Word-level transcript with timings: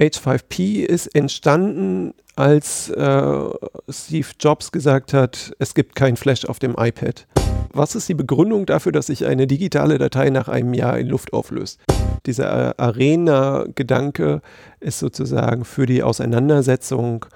H5P 0.00 0.82
ist 0.82 1.14
entstanden, 1.14 2.14
als 2.34 2.88
äh, 2.88 3.50
Steve 3.90 4.28
Jobs 4.40 4.72
gesagt 4.72 5.12
hat, 5.12 5.52
es 5.58 5.74
gibt 5.74 5.94
kein 5.94 6.16
Flash 6.16 6.46
auf 6.46 6.58
dem 6.58 6.74
iPad. 6.78 7.26
Was 7.74 7.94
ist 7.94 8.08
die 8.08 8.14
Begründung 8.14 8.64
dafür, 8.64 8.92
dass 8.92 9.08
sich 9.08 9.26
eine 9.26 9.46
digitale 9.46 9.98
Datei 9.98 10.30
nach 10.30 10.48
einem 10.48 10.72
Jahr 10.72 10.98
in 10.98 11.06
Luft 11.06 11.34
auflöst? 11.34 11.80
Dieser 12.24 12.70
äh, 12.70 12.74
Arena-Gedanke 12.78 14.40
ist 14.80 15.00
sozusagen 15.00 15.66
für 15.66 15.84
die 15.84 16.02
Auseinandersetzung 16.02 17.26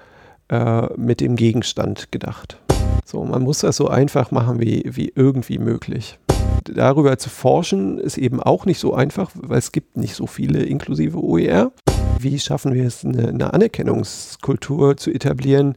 äh, 0.49 0.87
mit 0.97 1.21
dem 1.21 1.37
Gegenstand 1.37 2.11
gedacht. 2.13 2.59
So, 3.05 3.25
man 3.25 3.43
muss 3.43 3.59
das 3.59 3.77
so 3.77 3.89
einfach 3.89 4.31
machen 4.31 4.59
wie, 4.59 4.85
wie 4.87 5.13
irgendwie 5.15 5.59
möglich. 5.59 6.19
Darüber 6.65 7.19
zu 7.19 7.29
forschen 7.29 7.99
ist 7.99 8.17
eben 8.17 8.43
auch 8.43 8.65
nicht 8.65 8.79
so 8.79 8.95
einfach, 8.95 9.31
weil 9.35 9.59
es 9.59 9.71
gibt 9.71 9.99
nicht 9.99 10.15
so 10.15 10.27
viele 10.27 10.63
inklusive 10.63 11.23
OER. 11.23 11.73
Wie 12.19 12.39
schaffen 12.39 12.75
wir 12.75 12.87
es, 12.87 13.05
eine, 13.05 13.29
eine 13.29 13.53
Anerkennungskultur 13.53 14.97
zu 14.97 15.11
etablieren? 15.11 15.77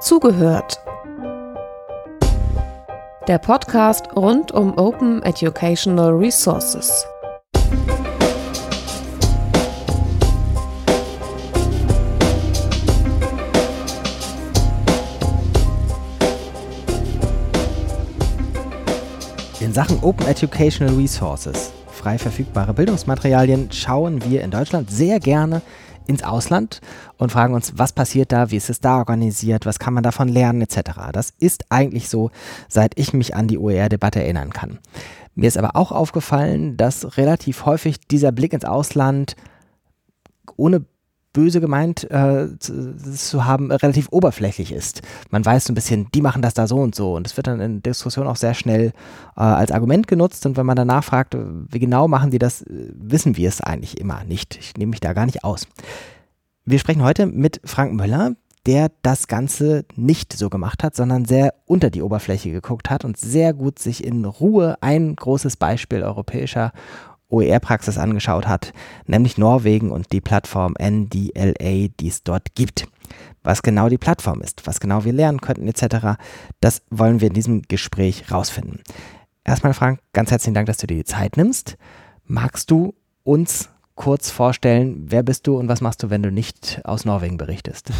Zugehört. 0.00 0.80
Der 3.26 3.38
Podcast 3.38 4.06
rund 4.16 4.52
um 4.52 4.78
Open 4.78 5.22
Educational 5.22 6.12
Resources. 6.14 7.04
In 19.60 19.74
Sachen 19.74 19.98
Open 20.02 20.26
Educational 20.26 20.94
Resources, 20.94 21.72
frei 21.98 22.16
verfügbare 22.16 22.72
Bildungsmaterialien, 22.72 23.72
schauen 23.72 24.24
wir 24.24 24.42
in 24.42 24.50
Deutschland 24.50 24.90
sehr 24.90 25.18
gerne 25.18 25.62
ins 26.06 26.22
Ausland 26.22 26.80
und 27.18 27.32
fragen 27.32 27.54
uns, 27.54 27.74
was 27.76 27.92
passiert 27.92 28.32
da, 28.32 28.50
wie 28.50 28.56
ist 28.56 28.70
es 28.70 28.80
da 28.80 28.96
organisiert, 28.96 29.66
was 29.66 29.78
kann 29.78 29.92
man 29.92 30.04
davon 30.04 30.28
lernen, 30.28 30.62
etc. 30.62 30.78
Das 31.12 31.34
ist 31.38 31.66
eigentlich 31.70 32.08
so, 32.08 32.30
seit 32.68 32.98
ich 32.98 33.12
mich 33.12 33.34
an 33.34 33.48
die 33.48 33.58
OER-Debatte 33.58 34.22
erinnern 34.22 34.50
kann. 34.50 34.78
Mir 35.34 35.48
ist 35.48 35.58
aber 35.58 35.76
auch 35.76 35.92
aufgefallen, 35.92 36.76
dass 36.76 37.18
relativ 37.18 37.66
häufig 37.66 38.00
dieser 38.08 38.32
Blick 38.32 38.52
ins 38.52 38.64
Ausland 38.64 39.36
ohne 40.56 40.84
böse 41.38 41.60
gemeint 41.60 42.10
äh, 42.10 42.48
zu, 42.58 42.96
zu, 42.96 43.44
haben, 43.44 43.70
relativ 43.70 44.08
oberflächlich 44.10 44.72
ist. 44.72 45.02
Man 45.30 45.44
weiß 45.44 45.66
so 45.66 45.72
ein 45.72 45.76
bisschen, 45.76 46.08
die 46.12 46.20
machen 46.20 46.42
das 46.42 46.52
da 46.52 46.66
so 46.66 46.78
und 46.78 46.96
so. 46.96 47.14
Und 47.14 47.28
es 47.28 47.36
wird 47.36 47.46
dann 47.46 47.60
in 47.60 47.80
Diskussion 47.80 48.26
auch 48.26 48.34
sehr 48.34 48.54
schnell 48.54 48.92
äh, 49.36 49.40
als 49.40 49.70
Argument 49.70 50.08
genutzt. 50.08 50.46
Und 50.46 50.56
wenn 50.56 50.66
man 50.66 50.74
danach 50.74 51.04
fragt, 51.04 51.36
wie 51.36 51.78
genau 51.78 52.08
machen 52.08 52.32
die 52.32 52.40
das, 52.40 52.64
wissen 52.66 53.36
wir 53.36 53.48
es 53.48 53.60
eigentlich 53.60 54.00
immer 54.00 54.24
nicht. 54.24 54.58
Ich 54.58 54.76
nehme 54.76 54.90
mich 54.90 55.00
da 55.00 55.12
gar 55.12 55.26
nicht 55.26 55.44
aus. 55.44 55.68
Wir 56.64 56.80
sprechen 56.80 57.04
heute 57.04 57.26
mit 57.26 57.60
Frank 57.64 57.92
Möller, 57.92 58.32
der 58.66 58.90
das 59.02 59.28
Ganze 59.28 59.84
nicht 59.94 60.32
so 60.32 60.50
gemacht 60.50 60.82
hat, 60.82 60.96
sondern 60.96 61.24
sehr 61.24 61.54
unter 61.66 61.88
die 61.88 62.02
Oberfläche 62.02 62.50
geguckt 62.50 62.90
hat 62.90 63.04
und 63.04 63.16
sehr 63.16 63.54
gut 63.54 63.78
sich 63.78 64.02
in 64.02 64.24
Ruhe 64.24 64.76
ein 64.80 65.14
großes 65.14 65.56
Beispiel 65.56 66.02
europäischer 66.02 66.72
OER-Praxis 67.30 67.98
angeschaut 67.98 68.46
hat, 68.46 68.72
nämlich 69.06 69.38
Norwegen 69.38 69.90
und 69.90 70.12
die 70.12 70.20
Plattform 70.20 70.74
NDLA, 70.80 71.88
die 72.00 72.08
es 72.08 72.22
dort 72.22 72.54
gibt. 72.54 72.86
Was 73.42 73.62
genau 73.62 73.88
die 73.88 73.98
Plattform 73.98 74.40
ist, 74.40 74.66
was 74.66 74.80
genau 74.80 75.04
wir 75.04 75.12
lernen 75.12 75.40
könnten 75.40 75.68
etc., 75.68 76.18
das 76.60 76.82
wollen 76.90 77.20
wir 77.20 77.28
in 77.28 77.34
diesem 77.34 77.62
Gespräch 77.62 78.30
rausfinden. 78.30 78.80
Erstmal 79.44 79.74
Frank, 79.74 80.00
ganz 80.12 80.30
herzlichen 80.30 80.54
Dank, 80.54 80.66
dass 80.66 80.78
du 80.78 80.86
dir 80.86 80.96
die 80.96 81.04
Zeit 81.04 81.36
nimmst. 81.36 81.78
Magst 82.24 82.70
du 82.70 82.94
uns 83.24 83.70
kurz 83.94 84.30
vorstellen, 84.30 85.06
wer 85.08 85.22
bist 85.22 85.46
du 85.46 85.58
und 85.58 85.68
was 85.68 85.80
machst 85.80 86.02
du, 86.02 86.10
wenn 86.10 86.22
du 86.22 86.30
nicht 86.30 86.80
aus 86.84 87.04
Norwegen 87.04 87.36
berichtest? 87.36 87.90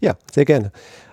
Ja, 0.00 0.14
sehr 0.32 0.46
gerne. 0.46 0.72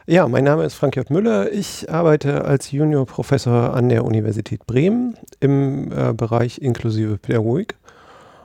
Ja, 0.09 0.25
mein 0.30 0.45
Name 0.45 0.63
ist 0.63 0.75
Frank 0.75 0.95
J. 0.95 1.09
Müller. 1.09 1.52
Ich 1.52 1.92
arbeite 1.92 2.45
als 2.45 2.71
Juniorprofessor 2.71 3.73
an 3.73 3.89
der 3.89 4.05
Universität 4.05 4.65
Bremen 4.65 5.17
im 5.42 5.92
äh, 5.92 6.14
Bereich 6.14 6.59
inklusive 6.59 7.17
Pädagogik 7.17 7.76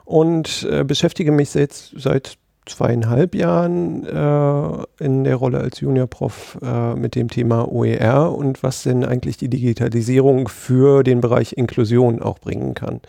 und 0.05 0.67
äh, 0.69 0.83
beschäftige 0.83 1.31
mich 1.31 1.55
jetzt 1.55 1.93
seit 1.97 2.37
zweieinhalb 2.67 3.37
Jahren 3.37 4.05
äh, 4.05 5.05
in 5.05 5.23
der 5.23 5.37
Rolle 5.37 5.61
als 5.61 5.79
Juniorprof 5.79 6.59
äh, 6.63 6.97
mit 6.97 7.15
dem 7.15 7.29
Thema 7.29 7.71
OER 7.71 8.37
und 8.37 8.65
was 8.65 8.83
denn 8.83 9.05
eigentlich 9.05 9.37
die 9.37 9.49
Digitalisierung 9.49 10.49
für 10.49 11.05
den 11.05 11.21
Bereich 11.21 11.53
Inklusion 11.53 12.23
auch 12.23 12.41
bringen 12.41 12.75
kann. 12.75 13.01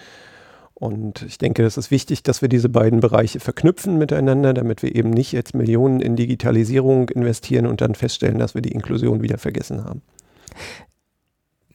Und 0.84 1.22
ich 1.22 1.38
denke, 1.38 1.64
es 1.64 1.78
ist 1.78 1.92
wichtig, 1.92 2.24
dass 2.24 2.42
wir 2.42 2.50
diese 2.50 2.68
beiden 2.68 3.00
Bereiche 3.00 3.40
verknüpfen 3.40 3.98
miteinander, 3.98 4.54
damit 4.54 4.84
wir 4.84 4.94
eben 4.94 5.12
nicht 5.12 5.32
jetzt 5.32 5.56
Millionen 5.56 6.02
in 6.02 6.18
Digitalisierung 6.18 7.08
investieren 7.08 7.68
und 7.68 7.80
dann 7.80 7.96
feststellen, 7.96 8.38
dass 8.38 8.54
wir 8.54 8.62
die 8.62 8.74
Inklusion 8.74 9.22
wieder 9.22 9.38
vergessen 9.38 9.86
haben. 9.86 10.02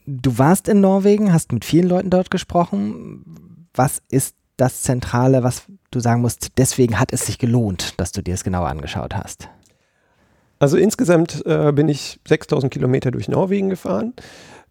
Du 0.04 0.36
warst 0.36 0.68
in 0.68 0.82
Norwegen, 0.82 1.32
hast 1.32 1.52
mit 1.52 1.64
vielen 1.64 1.88
Leuten 1.88 2.10
dort 2.10 2.30
gesprochen. 2.30 3.24
Was 3.72 4.02
ist 4.10 4.36
das 4.58 4.82
Zentrale, 4.82 5.42
was 5.42 5.62
du 5.90 6.00
sagen 6.00 6.20
musst, 6.20 6.58
deswegen 6.58 7.00
hat 7.00 7.10
es 7.14 7.24
sich 7.24 7.38
gelohnt, 7.38 7.98
dass 7.98 8.12
du 8.12 8.22
dir 8.22 8.34
es 8.34 8.44
genauer 8.44 8.68
angeschaut 8.68 9.16
hast? 9.16 9.48
Also 10.58 10.76
insgesamt 10.76 11.46
äh, 11.46 11.72
bin 11.72 11.88
ich 11.88 12.20
6000 12.28 12.70
Kilometer 12.70 13.10
durch 13.10 13.26
Norwegen 13.26 13.70
gefahren 13.70 14.12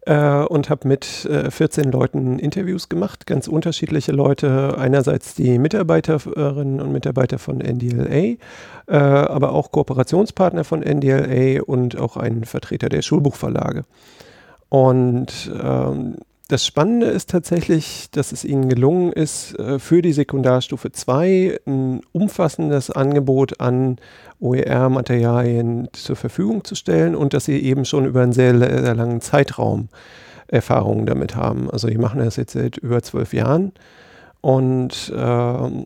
äh, 0.08 0.44
und 0.44 0.70
habe 0.70 0.88
mit 0.88 1.26
äh, 1.26 1.50
14 1.50 1.92
Leuten 1.92 2.38
Interviews 2.38 2.88
gemacht, 2.88 3.26
ganz 3.26 3.46
unterschiedliche 3.46 4.12
Leute. 4.12 4.76
Einerseits 4.78 5.34
die 5.34 5.58
Mitarbeiterinnen 5.58 6.80
und 6.80 6.92
Mitarbeiter 6.92 7.38
von 7.38 7.58
NDLA, 7.58 8.08
äh, 8.16 8.38
aber 8.86 9.52
auch 9.52 9.70
Kooperationspartner 9.70 10.64
von 10.64 10.80
NDLA 10.80 11.62
und 11.62 11.98
auch 11.98 12.16
einen 12.16 12.44
Vertreter 12.44 12.88
der 12.88 13.02
Schulbuchverlage. 13.02 13.84
Und 14.70 15.52
ähm, 15.62 16.16
das 16.48 16.64
Spannende 16.64 17.06
ist 17.06 17.28
tatsächlich, 17.28 18.08
dass 18.10 18.32
es 18.32 18.42
ihnen 18.42 18.70
gelungen 18.70 19.12
ist, 19.12 19.58
äh, 19.58 19.78
für 19.78 20.00
die 20.00 20.14
Sekundarstufe 20.14 20.90
2 20.90 21.60
ein 21.66 22.00
umfassendes 22.12 22.90
Angebot 22.90 23.60
an 23.60 23.96
OER-Materialien 24.40 25.88
zur 25.92 26.16
Verfügung 26.16 26.64
zu 26.64 26.74
stellen 26.74 27.14
und 27.14 27.34
dass 27.34 27.44
sie 27.44 27.62
eben 27.62 27.84
schon 27.84 28.06
über 28.06 28.22
einen 28.22 28.32
sehr, 28.32 28.58
sehr 28.58 28.94
langen 28.94 29.20
Zeitraum 29.20 29.88
Erfahrungen 30.46 31.04
damit 31.04 31.36
haben. 31.36 31.70
Also 31.70 31.88
die 31.88 31.98
machen 31.98 32.20
das 32.20 32.36
jetzt 32.36 32.54
seit 32.54 32.78
über 32.78 33.02
zwölf 33.02 33.34
Jahren 33.34 33.72
und 34.40 35.12
äh, 35.14 35.18
haben 35.18 35.84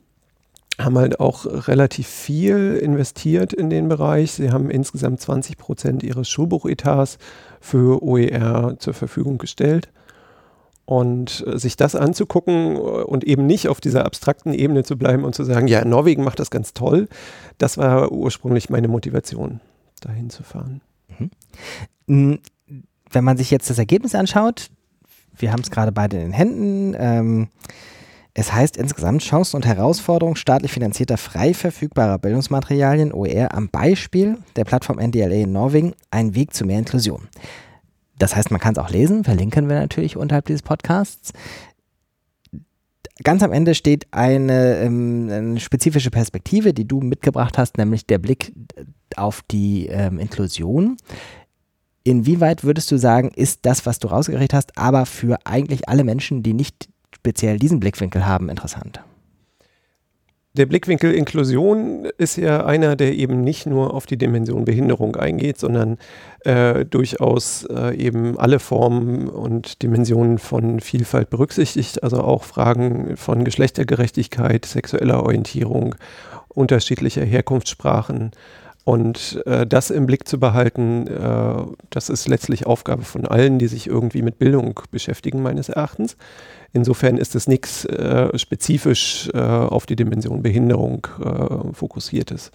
halt 0.99 1.19
auch 1.19 1.69
relativ 1.69 2.07
viel 2.07 2.79
investiert 2.81 3.53
in 3.53 3.69
den 3.69 3.89
Bereich. 3.89 4.33
Sie 4.33 4.53
haben 4.53 4.71
insgesamt 4.71 5.21
20 5.21 5.59
Prozent 5.59 6.03
ihres 6.05 6.31
Schulbuchetats 6.31 7.19
für 7.61 8.01
OER 8.03 8.77
zur 8.79 8.95
Verfügung 8.95 9.39
gestellt. 9.39 9.89
Und 10.85 11.45
äh, 11.47 11.59
sich 11.59 11.77
das 11.77 11.95
anzugucken 11.95 12.77
und 12.77 13.25
eben 13.25 13.47
nicht 13.47 13.69
auf 13.69 13.81
dieser 13.81 14.05
abstrakten 14.05 14.53
Ebene 14.53 14.83
zu 14.83 14.97
bleiben 14.99 15.25
und 15.25 15.35
zu 15.35 15.45
sagen, 15.45 15.69
ja, 15.69 15.85
Norwegen 15.85 16.25
macht 16.25 16.41
das 16.41 16.51
ganz 16.51 16.75
toll, 16.75 17.09
das 17.59 17.79
war 17.79 18.11
ursprünglich 18.11 18.69
meine 18.69 18.89
Motivation, 18.89 19.61
dahin 20.01 20.29
zu 20.29 20.43
fahren. 20.43 20.81
Mhm. 22.07 22.41
Wenn 23.11 23.25
man 23.25 23.37
sich 23.37 23.51
jetzt 23.51 23.71
das 23.71 23.79
Ergebnis 23.79 24.15
anschaut, 24.15 24.71
wir 25.37 25.53
haben 25.53 25.63
es 25.63 25.71
gerade 25.71 25.93
beide 25.93 26.17
in 26.17 26.23
den 26.25 26.33
Händen, 26.33 26.95
ähm, 26.99 27.49
es 28.35 28.53
heißt 28.53 28.79
insgesamt 28.79 29.23
Chancen 29.23 29.57
und 29.57 29.67
Herausforderungen 29.67 30.37
staatlich 30.37 30.73
finanzierter 30.73 31.19
frei 31.19 31.53
verfügbarer 31.53 32.19
Bildungsmaterialien, 32.19 33.13
OER, 33.13 33.55
am 33.55 33.69
Beispiel 33.69 34.39
der 34.57 34.65
Plattform 34.65 34.99
NDLA 34.99 35.43
in 35.43 35.53
Norwegen, 35.53 35.93
ein 36.11 36.35
Weg 36.35 36.55
zu 36.55 36.65
mehr 36.65 36.79
Inklusion. 36.79 37.29
Das 38.23 38.37
heißt, 38.37 38.53
man 38.53 38.61
kann 38.61 38.75
es 38.75 38.79
auch 38.79 38.91
lesen, 38.91 39.25
verlinken 39.25 39.69
wir 39.69 39.81
natürlich 39.81 40.17
unterhalb 40.17 40.47
dieses 40.47 40.63
Podcasts. 40.63 41.33
Ganz 43.25 43.43
am 43.43 43.53
Ende 43.53 43.75
steht 43.75 44.07
eine, 44.13 44.77
ähm, 44.77 45.29
eine 45.29 45.59
spezifische 45.59 46.13
Perspektive, 46.13 46.73
die 46.73 46.87
du 46.87 47.01
mitgebracht 47.01 47.59
hast, 47.59 47.79
nämlich 47.79 48.07
der 48.07 48.19
Blick 48.19 48.53
auf 49.17 49.43
die 49.51 49.87
ähm, 49.87 50.21
Inklusion. 50.21 50.99
Inwieweit 52.05 52.63
würdest 52.63 52.93
du 52.93 52.97
sagen, 52.97 53.33
ist 53.35 53.67
das, 53.67 53.87
was 53.87 53.99
du 53.99 54.07
rausgerichtet 54.07 54.55
hast, 54.55 54.79
aber 54.79 55.05
für 55.05 55.39
eigentlich 55.45 55.89
alle 55.89 56.05
Menschen, 56.05 56.45
die 56.45 56.55
nicht 56.55 56.89
speziell 57.13 57.59
diesen 57.59 57.81
Blickwinkel 57.81 58.25
haben, 58.25 58.49
interessant? 58.49 59.01
Der 60.55 60.67
Blickwinkel 60.67 61.15
Inklusion 61.15 62.07
ist 62.19 62.37
ja 62.37 62.67
einer, 62.67 62.95
der 62.95 63.15
eben 63.15 63.41
nicht 63.41 63.65
nur 63.65 63.95
auf 63.95 64.05
die 64.05 64.19
Dimension 64.19 64.67
Behinderung 64.67 65.17
eingeht, 65.17 65.59
sondern 65.59 65.97
äh, 66.41 66.85
durchaus 66.85 67.65
äh, 67.71 67.97
eben 67.97 68.39
alle 68.39 68.59
Formen 68.59 69.31
und 69.31 69.81
Dimensionen 69.81 70.37
von 70.37 70.81
Vielfalt 70.81 71.31
berücksichtigt, 71.31 72.03
also 72.03 72.19
auch 72.19 72.45
Fragen 72.45 73.17
von 73.17 73.45
Geschlechtergerechtigkeit, 73.45 74.67
sexueller 74.67 75.23
Orientierung, 75.23 75.95
unterschiedlicher 76.49 77.25
Herkunftssprachen, 77.25 78.33
Und 78.85 79.41
äh, 79.47 79.65
das 79.67 79.91
im 79.91 80.07
Blick 80.07 80.27
zu 80.27 80.41
behalten, 80.41 81.07
äh, 81.07 81.63
das 81.91 82.09
ist 82.11 82.27
letztlich 82.29 82.67
Aufgabe 82.67 83.05
von 83.05 83.27
allen, 83.27 83.59
die 83.59 83.69
sich 83.69 83.87
irgendwie 83.87 84.23
mit 84.23 84.39
Bildung 84.39 84.81
beschäftigen, 84.91 85.41
meines 85.41 85.69
Erachtens. 85.69 86.17
Insofern 86.73 87.19
ist 87.19 87.35
es 87.35 87.47
nichts 87.47 87.85
äh, 87.85 88.37
spezifisch 88.39 89.29
äh, 89.35 89.39
auf 89.39 89.87
die 89.87 89.97
Dimension 89.97 90.43
Behinderung 90.43 91.07
äh, 91.23 91.73
fokussiertes. 91.75 92.51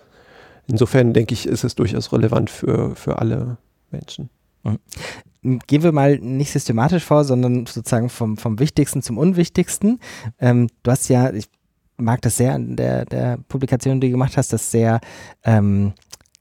Insofern 0.68 1.14
denke 1.14 1.34
ich, 1.34 1.48
ist 1.48 1.64
es 1.64 1.76
durchaus 1.76 2.12
relevant 2.12 2.50
für, 2.50 2.96
für 2.96 3.20
alle 3.20 3.58
Menschen. 3.92 4.30
Mhm. 4.64 5.60
Gehen 5.68 5.84
wir 5.84 5.92
mal 5.92 6.18
nicht 6.18 6.52
systematisch 6.52 7.04
vor, 7.04 7.24
sondern 7.24 7.68
sozusagen 7.68 8.10
vom, 8.10 8.38
vom 8.38 8.60
Wichtigsten 8.60 9.02
zum 9.02 9.18
Unwichtigsten. 9.18 10.00
Ähm, 10.40 10.68
du 10.84 10.92
hast 10.92 11.08
ja, 11.08 11.32
ich 11.32 11.48
mag 11.96 12.22
das 12.22 12.38
sehr 12.38 12.54
an 12.54 12.76
der, 12.76 13.06
der 13.06 13.38
Publikation, 13.48 14.02
die 14.02 14.08
du 14.08 14.12
gemacht 14.12 14.36
hast, 14.36 14.52
das 14.52 14.72
sehr 14.72 15.00
ähm, 15.44 15.94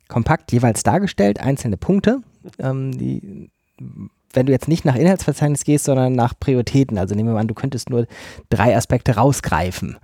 kompakt 0.09 0.51
jeweils 0.53 0.83
dargestellt, 0.83 1.41
einzelne 1.41 1.77
Punkte, 1.77 2.21
ähm, 2.59 2.97
die 2.97 3.51
wenn 4.33 4.47
du 4.47 4.53
jetzt 4.53 4.69
nicht 4.69 4.85
nach 4.85 4.97
Inhaltsverzeichnis 4.97 5.65
gehst, 5.65 5.85
sondern 5.85 6.13
nach 6.13 6.35
Prioritäten, 6.39 6.99
also 6.99 7.15
nehmen 7.15 7.31
wir 7.31 7.35
mal 7.35 7.41
an, 7.41 7.49
du 7.49 7.55
könntest 7.55 7.91
nur 7.91 8.07
drei 8.51 8.77
Aspekte 8.77 9.17
rausgreifen. 9.17 9.97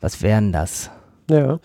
Was 0.00 0.22
wären 0.22 0.52
das? 0.52 0.90
Ja. 1.28 1.58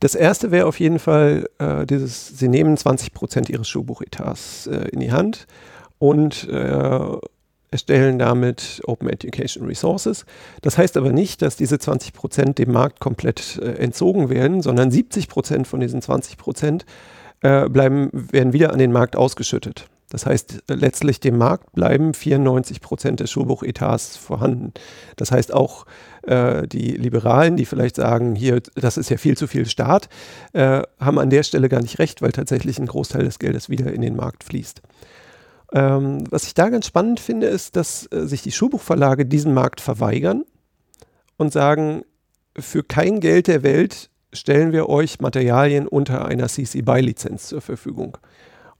Das 0.00 0.14
erste 0.14 0.50
wäre 0.50 0.66
auf 0.66 0.80
jeden 0.80 0.98
Fall 0.98 1.48
äh, 1.58 1.84
dieses, 1.84 2.28
sie 2.28 2.48
nehmen 2.48 2.76
20 2.76 3.12
Prozent 3.12 3.50
ihres 3.50 3.68
Schulbuchetats 3.68 4.66
äh, 4.66 4.88
in 4.88 5.00
die 5.00 5.12
Hand 5.12 5.46
und 5.98 6.48
äh, 6.48 7.18
erstellen 7.70 8.18
damit 8.18 8.80
Open 8.86 9.08
Education 9.08 9.66
Resources. 9.66 10.24
Das 10.62 10.78
heißt 10.78 10.96
aber 10.96 11.12
nicht, 11.12 11.42
dass 11.42 11.56
diese 11.56 11.78
20 11.78 12.14
Prozent 12.14 12.58
dem 12.58 12.72
Markt 12.72 13.00
komplett 13.00 13.58
äh, 13.58 13.74
entzogen 13.74 14.30
werden, 14.30 14.62
sondern 14.62 14.90
70 14.90 15.28
Prozent 15.28 15.66
von 15.66 15.80
diesen 15.80 16.02
20 16.02 16.36
Prozent 16.36 16.86
äh, 17.42 17.68
bleiben, 17.68 18.10
werden 18.12 18.52
wieder 18.52 18.72
an 18.72 18.78
den 18.78 18.92
Markt 18.92 19.16
ausgeschüttet. 19.16 19.86
Das 20.10 20.26
heißt, 20.26 20.64
letztlich 20.68 21.20
dem 21.20 21.38
Markt 21.38 21.72
bleiben 21.72 22.14
94 22.14 22.80
Prozent 22.80 23.20
des 23.20 23.30
Schulbuchetats 23.30 24.16
vorhanden. 24.16 24.72
Das 25.16 25.30
heißt, 25.30 25.54
auch 25.54 25.86
äh, 26.22 26.66
die 26.66 26.90
Liberalen, 26.90 27.56
die 27.56 27.64
vielleicht 27.64 27.96
sagen, 27.96 28.34
hier, 28.34 28.60
das 28.74 28.98
ist 28.98 29.08
ja 29.08 29.16
viel 29.16 29.36
zu 29.36 29.46
viel 29.46 29.66
Staat, 29.66 30.08
äh, 30.52 30.82
haben 30.98 31.18
an 31.20 31.30
der 31.30 31.44
Stelle 31.44 31.68
gar 31.68 31.80
nicht 31.80 32.00
recht, 32.00 32.22
weil 32.22 32.32
tatsächlich 32.32 32.78
ein 32.78 32.86
Großteil 32.86 33.24
des 33.24 33.38
Geldes 33.38 33.70
wieder 33.70 33.92
in 33.92 34.02
den 34.02 34.16
Markt 34.16 34.42
fließt. 34.42 34.82
Ähm, 35.72 36.24
was 36.28 36.44
ich 36.44 36.54
da 36.54 36.68
ganz 36.68 36.86
spannend 36.86 37.20
finde, 37.20 37.46
ist, 37.46 37.76
dass 37.76 38.08
äh, 38.10 38.26
sich 38.26 38.42
die 38.42 38.52
Schulbuchverlage 38.52 39.26
diesen 39.26 39.54
Markt 39.54 39.80
verweigern 39.80 40.42
und 41.36 41.52
sagen, 41.52 42.04
für 42.58 42.82
kein 42.82 43.20
Geld 43.20 43.46
der 43.46 43.62
Welt 43.62 44.10
stellen 44.32 44.72
wir 44.72 44.88
euch 44.88 45.20
Materialien 45.20 45.86
unter 45.86 46.24
einer 46.24 46.48
CC 46.48 46.82
BY-Lizenz 46.82 47.48
zur 47.48 47.60
Verfügung. 47.60 48.18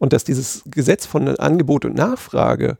Und 0.01 0.13
dass 0.15 0.25
dieses 0.25 0.63
Gesetz 0.65 1.05
von 1.05 1.29
Angebot 1.29 1.85
und 1.85 1.95
Nachfrage, 1.95 2.79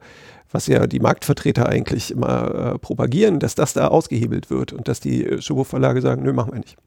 was 0.51 0.65
ja 0.67 0.87
die 0.87 0.99
Marktvertreter 0.99 1.69
eigentlich 1.69 2.11
immer 2.11 2.73
äh, 2.73 2.79
propagieren, 2.79 3.39
dass 3.39 3.55
das 3.55 3.73
da 3.73 3.87
ausgehebelt 3.87 4.49
wird 4.49 4.73
und 4.73 4.87
dass 4.87 4.99
die 4.99 5.25
äh, 5.25 5.41
Schubo-Verlage 5.41 6.01
sagen, 6.01 6.23
nö, 6.23 6.33
machen 6.33 6.53
wir 6.53 6.59
nicht. 6.59 6.77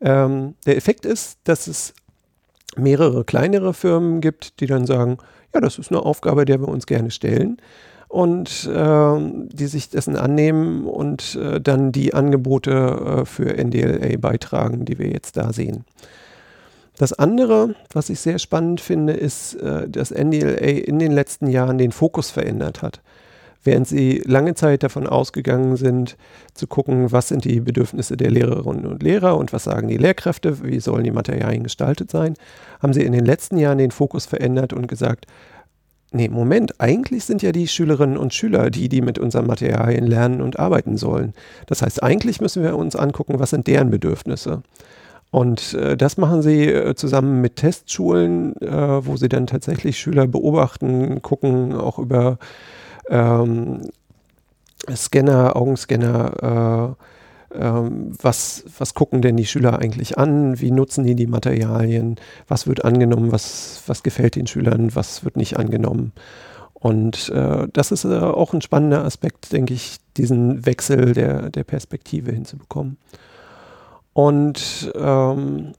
Ähm, 0.00 0.54
der 0.66 0.76
Effekt 0.76 1.06
ist, 1.06 1.38
dass 1.44 1.66
es 1.66 1.94
mehrere 2.76 3.24
kleinere 3.24 3.72
Firmen 3.72 4.20
gibt, 4.20 4.60
die 4.60 4.66
dann 4.66 4.86
sagen, 4.86 5.16
ja, 5.54 5.60
das 5.60 5.78
ist 5.78 5.90
eine 5.90 6.02
Aufgabe, 6.02 6.44
der 6.44 6.60
wir 6.60 6.68
uns 6.68 6.86
gerne 6.86 7.10
stellen 7.10 7.56
und 8.08 8.68
äh, 8.72 9.18
die 9.48 9.66
sich 9.66 9.88
dessen 9.88 10.16
annehmen 10.16 10.84
und 10.84 11.36
äh, 11.36 11.60
dann 11.60 11.90
die 11.90 12.12
Angebote 12.12 13.22
äh, 13.22 13.24
für 13.24 13.56
NDLA 13.56 14.18
beitragen, 14.18 14.84
die 14.84 14.98
wir 14.98 15.08
jetzt 15.08 15.38
da 15.38 15.54
sehen. 15.54 15.84
Das 16.98 17.12
andere, 17.12 17.76
was 17.92 18.10
ich 18.10 18.20
sehr 18.20 18.38
spannend 18.38 18.80
finde, 18.80 19.12
ist, 19.14 19.54
äh, 19.54 19.88
dass 19.88 20.10
NDLA 20.10 20.56
in 20.56 20.98
den 20.98 21.12
letzten 21.12 21.46
Jahren 21.46 21.78
den 21.78 21.92
Fokus 21.92 22.30
verändert 22.30 22.82
hat. 22.82 23.00
Während 23.64 23.86
sie 23.86 24.22
lange 24.24 24.54
Zeit 24.54 24.82
davon 24.82 25.06
ausgegangen 25.06 25.76
sind, 25.76 26.16
zu 26.54 26.66
gucken, 26.66 27.12
was 27.12 27.28
sind 27.28 27.44
die 27.44 27.60
Bedürfnisse 27.60 28.16
der 28.16 28.30
Lehrerinnen 28.30 28.86
und 28.86 29.02
Lehrer 29.02 29.36
und 29.36 29.52
was 29.52 29.64
sagen 29.64 29.88
die 29.88 29.96
Lehrkräfte, 29.96 30.62
wie 30.64 30.80
sollen 30.80 31.04
die 31.04 31.10
Materialien 31.10 31.62
gestaltet 31.62 32.10
sein, 32.10 32.34
haben 32.80 32.92
sie 32.92 33.02
in 33.02 33.12
den 33.12 33.24
letzten 33.24 33.58
Jahren 33.58 33.78
den 33.78 33.90
Fokus 33.90 34.26
verändert 34.26 34.72
und 34.72 34.86
gesagt, 34.86 35.26
nee, 36.12 36.28
Moment, 36.28 36.80
eigentlich 36.80 37.24
sind 37.24 37.42
ja 37.42 37.52
die 37.52 37.68
Schülerinnen 37.68 38.16
und 38.16 38.34
Schüler 38.34 38.70
die, 38.70 38.88
die 38.88 39.02
mit 39.02 39.18
unseren 39.18 39.46
Materialien 39.46 40.06
lernen 40.06 40.40
und 40.40 40.58
arbeiten 40.58 40.96
sollen. 40.96 41.34
Das 41.66 41.82
heißt, 41.82 42.02
eigentlich 42.02 42.40
müssen 42.40 42.62
wir 42.62 42.76
uns 42.76 42.96
angucken, 42.96 43.38
was 43.38 43.50
sind 43.50 43.66
deren 43.66 43.90
Bedürfnisse. 43.90 44.62
Und 45.30 45.74
äh, 45.74 45.96
das 45.96 46.16
machen 46.16 46.42
sie 46.42 46.66
äh, 46.66 46.94
zusammen 46.94 47.40
mit 47.40 47.56
Testschulen, 47.56 48.56
äh, 48.62 49.06
wo 49.06 49.16
sie 49.16 49.28
dann 49.28 49.46
tatsächlich 49.46 49.98
Schüler 49.98 50.26
beobachten, 50.26 51.20
gucken, 51.20 51.74
auch 51.74 51.98
über 51.98 52.38
ähm, 53.10 53.90
Scanner, 54.94 55.54
Augenscanner, 55.56 56.96
äh, 57.52 57.58
ähm, 57.58 58.12
was, 58.20 58.64
was 58.78 58.94
gucken 58.94 59.22
denn 59.22 59.36
die 59.36 59.46
Schüler 59.46 59.78
eigentlich 59.78 60.18
an, 60.18 60.60
wie 60.60 60.70
nutzen 60.70 61.04
die 61.04 61.14
die 61.14 61.26
Materialien, 61.26 62.16
was 62.46 62.66
wird 62.66 62.84
angenommen, 62.84 63.32
was, 63.32 63.82
was 63.86 64.02
gefällt 64.02 64.36
den 64.36 64.46
Schülern, 64.46 64.94
was 64.94 65.24
wird 65.24 65.36
nicht 65.36 65.58
angenommen. 65.58 66.12
Und 66.74 67.30
äh, 67.30 67.66
das 67.72 67.90
ist 67.90 68.04
äh, 68.04 68.18
auch 68.18 68.52
ein 68.52 68.62
spannender 68.62 69.04
Aspekt, 69.04 69.52
denke 69.52 69.74
ich, 69.74 69.96
diesen 70.16 70.64
Wechsel 70.64 71.12
der, 71.12 71.50
der 71.50 71.64
Perspektive 71.64 72.32
hinzubekommen. 72.32 72.98
Und 74.18 74.90
ähm, 74.96 75.74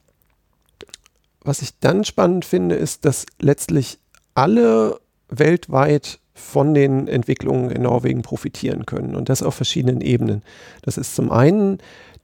was 1.42 1.62
ich 1.62 1.78
dann 1.82 2.06
spannend 2.06 2.46
finde, 2.46 2.76
ist, 2.76 3.04
dass 3.04 3.26
letztlich 3.42 4.00
alle 4.34 5.02
weltweit 5.28 6.20
von 6.36 6.74
den 6.74 7.10
Entwicklungen 7.10 7.70
in 7.70 7.82
Norwegen 7.82 8.22
profitieren 8.22 8.86
können 8.86 9.18
und 9.18 9.28
das 9.28 9.44
auf 9.44 9.56
verschiedenen 9.56 10.00
Ebenen. 10.00 10.42
Das 10.84 10.98
ist 10.98 11.18
zum 11.18 11.34
einen 11.34 11.80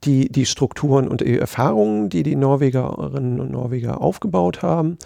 die, 0.06 0.32
die 0.32 0.46
Strukturen 0.46 1.10
und 1.10 1.20
die 1.20 1.38
Erfahrungen, 1.38 2.08
die 2.08 2.24
die 2.24 2.38
Norwegerinnen 2.38 3.42
und 3.42 3.52
Norweger 3.52 4.00
aufgebaut 4.00 4.62
haben, 4.62 4.98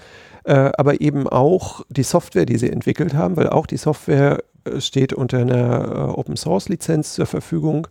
äh, 0.43 0.69
aber 0.77 1.01
eben 1.01 1.27
auch 1.27 1.81
die 1.89 2.03
Software, 2.03 2.45
die 2.45 2.59
sie 2.59 2.69
entwickelt 2.69 3.15
haben, 3.15 3.35
weil 3.35 3.49
auch 3.49 3.65
die 3.65 3.77
Software 3.77 4.43
äh, 4.63 4.79
steht 4.79 5.13
unter 5.13 5.39
einer 5.39 5.87
äh, 5.87 6.19
Open 6.19 6.37
Source 6.37 6.69
Lizenz 6.69 7.15
zur 7.15 7.25
Verfügung. 7.25 7.87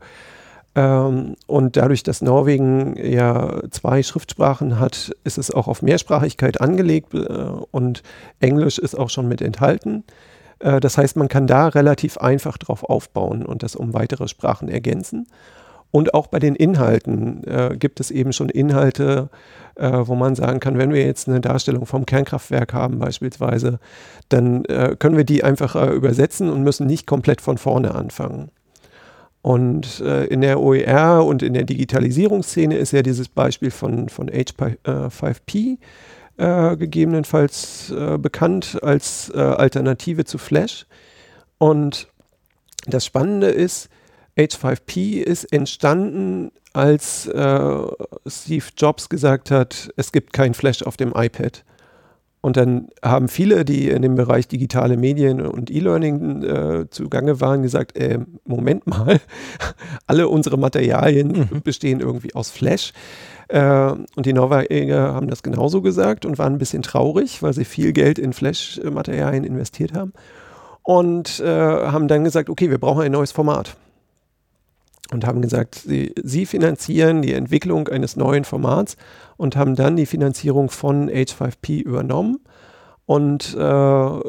Ähm, 0.75 1.37
und 1.47 1.77
dadurch, 1.77 2.03
dass 2.03 2.23
Norwegen 2.23 2.95
ja 2.97 3.63
zwei 3.71 4.03
Schriftsprachen 4.03 4.79
hat, 4.79 5.13
ist 5.25 5.39
es 5.39 5.51
auch 5.51 5.69
auf 5.69 5.83
Mehrsprachigkeit 5.83 6.61
angelegt 6.61 7.15
äh, 7.15 7.19
und 7.71 8.03
Englisch 8.41 8.79
ist 8.79 8.95
auch 8.95 9.11
schon 9.11 9.29
mit 9.29 9.41
enthalten. 9.41 10.05
Äh, 10.59 10.81
das 10.81 10.99
heißt, 10.99 11.17
man 11.17 11.29
kann 11.29 11.47
da 11.47 11.69
relativ 11.69 12.19
einfach 12.19 12.59
drauf 12.59 12.85
aufbauen 12.85 13.45
und 13.45 13.63
das 13.63 13.77
um 13.77 13.95
weitere 13.95 14.29
Sprachen 14.29 14.69
ergänzen. 14.69 15.27
Und 15.91 16.13
auch 16.13 16.27
bei 16.27 16.39
den 16.39 16.55
Inhalten 16.55 17.45
äh, 17.45 17.77
gibt 17.79 17.99
es 18.01 18.11
eben 18.11 18.35
schon 18.35 18.51
Inhalte, 18.51 19.31
äh, 19.77 19.91
wo 19.91 20.15
man 20.15 20.35
sagen 20.35 20.61
kann, 20.61 20.77
wenn 20.77 20.93
wir 20.93 21.05
jetzt 21.05 21.29
eine 21.29 21.41
Darstellung 21.41 21.87
vom 21.87 22.05
Kernkraftwerk 22.05 22.75
haben 22.75 22.99
beispielsweise, 22.99 23.79
dann 24.29 24.67
äh, 24.67 24.97
können 24.99 25.17
wir 25.17 25.25
die 25.25 25.45
einfach 25.45 25.77
äh, 25.77 25.91
übersetzen 25.95 26.51
und 26.51 26.63
müssen 26.63 26.87
nicht 26.87 27.07
komplett 27.07 27.41
von 27.41 27.57
vorne 27.57 27.95
anfangen. 27.95 28.51
Und 29.43 30.01
äh, 30.01 30.25
in 30.25 30.41
der 30.41 30.61
OER 30.61 31.25
und 31.25 31.43
in 31.43 31.55
der 31.55 31.65
Digitalisierungsszene 31.65 32.77
ist 32.77 32.93
ja 32.93 33.03
dieses 33.03 33.29
Beispiel 33.29 33.71
von, 33.71 34.09
von 34.09 34.29
H5P 34.29 35.79
äh, 36.37 36.77
gegebenenfalls 36.77 37.91
äh, 37.91 38.19
bekannt 38.19 38.79
als 38.83 39.31
äh, 39.35 39.39
Alternative 39.39 40.25
zu 40.25 40.39
Flash. 40.39 40.87
Und 41.59 42.09
das 42.87 43.05
Spannende 43.05 43.49
ist, 43.49 43.89
H5P 44.37 45.21
ist 45.21 45.53
entstanden, 45.53 46.53
als 46.73 47.27
äh, 47.27 47.83
Steve 48.27 48.65
Jobs 48.77 49.09
gesagt 49.09 49.51
hat, 49.51 49.91
es 49.97 50.13
gibt 50.13 50.33
kein 50.33 50.55
Flash 50.55 50.83
auf 50.83 50.97
dem 50.97 51.13
iPad. 51.15 51.65
Und 52.41 52.57
dann 52.57 52.89
haben 53.03 53.29
viele, 53.29 53.65
die 53.65 53.89
in 53.89 54.03
dem 54.03 54.15
Bereich 54.15 54.47
digitale 54.47 54.97
Medien 54.97 55.41
und 55.41 55.71
E-Learning 55.71 56.43
äh, 56.43 56.91
zugange 56.91 57.41
waren, 57.41 57.63
gesagt, 57.63 57.97
äh, 57.99 58.21
Moment 58.45 58.87
mal, 58.87 59.21
alle 60.07 60.29
unsere 60.29 60.57
Materialien 60.57 61.49
mhm. 61.51 61.63
bestehen 61.63 62.01
irgendwie 62.01 62.35
aus 62.35 62.51
Flash. 62.51 62.93
Äh, 63.49 63.91
und 63.91 64.27
die 64.27 64.33
Norweger 64.33 65.15
haben 65.15 65.29
das 65.29 65.43
genauso 65.43 65.83
gesagt 65.83 66.27
und 66.27 66.39
waren 66.39 66.55
ein 66.55 66.59
bisschen 66.59 66.83
traurig, 66.83 67.43
weil 67.43 67.55
sie 67.55 67.65
viel 67.65 67.93
Geld 67.93 68.19
in 68.19 68.33
Flash-Materialien 68.33 69.43
investiert 69.45 69.95
haben. 69.95 70.13
Und 70.83 71.41
äh, 71.41 71.47
haben 71.47 72.09
dann 72.09 72.25
gesagt, 72.25 72.49
okay, 72.49 72.71
wir 72.71 72.79
brauchen 72.79 73.03
ein 73.03 73.13
neues 73.13 73.33
Format. 73.33 73.77
Und 75.11 75.27
haben 75.27 75.41
gesagt, 75.41 75.77
sie, 75.77 76.15
sie 76.23 76.45
finanzieren 76.45 77.23
die 77.23 77.33
Entwicklung 77.33 77.89
eines 77.89 78.17
neuen 78.17 78.45
Formats 78.45 78.97
und 79.37 79.57
haben 79.57 79.75
dann 79.75 79.97
die 79.97 80.07
Finanzierung 80.07 80.69
von 80.69 81.09
H5P 81.09 81.81
übernommen 81.83 82.41
und 83.07 83.57
äh, 83.59 84.21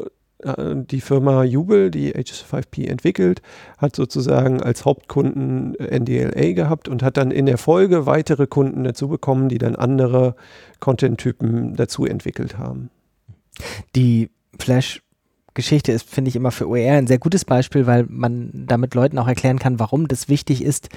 äh, 0.42 0.74
die 0.74 1.00
Firma 1.00 1.44
Jubel, 1.44 1.90
die 1.90 2.14
HS5P 2.14 2.88
entwickelt, 2.88 3.42
hat 3.78 3.94
sozusagen 3.94 4.62
als 4.62 4.84
Hauptkunden 4.84 5.74
NDLA 5.78 6.52
gehabt 6.52 6.88
und 6.88 7.02
hat 7.02 7.16
dann 7.16 7.30
in 7.30 7.46
der 7.46 7.58
Folge 7.58 8.06
weitere 8.06 8.46
Kunden 8.46 8.84
dazu 8.84 9.08
bekommen, 9.08 9.48
die 9.48 9.58
dann 9.58 9.76
andere 9.76 10.34
Content-Typen 10.80 11.76
dazu 11.76 12.06
entwickelt 12.06 12.58
haben. 12.58 12.90
Die 13.94 14.30
Flash 14.58 15.02
Geschichte 15.60 15.92
ist, 15.92 16.08
finde 16.08 16.28
ich, 16.28 16.36
immer 16.36 16.50
für 16.50 16.68
OER 16.68 16.96
ein 16.96 17.06
sehr 17.06 17.18
gutes 17.18 17.44
Beispiel, 17.44 17.86
weil 17.86 18.06
man 18.08 18.50
damit 18.54 18.94
Leuten 18.94 19.18
auch 19.18 19.28
erklären 19.28 19.58
kann, 19.58 19.78
warum 19.78 20.08
das 20.08 20.28
wichtig 20.28 20.64
ist, 20.64 20.88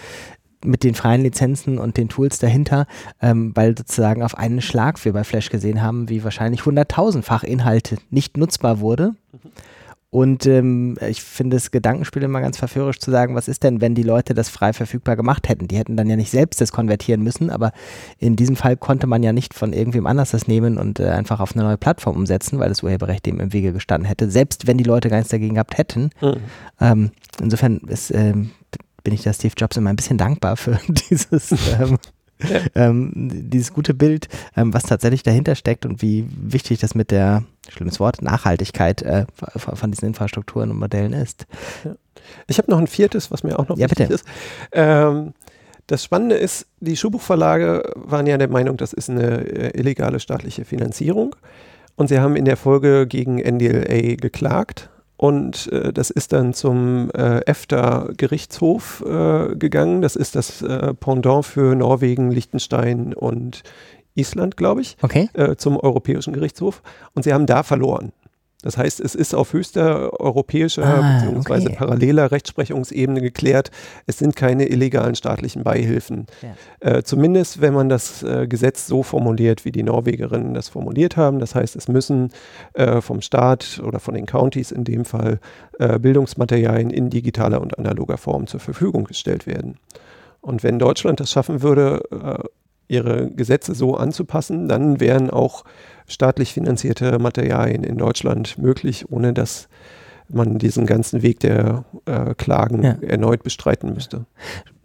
mit 0.66 0.84
den 0.84 0.96
freien 0.96 1.22
Lizenzen 1.22 1.78
und 1.78 1.98
den 1.98 2.10
Tools 2.10 2.40
dahinter, 2.40 2.88
ähm, 3.22 3.52
weil 3.56 3.78
sozusagen 3.78 4.24
auf 4.24 4.38
einen 4.38 4.62
Schlag 4.62 5.04
wir 5.04 5.14
bei 5.14 5.24
Flash 5.24 5.50
gesehen 5.50 5.82
haben, 5.82 6.10
wie 6.10 6.24
wahrscheinlich 6.24 6.66
hunderttausendfach 6.66 7.44
Inhalte 7.44 7.98
nicht 8.10 8.38
nutzbar 8.38 8.80
wurde. 8.80 9.10
Mhm. 9.32 9.52
Und 10.14 10.46
ähm, 10.46 10.96
ich 11.02 11.24
finde 11.24 11.56
das 11.56 11.72
Gedankenspiel 11.72 12.22
immer 12.22 12.40
ganz 12.40 12.58
verführerisch 12.58 13.00
zu 13.00 13.10
sagen, 13.10 13.34
was 13.34 13.48
ist 13.48 13.64
denn, 13.64 13.82
wenn 13.82 13.96
die 13.96 14.04
Leute 14.04 14.36
das 14.36 14.48
frei 14.48 14.72
verfügbar 14.72 15.16
gemacht 15.16 15.50
hätten? 15.50 15.68
Die 15.68 15.76
hätten 15.76 15.98
dann 15.98 16.08
ja 16.08 16.16
nicht 16.16 16.30
selbst 16.30 16.62
das 16.62 16.72
konvertieren 16.72 17.24
müssen, 17.24 17.50
aber 17.50 17.72
in 18.20 18.36
diesem 18.36 18.56
Fall 18.56 18.78
konnte 18.78 19.08
man 19.08 19.24
ja 19.24 19.34
nicht 19.34 19.56
von 19.56 19.74
irgendwem 19.74 20.06
anders 20.06 20.30
das 20.30 20.48
nehmen 20.48 20.78
und 20.78 21.00
äh, 21.00 21.08
einfach 21.10 21.40
auf 21.40 21.56
eine 21.56 21.64
neue 21.64 21.80
Plattform 21.80 22.16
umsetzen, 22.16 22.60
weil 22.60 22.70
das 22.70 22.84
Urheberrecht 22.84 23.26
dem 23.26 23.40
im 23.40 23.54
Wege 23.54 23.74
gestanden 23.74 24.08
hätte, 24.08 24.30
selbst 24.30 24.68
wenn 24.68 24.78
die 24.78 24.84
Leute 24.84 25.10
gar 25.10 25.18
nichts 25.18 25.32
dagegen 25.32 25.56
gehabt 25.56 25.80
hätten. 25.80 26.12
Mhm. 26.22 26.36
Ähm, 26.80 27.12
insofern 27.42 27.78
ist 27.88 28.12
ähm, 28.12 28.52
bin 29.04 29.16
ich 29.16 29.24
da 29.24 29.34
Steve 29.34 29.56
Jobs 29.58 29.78
immer 29.78 29.90
ein 29.90 29.96
bisschen 29.96 30.20
dankbar 30.20 30.58
für 30.58 30.80
dieses, 31.10 31.52
ähm, 31.52 31.98
ähm, 32.76 33.12
dieses 33.16 33.74
gute 33.74 33.94
Bild, 33.94 34.28
ähm, 34.56 34.74
was 34.74 34.84
tatsächlich 34.84 35.24
dahinter 35.24 35.56
steckt 35.56 35.86
und 35.86 36.02
wie 36.02 36.28
wichtig 36.30 36.80
das 36.80 36.96
mit 36.96 37.12
der, 37.12 37.44
schlimmes 37.70 38.00
Wort, 38.00 38.22
Nachhaltigkeit 38.22 39.02
äh, 39.04 39.26
von 39.58 39.92
diesen 39.92 40.08
Infrastrukturen 40.08 40.70
und 40.72 40.80
Modellen 40.80 41.14
ist. 41.14 41.46
Ja. 41.86 41.96
Ich 42.48 42.58
habe 42.58 42.72
noch 42.72 42.78
ein 42.78 42.88
viertes, 42.88 43.32
was 43.32 43.44
mir 43.44 43.58
auch 43.60 43.68
noch 43.68 43.78
ja, 43.78 43.90
wichtig 43.90 44.08
bitte. 44.08 44.14
ist. 44.14 44.26
Ähm, 44.72 45.34
das 45.88 46.04
Spannende 46.04 46.36
ist, 46.36 46.68
die 46.80 46.96
Schuhbuchverlage 46.96 47.84
waren 47.96 48.26
ja 48.28 48.38
der 48.38 48.48
Meinung, 48.50 48.78
das 48.78 48.94
ist 48.94 49.10
eine 49.10 49.46
äh, 49.46 49.78
illegale 49.78 50.20
staatliche 50.20 50.66
Finanzierung. 50.66 51.36
Und 51.96 52.08
sie 52.08 52.20
haben 52.20 52.36
in 52.36 52.46
der 52.46 52.58
Folge 52.58 53.06
gegen 53.08 53.38
NDLA 53.38 54.16
geklagt 54.16 54.90
und 55.24 55.72
äh, 55.72 55.94
das 55.94 56.10
ist 56.10 56.34
dann 56.34 56.54
zum 56.54 57.10
äh, 57.12 57.40
EFTA-Gerichtshof 57.46 59.06
äh, 59.08 59.56
gegangen. 59.56 60.02
Das 60.02 60.18
ist 60.18 60.36
das 60.36 60.62
äh, 60.62 60.94
Pendant 60.96 61.46
für 61.46 61.76
Norwegen, 61.76 62.30
Liechtenstein 62.30 63.14
und 63.14 63.64
Island, 64.16 64.58
glaube 64.58 64.82
ich, 64.82 64.98
okay. 65.02 65.30
Äh, 65.32 65.56
zum 65.56 65.78
Europäischen 65.78 66.34
Gerichtshof. 66.34 66.84
Und 67.14 67.24
sie 67.24 67.32
haben 67.32 67.46
da 67.46 67.64
verloren. 67.64 68.12
Das 68.64 68.78
heißt, 68.78 69.00
es 69.00 69.14
ist 69.14 69.36
auf 69.36 69.54
höchster 69.54 70.20
europäischer 70.20 70.84
Ah, 70.84 71.26
bzw. 71.30 71.68
okay. 71.68 71.76
paralleler 71.76 72.32
Rechtsprechungsebene 72.32 73.22
geklärt, 73.22 73.70
es 74.08 74.18
sind 74.18 74.36
keine 74.36 74.68
illegalen 74.70 75.14
staatlichen 75.16 75.64
Beihilfen. 75.64 76.26
Ja. 76.42 76.98
Äh, 76.98 77.04
zumindest, 77.04 77.62
wenn 77.62 77.74
man 77.74 77.90
das 77.90 78.24
äh, 78.24 78.48
Gesetz 78.48 78.88
so 78.88 79.04
formuliert, 79.04 79.66
wie 79.66 79.72
die 79.72 79.84
Norwegerinnen 79.84 80.54
das 80.54 80.70
formuliert 80.70 81.18
haben. 81.18 81.40
Das 81.40 81.54
heißt, 81.54 81.76
es 81.76 81.88
müssen 81.88 82.32
äh, 82.74 83.02
vom 83.02 83.22
Staat 83.22 83.82
oder 83.86 84.00
von 84.00 84.16
den 84.16 84.26
Countys 84.26 84.72
in 84.72 84.84
dem 84.84 85.06
Fall 85.06 85.40
äh, 85.80 86.00
Bildungsmaterialien 86.00 86.90
in 86.90 87.10
digitaler 87.10 87.62
und 87.62 87.78
analoger 87.78 88.18
Form 88.18 88.48
zur 88.48 88.60
Verfügung 88.60 89.04
gestellt 89.04 89.46
werden. 89.46 89.78
Und 90.42 90.64
wenn 90.64 90.80
Deutschland 90.80 91.20
das 91.20 91.32
schaffen 91.32 91.62
würde, 91.62 92.02
äh, 92.12 92.48
ihre 92.94 93.30
Gesetze 93.32 93.74
so 93.76 93.96
anzupassen, 93.96 94.68
dann 94.68 95.00
wären 95.00 95.30
auch 95.30 95.64
staatlich 96.08 96.54
finanzierte 96.54 97.18
Materialien 97.20 97.84
in 97.84 97.98
Deutschland 97.98 98.58
möglich, 98.58 99.06
ohne 99.10 99.34
dass 99.34 99.68
man 100.30 100.58
diesen 100.58 100.86
ganzen 100.86 101.22
Weg 101.22 101.40
der 101.42 101.84
äh, 102.06 102.34
Klagen 102.36 102.82
Ja. 102.84 102.96
erneut 103.02 103.44
bestreiten 103.44 103.94
müsste. 103.94 104.26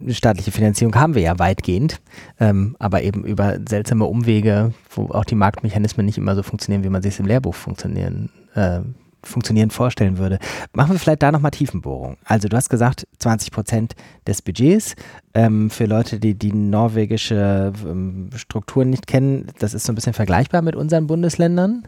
Staatliche 0.09 0.51
Finanzierung 0.51 0.95
haben 0.95 1.15
wir 1.15 1.21
ja 1.21 1.39
weitgehend, 1.39 2.01
ähm, 2.39 2.75
aber 2.79 3.03
eben 3.03 3.23
über 3.23 3.57
seltsame 3.67 4.05
Umwege, 4.05 4.73
wo 4.93 5.03
auch 5.13 5.25
die 5.25 5.35
Marktmechanismen 5.35 6.05
nicht 6.05 6.17
immer 6.17 6.35
so 6.35 6.43
funktionieren, 6.43 6.83
wie 6.83 6.89
man 6.89 7.01
sich 7.01 7.19
im 7.19 7.25
Lehrbuch 7.25 7.55
funktionieren, 7.55 8.29
äh, 8.55 8.81
funktionieren 9.23 9.69
vorstellen 9.69 10.17
würde. 10.17 10.39
Machen 10.73 10.93
wir 10.93 10.99
vielleicht 10.99 11.23
da 11.23 11.31
nochmal 11.31 11.51
Tiefenbohrung. 11.51 12.17
Also 12.23 12.47
du 12.47 12.55
hast 12.55 12.69
gesagt, 12.69 13.07
20 13.19 13.51
Prozent 13.51 13.95
des 14.27 14.41
Budgets. 14.41 14.95
Ähm, 15.33 15.69
für 15.69 15.85
Leute, 15.85 16.19
die 16.19 16.35
die 16.35 16.53
norwegische 16.53 17.73
ähm, 17.85 18.29
Strukturen 18.35 18.89
nicht 18.89 19.07
kennen, 19.07 19.47
das 19.59 19.73
ist 19.73 19.85
so 19.85 19.91
ein 19.91 19.95
bisschen 19.95 20.13
vergleichbar 20.13 20.61
mit 20.61 20.75
unseren 20.75 21.07
Bundesländern, 21.07 21.87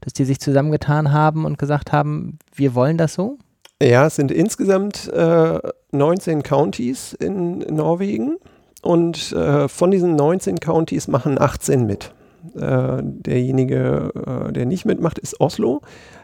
dass 0.00 0.12
die 0.12 0.24
sich 0.24 0.40
zusammengetan 0.40 1.12
haben 1.12 1.44
und 1.44 1.58
gesagt 1.58 1.92
haben, 1.92 2.38
wir 2.54 2.74
wollen 2.74 2.98
das 2.98 3.14
so. 3.14 3.38
Ja, 3.82 4.06
es 4.06 4.16
sind 4.16 4.30
insgesamt 4.30 5.08
äh, 5.08 5.58
19 5.92 6.42
Counties 6.42 7.14
in 7.14 7.58
Norwegen 7.60 8.36
und 8.82 9.32
äh, 9.32 9.68
von 9.68 9.90
diesen 9.90 10.16
19 10.16 10.60
Counties 10.60 11.08
machen 11.08 11.40
18 11.40 11.86
mit. 11.86 12.12
Äh, 12.54 13.02
derjenige, 13.02 14.12
äh, 14.14 14.52
der 14.52 14.66
nicht 14.66 14.84
mitmacht, 14.84 15.18
ist 15.18 15.40
Oslo. 15.40 15.82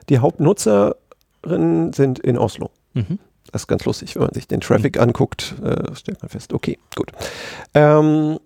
Die 0.08 0.18
Hauptnutzerinnen 0.18 1.92
sind 1.92 2.18
in 2.18 2.38
Oslo. 2.38 2.70
Mhm. 2.94 3.18
Das 3.52 3.62
ist 3.62 3.68
ganz 3.68 3.84
lustig, 3.84 4.14
wenn 4.16 4.22
man 4.22 4.34
sich 4.34 4.48
den 4.48 4.60
Traffic 4.60 4.98
anguckt, 4.98 5.54
äh, 5.62 5.94
stellt 5.94 6.20
man 6.20 6.28
fest, 6.28 6.52
okay, 6.52 6.78
gut. 6.94 7.12
Ähm, 7.74 8.38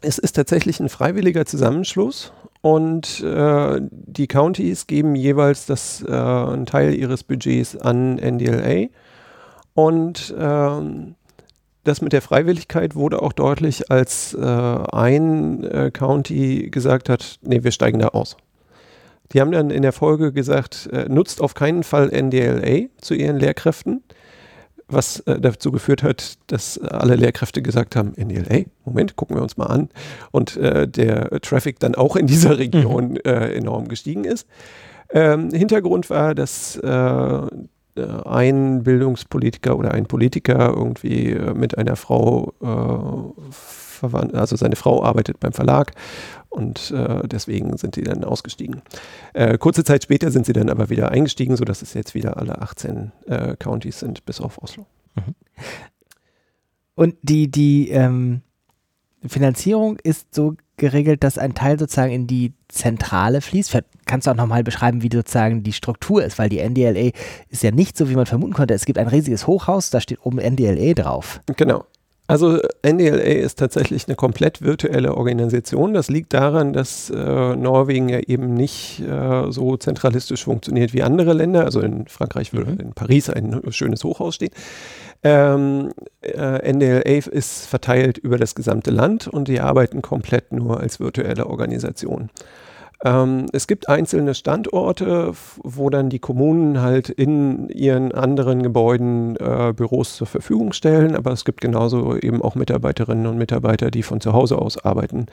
es 0.00 0.18
ist 0.18 0.32
tatsächlich 0.32 0.80
ein 0.80 0.88
freiwilliger 0.88 1.44
Zusammenschluss 1.44 2.32
und 2.62 3.20
äh, 3.20 3.80
die 3.90 4.26
Counties 4.26 4.86
geben 4.86 5.14
jeweils 5.14 5.66
das, 5.66 6.02
äh, 6.06 6.12
einen 6.12 6.66
Teil 6.66 6.94
ihres 6.94 7.22
Budgets 7.22 7.76
an 7.76 8.16
NDLA 8.16 8.88
und 9.74 10.34
ähm, 10.38 11.16
das 11.84 12.02
mit 12.02 12.12
der 12.12 12.22
Freiwilligkeit 12.22 12.94
wurde 12.94 13.22
auch 13.22 13.32
deutlich, 13.32 13.90
als 13.90 14.34
äh, 14.34 14.44
ein 14.44 15.64
äh, 15.64 15.90
County 15.90 16.68
gesagt 16.70 17.08
hat, 17.08 17.38
nee, 17.42 17.62
wir 17.64 17.72
steigen 17.72 17.98
da 17.98 18.08
aus. 18.08 18.36
Die 19.32 19.40
haben 19.40 19.52
dann 19.52 19.70
in 19.70 19.82
der 19.82 19.92
Folge 19.92 20.32
gesagt, 20.32 20.88
äh, 20.92 21.08
nutzt 21.08 21.40
auf 21.40 21.54
keinen 21.54 21.82
Fall 21.82 22.10
NDLA 22.10 22.88
zu 23.00 23.14
ihren 23.14 23.36
Lehrkräften, 23.36 24.02
was 24.88 25.20
äh, 25.20 25.40
dazu 25.40 25.70
geführt 25.70 26.02
hat, 26.02 26.34
dass 26.48 26.78
alle 26.78 27.14
Lehrkräfte 27.14 27.62
gesagt 27.62 27.94
haben, 27.94 28.12
NDLA, 28.16 28.64
Moment, 28.84 29.14
gucken 29.16 29.36
wir 29.36 29.42
uns 29.42 29.56
mal 29.56 29.66
an. 29.66 29.88
Und 30.32 30.56
äh, 30.56 30.88
der 30.88 31.40
Traffic 31.40 31.78
dann 31.78 31.94
auch 31.94 32.16
in 32.16 32.26
dieser 32.26 32.58
Region 32.58 33.16
äh, 33.24 33.54
enorm 33.54 33.88
gestiegen 33.88 34.24
ist. 34.24 34.46
Ähm, 35.12 35.50
Hintergrund 35.50 36.10
war, 36.10 36.34
dass 36.34 36.76
äh, 36.76 36.88
äh, 36.88 37.48
ein 38.24 38.82
Bildungspolitiker 38.82 39.76
oder 39.76 39.92
ein 39.92 40.06
Politiker 40.06 40.72
irgendwie 40.74 41.36
mit 41.54 41.78
einer 41.78 41.96
Frau 41.96 42.52
verwandt, 43.50 44.34
also 44.34 44.56
seine 44.56 44.76
Frau 44.76 45.04
arbeitet 45.04 45.40
beim 45.40 45.52
Verlag 45.52 45.92
und 46.50 46.90
äh, 46.90 47.26
deswegen 47.26 47.76
sind 47.76 47.94
sie 47.94 48.02
dann 48.02 48.24
ausgestiegen. 48.24 48.82
Äh, 49.32 49.56
kurze 49.56 49.84
Zeit 49.84 50.02
später 50.02 50.30
sind 50.30 50.46
sie 50.46 50.52
dann 50.52 50.68
aber 50.68 50.90
wieder 50.90 51.10
eingestiegen, 51.10 51.56
sodass 51.56 51.80
es 51.80 51.94
jetzt 51.94 52.14
wieder 52.14 52.36
alle 52.36 52.60
18 52.60 53.12
äh, 53.26 53.56
Counties 53.56 54.00
sind, 54.00 54.26
bis 54.26 54.40
auf 54.40 54.62
Oslo. 54.62 54.86
Und 56.94 57.14
die, 57.22 57.50
die 57.50 57.88
ähm, 57.90 58.42
Finanzierung 59.26 59.96
ist 60.02 60.34
so 60.34 60.56
geregelt, 60.76 61.24
dass 61.24 61.38
ein 61.38 61.54
Teil 61.54 61.78
sozusagen 61.78 62.12
in 62.12 62.26
die 62.26 62.52
Zentrale 62.68 63.40
fließt. 63.40 63.70
Vielleicht 63.70 63.86
Kannst 64.10 64.26
du 64.26 64.32
auch 64.32 64.36
nochmal 64.36 64.64
beschreiben, 64.64 65.04
wie 65.04 65.10
sozusagen 65.12 65.62
die 65.62 65.72
Struktur 65.72 66.24
ist, 66.24 66.36
weil 66.36 66.48
die 66.48 66.58
NDLA 66.58 67.12
ist 67.48 67.62
ja 67.62 67.70
nicht 67.70 67.96
so, 67.96 68.10
wie 68.10 68.16
man 68.16 68.26
vermuten 68.26 68.54
konnte. 68.54 68.74
Es 68.74 68.84
gibt 68.84 68.98
ein 68.98 69.06
riesiges 69.06 69.46
Hochhaus, 69.46 69.90
da 69.90 70.00
steht 70.00 70.26
oben 70.26 70.38
NDLA 70.38 70.94
drauf. 70.94 71.40
Genau. 71.54 71.84
Also 72.30 72.60
NDLA 72.86 73.40
ist 73.42 73.58
tatsächlich 73.58 74.06
eine 74.06 74.14
komplett 74.14 74.62
virtuelle 74.62 75.16
Organisation. 75.16 75.94
Das 75.94 76.08
liegt 76.08 76.32
daran, 76.32 76.72
dass 76.72 77.10
äh, 77.10 77.56
Norwegen 77.56 78.08
ja 78.08 78.20
eben 78.20 78.54
nicht 78.54 79.00
äh, 79.00 79.50
so 79.50 79.76
zentralistisch 79.76 80.44
funktioniert 80.44 80.94
wie 80.94 81.02
andere 81.02 81.32
Länder. 81.32 81.64
Also 81.64 81.80
in 81.80 82.06
Frankreich 82.06 82.52
würde 82.52 82.70
Mhm. 82.70 82.80
in 82.80 82.92
Paris 82.92 83.30
ein 83.30 83.60
schönes 83.70 84.04
Hochhaus 84.04 84.36
stehen. 84.36 84.52
Ähm, 85.24 85.92
äh, 86.22 86.72
NDLA 86.72 87.28
ist 87.32 87.66
verteilt 87.66 88.16
über 88.18 88.38
das 88.38 88.54
gesamte 88.54 88.92
Land 88.92 89.26
und 89.26 89.48
die 89.48 89.58
arbeiten 89.58 90.00
komplett 90.00 90.52
nur 90.52 90.78
als 90.78 91.00
virtuelle 91.00 91.46
Organisation. 91.48 92.30
Ähm, 93.04 93.46
es 93.52 93.66
gibt 93.66 93.88
einzelne 93.88 94.34
Standorte, 94.34 95.32
wo 95.62 95.88
dann 95.88 96.10
die 96.10 96.18
Kommunen 96.18 96.82
halt 96.82 97.08
in 97.08 97.68
ihren 97.70 98.12
anderen 98.12 98.62
Gebäuden 98.62 99.36
äh, 99.36 99.72
Büros 99.74 100.16
zur 100.16 100.26
Verfügung 100.26 100.72
stellen, 100.72 101.16
aber 101.16 101.32
es 101.32 101.44
gibt 101.44 101.60
genauso 101.60 102.16
eben 102.16 102.42
auch 102.42 102.54
Mitarbeiterinnen 102.54 103.26
und 103.26 103.38
Mitarbeiter, 103.38 103.90
die 103.90 104.02
von 104.02 104.20
zu 104.20 104.32
Hause 104.34 104.58
aus 104.58 104.76
arbeiten 104.84 105.26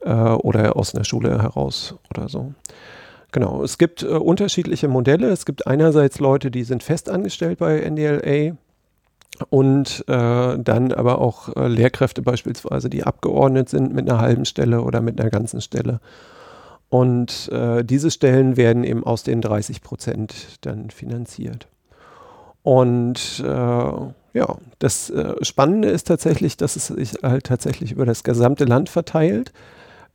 äh, 0.00 0.10
oder 0.10 0.76
aus 0.76 0.94
einer 0.94 1.04
Schule 1.04 1.40
heraus 1.40 1.94
oder 2.10 2.28
so. 2.28 2.54
Genau, 3.30 3.62
es 3.62 3.78
gibt 3.78 4.02
äh, 4.02 4.06
unterschiedliche 4.06 4.88
Modelle. 4.88 5.28
Es 5.28 5.46
gibt 5.46 5.66
einerseits 5.66 6.18
Leute, 6.18 6.50
die 6.50 6.64
sind 6.64 6.82
fest 6.82 7.08
angestellt 7.08 7.58
bei 7.58 7.80
NDLA 7.88 8.56
und 9.50 10.04
äh, 10.08 10.58
dann 10.58 10.92
aber 10.92 11.20
auch 11.20 11.54
äh, 11.54 11.68
Lehrkräfte 11.68 12.22
beispielsweise, 12.22 12.90
die 12.90 13.04
abgeordnet 13.04 13.68
sind 13.68 13.94
mit 13.94 14.08
einer 14.08 14.20
halben 14.20 14.44
Stelle 14.44 14.80
oder 14.82 15.00
mit 15.00 15.20
einer 15.20 15.30
ganzen 15.30 15.60
Stelle. 15.60 16.00
Und 16.88 17.48
äh, 17.50 17.84
diese 17.84 18.10
Stellen 18.10 18.56
werden 18.56 18.84
eben 18.84 19.04
aus 19.04 19.22
den 19.22 19.40
30 19.40 19.82
Prozent 19.82 20.58
dann 20.60 20.90
finanziert. 20.90 21.66
Und 22.62 23.42
äh, 23.44 23.46
ja, 23.46 24.56
das 24.78 25.10
äh, 25.10 25.34
Spannende 25.42 25.88
ist 25.88 26.06
tatsächlich, 26.08 26.56
dass 26.56 26.76
es 26.76 26.88
sich 26.88 27.14
halt 27.22 27.44
tatsächlich 27.44 27.92
über 27.92 28.04
das 28.04 28.22
gesamte 28.22 28.64
Land 28.64 28.88
verteilt. 28.88 29.52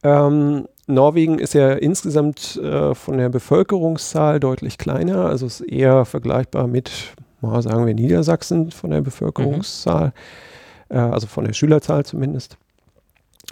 Ähm, 0.04 0.68
Norwegen 0.88 1.40
ist 1.40 1.54
ja 1.54 1.72
insgesamt 1.74 2.58
äh, 2.58 2.94
von 2.94 3.18
der 3.18 3.30
Bevölkerungszahl 3.30 4.40
deutlich 4.40 4.78
kleiner, 4.78 5.25
also 5.25 5.46
ist 5.46 5.62
eher 5.62 6.06
vergleichbar 6.06 6.68
mit, 6.68 6.92
mal 7.40 7.62
sagen 7.62 7.86
wir, 7.86 7.94
Niedersachsen 7.94 8.72
von 8.72 8.92
der 8.92 9.01
Bevölkerungszahl, 9.01 10.13
mhm. 10.90 10.96
äh, 10.96 11.00
also 11.00 11.28
von 11.28 11.46
der 11.46 11.54
Schülerzahl 11.54 12.06
zumindest. 12.06 12.58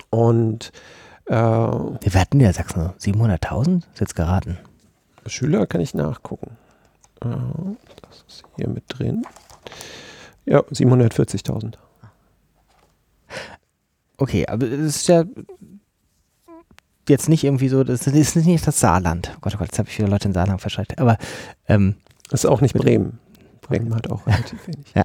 Und 0.10 0.72
äh, 1.30 1.34
wir 1.34 2.22
hatten 2.22 2.38
Niedersachsen 2.38 2.90
700.000, 3.00 3.84
ist 3.94 4.02
jetzt 4.02 4.16
geraten. 4.16 4.58
Schüler 5.26 5.68
kann 5.68 5.82
ich 5.82 5.94
nachgucken. 5.94 6.58
Äh, 7.22 7.28
das 8.02 8.26
ist 8.28 8.44
hier 8.56 8.68
mit 8.68 8.84
drin. 8.88 9.26
Ja, 10.46 10.62
740.000. 10.62 11.76
Okay, 14.18 14.48
aber 14.48 14.68
das 14.68 14.80
ist 14.80 15.08
ja 15.08 15.24
jetzt 17.08 17.30
nicht 17.30 17.44
irgendwie 17.44 17.70
so, 17.70 17.84
das 17.84 18.08
ist 18.08 18.36
nicht 18.36 18.68
das 18.68 18.80
Saarland. 18.80 19.32
Oh 19.36 19.40
Gott, 19.42 19.54
oh 19.56 19.58
Gott, 19.60 19.68
jetzt 19.68 19.80
habe 19.80 19.90
ich 19.90 19.98
wieder 19.98 20.10
Leute 20.10 20.28
in 20.28 20.34
Saarland 20.34 20.62
verschreckt. 20.62 21.00
Aber 21.00 21.18
ähm, 21.68 21.96
das 22.30 22.44
ist 22.44 22.50
auch 22.50 22.62
nicht 22.62 22.74
Bremen. 22.74 23.20
Bremen 23.62 23.94
hat 23.96 24.10
auch 24.10 24.26
relativ 24.28 24.68
wenig. 24.68 24.94
Ja. 24.96 25.04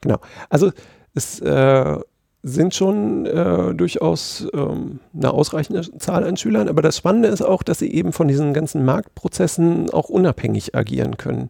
Genau. 0.00 0.18
Also 0.48 0.72
es 1.14 1.40
äh, 1.40 1.98
sind 2.42 2.74
schon 2.74 3.26
äh, 3.26 3.74
durchaus 3.74 4.46
ähm, 4.54 5.00
eine 5.14 5.30
ausreichende 5.32 5.82
Zahl 5.98 6.24
an 6.24 6.36
Schülern, 6.38 6.68
aber 6.68 6.80
das 6.80 6.96
Spannende 6.96 7.28
ist 7.28 7.42
auch, 7.42 7.62
dass 7.62 7.80
sie 7.80 7.92
eben 7.92 8.12
von 8.12 8.28
diesen 8.28 8.54
ganzen 8.54 8.84
Marktprozessen 8.84 9.90
auch 9.90 10.08
unabhängig 10.08 10.74
agieren 10.74 11.18
können. 11.18 11.48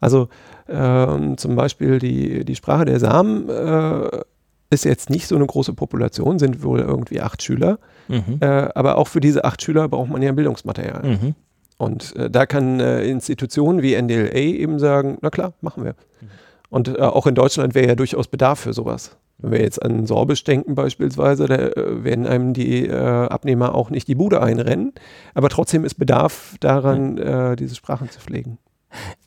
Also 0.00 0.28
ähm, 0.68 1.38
zum 1.38 1.54
Beispiel 1.54 2.00
die, 2.00 2.44
die 2.44 2.56
Sprache 2.56 2.86
der 2.86 2.98
Samen 2.98 3.48
äh, 3.48 4.22
ist 4.70 4.84
jetzt 4.84 5.10
nicht 5.10 5.28
so 5.28 5.36
eine 5.36 5.46
große 5.46 5.74
Population, 5.74 6.40
sind 6.40 6.64
wohl 6.64 6.80
irgendwie 6.80 7.20
acht 7.20 7.42
Schüler. 7.42 7.78
Mhm. 8.08 8.38
Äh, 8.40 8.68
aber 8.74 8.98
auch 8.98 9.06
für 9.06 9.20
diese 9.20 9.44
acht 9.44 9.62
Schüler 9.62 9.88
braucht 9.88 10.10
man 10.10 10.22
ja 10.22 10.32
Bildungsmaterial. 10.32 11.02
Mhm. 11.04 11.34
Und 11.78 12.16
äh, 12.16 12.30
da 12.30 12.46
kann 12.46 12.80
Institutionen 12.80 13.82
wie 13.82 13.94
NDLA 13.94 14.34
eben 14.34 14.80
sagen, 14.80 15.18
na 15.20 15.30
klar, 15.30 15.52
machen 15.60 15.84
wir. 15.84 15.92
Mhm. 15.92 16.28
Und 16.68 16.88
äh, 16.88 17.02
auch 17.02 17.26
in 17.26 17.34
Deutschland 17.36 17.74
wäre 17.74 17.88
ja 17.88 17.94
durchaus 17.94 18.26
Bedarf 18.28 18.60
für 18.60 18.72
sowas. 18.72 19.16
Wenn 19.42 19.52
wir 19.52 19.60
jetzt 19.60 19.82
an 19.82 20.06
Sorbisch 20.06 20.44
denken 20.44 20.74
beispielsweise, 20.74 21.46
da 21.46 21.56
äh, 21.56 22.04
werden 22.04 22.26
einem 22.26 22.54
die 22.54 22.86
äh, 22.86 22.94
Abnehmer 22.96 23.74
auch 23.74 23.90
nicht 23.90 24.08
die 24.08 24.14
Bude 24.14 24.40
einrennen. 24.40 24.92
Aber 25.34 25.48
trotzdem 25.48 25.84
ist 25.84 25.94
Bedarf 25.94 26.56
daran, 26.60 27.56
diese 27.56 27.74
Sprachen 27.74 28.08
zu 28.08 28.20
pflegen. 28.20 28.58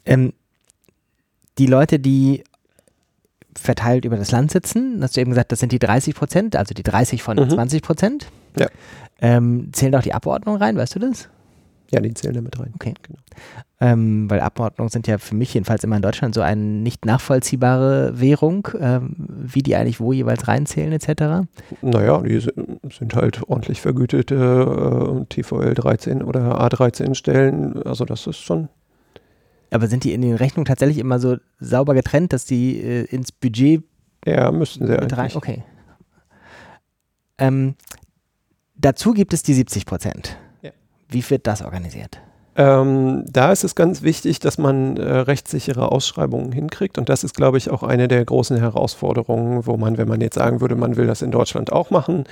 Ähm, 0.06 0.34
die 1.58 1.68
Leute, 1.68 2.00
die 2.00 2.44
verteilt 3.58 4.06
über 4.06 4.18
das 4.18 4.32
Land 4.32 4.52
sitzen. 4.52 5.00
Hast 5.02 5.16
du 5.16 5.22
eben 5.22 5.32
gesagt, 5.32 5.52
das 5.52 5.60
sind 5.60 5.72
die 5.72 5.80
30 5.80 6.16
Prozent, 6.16 6.56
also 6.56 6.74
die 6.74 6.84
30 6.84 7.24
von 7.24 7.38
mhm. 7.38 7.50
20 7.50 7.82
Prozent. 7.82 8.28
Ja. 8.58 8.68
Ähm, 9.20 9.70
zählen 9.72 9.96
auch 9.96 10.02
die 10.02 10.14
Abordnung 10.14 10.58
rein, 10.58 10.78
weißt 10.78 10.96
du 10.96 11.00
das? 11.00 11.30
Ja, 11.92 12.00
die 12.00 12.14
zählen 12.14 12.34
damit 12.34 12.60
rein. 12.60 12.72
Okay. 12.76 12.94
Genau. 13.04 13.20
Ähm, 13.80 14.30
weil 14.30 14.40
Abordnungen 14.40 14.90
sind 14.90 15.08
ja 15.08 15.18
für 15.18 15.36
mich 15.36 15.54
jedenfalls 15.54 15.84
immer 15.84 15.98
in 15.98 16.02
Deutschland 16.02 16.34
so 16.34 16.42
eine 16.42 16.62
nicht 16.62 17.06
nachvollziehbare 17.06 18.20
Währung, 18.20 18.68
ähm, 18.80 19.16
wie 19.18 19.62
die 19.62 19.76
eigentlich 19.76 20.00
wo 20.00 20.14
jeweils 20.14 20.48
reinzählen 20.48 20.94
etc. 20.94 21.48
Naja, 21.82 22.22
die 22.22 22.40
sind 22.40 23.16
halt 23.16 23.44
ordentlich 23.48 23.82
vergütete 23.82 25.22
äh, 25.22 25.26
TVL 25.26 25.74
13 25.74 26.24
oder 26.24 26.62
A13 26.62 27.16
Stellen. 27.16 27.82
Also 27.84 28.06
das 28.06 28.28
ist 28.28 28.38
schon 28.38 28.70
aber 29.72 29.88
sind 29.88 30.04
die 30.04 30.14
in 30.14 30.22
den 30.22 30.36
Rechnungen 30.36 30.66
tatsächlich 30.66 31.00
immer 31.00 31.20
so 31.20 31.38
sauber 31.60 31.94
getrennt, 31.94 32.34
dass 32.34 32.46
die 32.46 32.80
äh, 32.82 33.04
ins 33.06 33.32
Budget. 33.32 33.84
Ja, 34.26 34.52
müssten 34.52 34.88
sie 34.88 34.98
eigentlich. 34.98 35.36
Okay. 35.36 35.64
Ähm, 37.38 37.76
dazu 38.76 39.14
gibt 39.14 39.34
es 39.34 39.44
die 39.44 39.54
70 39.54 39.86
Prozent. 39.86 40.38
Wie 41.10 41.28
wird 41.30 41.48
das 41.48 41.62
organisiert? 41.62 42.20
Ähm, 42.58 43.26
da 43.30 43.52
ist 43.52 43.66
es 43.66 43.76
ganz 43.76 44.02
wichtig, 44.02 44.40
dass 44.40 44.58
man 44.58 44.96
äh, 44.96 45.04
rechtssichere 45.04 45.92
Ausschreibungen 45.92 46.54
hinkriegt. 46.54 46.98
Und 46.98 47.10
das 47.10 47.24
ist, 47.26 47.36
glaube 47.36 47.58
ich, 47.58 47.70
auch 47.70 47.84
eine 47.84 48.08
der 48.08 48.24
großen 48.24 48.58
Herausforderungen, 48.58 49.66
wo 49.66 49.76
man, 49.76 49.98
wenn 49.98 50.08
man 50.08 50.22
jetzt 50.22 50.36
sagen 50.36 50.62
würde, 50.62 50.76
man 50.76 50.96
will 50.96 51.06
das 51.06 51.22
in 51.22 51.32
Deutschland 51.32 51.72
auch 51.72 51.90
machen, 51.90 52.24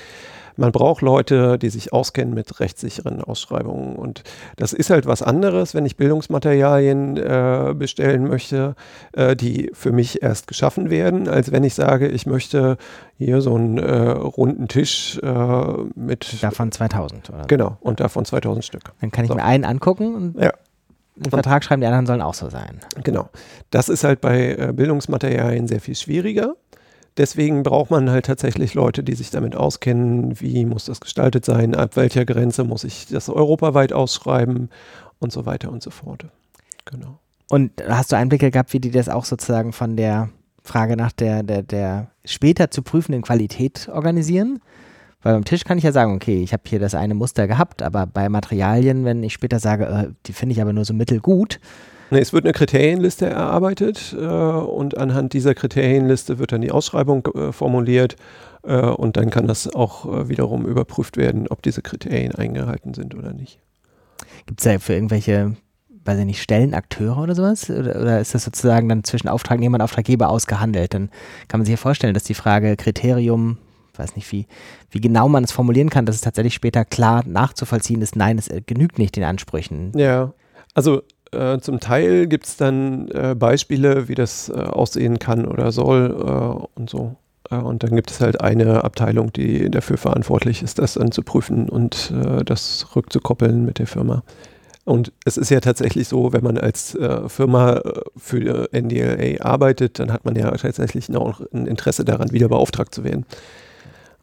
man 0.58 0.72
braucht 0.72 1.02
Leute, 1.02 1.58
die 1.58 1.70
sich 1.70 1.94
auskennen 1.94 2.34
mit 2.34 2.60
rechtssicheren 2.60 3.22
Ausschreibungen. 3.22 3.96
Und 3.96 4.24
das 4.56 4.74
ist 4.74 4.90
halt 4.90 5.06
was 5.06 5.22
anderes, 5.22 5.74
wenn 5.74 5.86
ich 5.86 5.98
Bildungsmaterialien 5.98 7.18
äh, 7.18 7.74
bestellen 7.76 8.28
möchte, 8.28 8.76
äh, 9.14 9.36
die 9.36 9.72
für 9.74 9.92
mich 9.92 10.22
erst 10.22 10.48
geschaffen 10.48 10.90
werden, 10.90 11.28
als 11.28 11.52
wenn 11.52 11.64
ich 11.64 11.74
sage, 11.74 12.08
ich 12.08 12.26
möchte 12.26 12.78
hier 13.18 13.42
so 13.42 13.56
einen 13.56 13.78
äh, 13.78 14.10
runden 14.10 14.68
Tisch 14.68 15.20
äh, 15.24 15.74
mit. 15.96 16.42
Davon 16.44 16.72
2000, 16.72 17.30
oder? 17.30 17.46
Genau, 17.48 17.78
und 17.82 18.00
davon 18.00 18.26
2000 18.26 18.66
Stück. 18.66 18.84
Dann 19.02 19.12
kann 19.12 19.26
ich 19.26 19.30
so. 19.30 19.36
mir 19.36 19.44
einen 19.44 19.66
angucken 19.66 20.16
und. 20.16 20.40
Ja 20.40 20.54
einen 21.16 21.30
Vertrag 21.30 21.64
schreiben, 21.64 21.82
die 21.82 21.88
anderen 21.88 22.06
sollen 22.06 22.22
auch 22.22 22.34
so 22.34 22.50
sein. 22.50 22.80
Genau. 23.04 23.30
Das 23.70 23.90
ist 23.90 24.04
halt 24.04 24.22
bei 24.22 24.56
äh, 24.56 24.74
Bildungsmaterialien 24.74 25.68
sehr 25.68 25.80
viel 25.80 25.96
schwieriger. 25.96 26.56
Deswegen 27.18 27.62
braucht 27.62 27.92
man 27.92 28.10
halt 28.10 28.26
tatsächlich 28.26 28.74
Leute, 28.74 29.04
die 29.04 29.14
sich 29.14 29.30
damit 29.30 29.56
auskennen, 29.56 30.40
wie 30.40 30.66
muss 30.66 30.86
das 30.86 31.00
gestaltet 31.00 31.46
sein, 31.46 31.76
ab 31.76 31.96
welcher 31.96 32.26
Grenze 32.26 32.64
muss 32.64 32.84
ich 32.84 33.08
das 33.08 33.30
europaweit 33.30 33.94
ausschreiben 33.94 34.70
und 35.20 35.32
so 35.32 35.46
weiter 35.46 35.72
und 35.72 35.84
so 35.84 35.92
fort. 35.92 36.26
Genau. 36.86 37.20
Und 37.50 37.72
hast 37.88 38.12
du 38.12 38.16
Einblicke 38.16 38.50
gehabt, 38.50 38.74
wie 38.74 38.80
die 38.80 38.90
das 38.90 39.10
auch 39.10 39.26
sozusagen 39.26 39.74
von 39.74 39.96
der 39.96 40.30
Frage 40.64 40.98
nach 40.98 41.12
der, 41.12 41.44
der, 41.44 41.62
der 41.62 42.08
später 42.26 42.72
zu 42.72 42.82
prüfenden 42.82 43.22
Qualität 43.22 43.90
organisieren? 43.92 44.60
Weil 45.22 45.34
beim 45.34 45.46
Tisch 45.46 45.64
kann 45.64 45.78
ich 45.78 45.84
ja 45.84 45.92
sagen, 45.92 46.16
okay, 46.16 46.42
ich 46.42 46.52
habe 46.52 46.64
hier 46.66 46.80
das 46.80 46.96
eine 46.96 47.14
Muster 47.14 47.48
gehabt, 47.48 47.82
aber 47.82 48.08
bei 48.08 48.28
Materialien, 48.28 49.06
wenn 49.06 49.24
ich 49.24 49.34
später 49.34 49.60
sage, 49.60 49.86
äh, 49.86 50.14
die 50.26 50.34
finde 50.34 50.54
ich 50.54 50.62
aber 50.62 50.74
nur 50.74 50.84
so 50.84 50.94
mittelgut, 50.94 51.60
Es 52.16 52.34
wird 52.34 52.46
eine 52.46 52.54
Kriterienliste 52.54 53.26
erarbeitet 53.28 54.16
äh, 54.18 54.26
und 54.26 54.98
anhand 54.98 55.34
dieser 55.34 55.54
Kriterienliste 55.54 56.40
wird 56.40 56.52
dann 56.52 56.62
die 56.62 56.72
Ausschreibung 56.72 57.28
äh, 57.28 57.52
formuliert 57.52 58.16
äh, 58.64 58.82
und 58.82 59.18
dann 59.18 59.30
kann 59.30 59.48
das 59.48 59.74
auch 59.74 60.06
äh, 60.06 60.30
wiederum 60.30 60.66
überprüft 60.66 61.18
werden, 61.18 61.48
ob 61.48 61.62
diese 61.62 61.82
Kriterien 61.82 62.36
eingehalten 62.36 62.94
sind 62.94 63.16
oder 63.16 63.34
nicht. 63.34 63.60
Gibt 64.46 64.60
es 64.60 64.66
da 64.66 64.80
für 64.80 64.94
irgendwelche, 64.94 65.56
weiß 66.06 66.20
ich 66.20 66.26
nicht, 66.26 66.42
Stellenakteure 66.42 67.18
oder 67.18 67.36
sowas? 67.36 67.70
Oder, 67.70 68.02
oder, 68.02 68.20
ist 68.20 68.36
das 68.36 68.44
sozusagen 68.44 68.90
dann 68.90 69.04
zwischen 69.04 69.28
Auftragnehmer 69.28 69.76
und 69.76 69.82
Auftraggeber 69.82 70.30
ausgehandelt? 70.30 70.94
Dann 70.94 71.10
kann 71.48 71.60
man 71.60 71.66
sich 71.66 71.74
ja 71.74 71.78
vorstellen, 71.78 72.14
dass 72.14 72.24
die 72.24 72.34
Frage 72.34 72.76
Kriterium 72.76 73.58
weiß 73.96 74.16
nicht, 74.16 74.32
wie, 74.32 74.48
wie 74.90 75.02
genau 75.02 75.30
man 75.30 75.44
es 75.44 75.52
formulieren 75.52 75.92
kann, 75.92 76.08
dass 76.08 76.16
es 76.16 76.22
tatsächlich 76.22 76.56
später 76.56 76.84
klar 76.84 77.24
nachzuvollziehen 77.28 78.02
ist, 78.02 78.16
nein, 78.16 78.40
es 78.40 78.50
genügt 78.66 78.98
nicht 78.98 79.16
den 79.16 79.24
Ansprüchen. 79.24 79.92
Ja, 79.96 80.34
also 80.74 81.04
äh, 81.34 81.60
zum 81.60 81.80
Teil 81.80 82.28
gibt 82.28 82.46
es 82.46 82.58
dann 82.58 83.08
äh, 83.10 83.36
Beispiele, 83.36 84.08
wie 84.08 84.16
das 84.16 84.50
äh, 84.50 84.54
aussehen 84.54 85.20
kann 85.20 85.46
oder 85.46 85.72
soll 85.72 86.12
äh, 86.12 86.80
und 86.80 86.90
so. 86.90 87.16
Äh, 87.50 87.56
und 87.56 87.84
dann 87.84 87.96
gibt 87.96 88.12
es 88.12 88.22
halt 88.22 88.42
eine 88.42 88.84
Abteilung, 88.84 89.34
die 89.34 89.70
dafür 89.70 89.98
verantwortlich 89.98 90.64
ist, 90.64 90.80
das 90.80 90.94
dann 90.94 91.12
zu 91.12 91.22
prüfen 91.22 91.70
und 91.70 92.12
äh, 92.12 92.44
das 92.44 92.96
rückzukoppeln 92.96 93.66
mit 93.66 93.80
der 93.80 93.88
Firma. 93.88 94.24
Und 94.86 95.14
es 95.24 95.38
ist 95.38 95.50
ja 95.50 95.62
tatsächlich 95.62 96.10
so, 96.10 96.34
wenn 96.34 96.44
man 96.44 96.58
als 96.58 96.98
Firma 97.28 97.80
für 98.18 98.68
NDLA 98.74 99.42
arbeitet, 99.42 99.98
dann 99.98 100.12
hat 100.12 100.26
man 100.26 100.36
ja 100.36 100.52
tatsächlich 100.52 101.08
noch 101.08 101.40
ein 101.54 101.68
Interesse 101.68 102.04
daran, 102.04 102.34
wieder 102.34 102.50
beauftragt 102.50 102.94
zu 102.94 103.06
werden. 103.06 103.26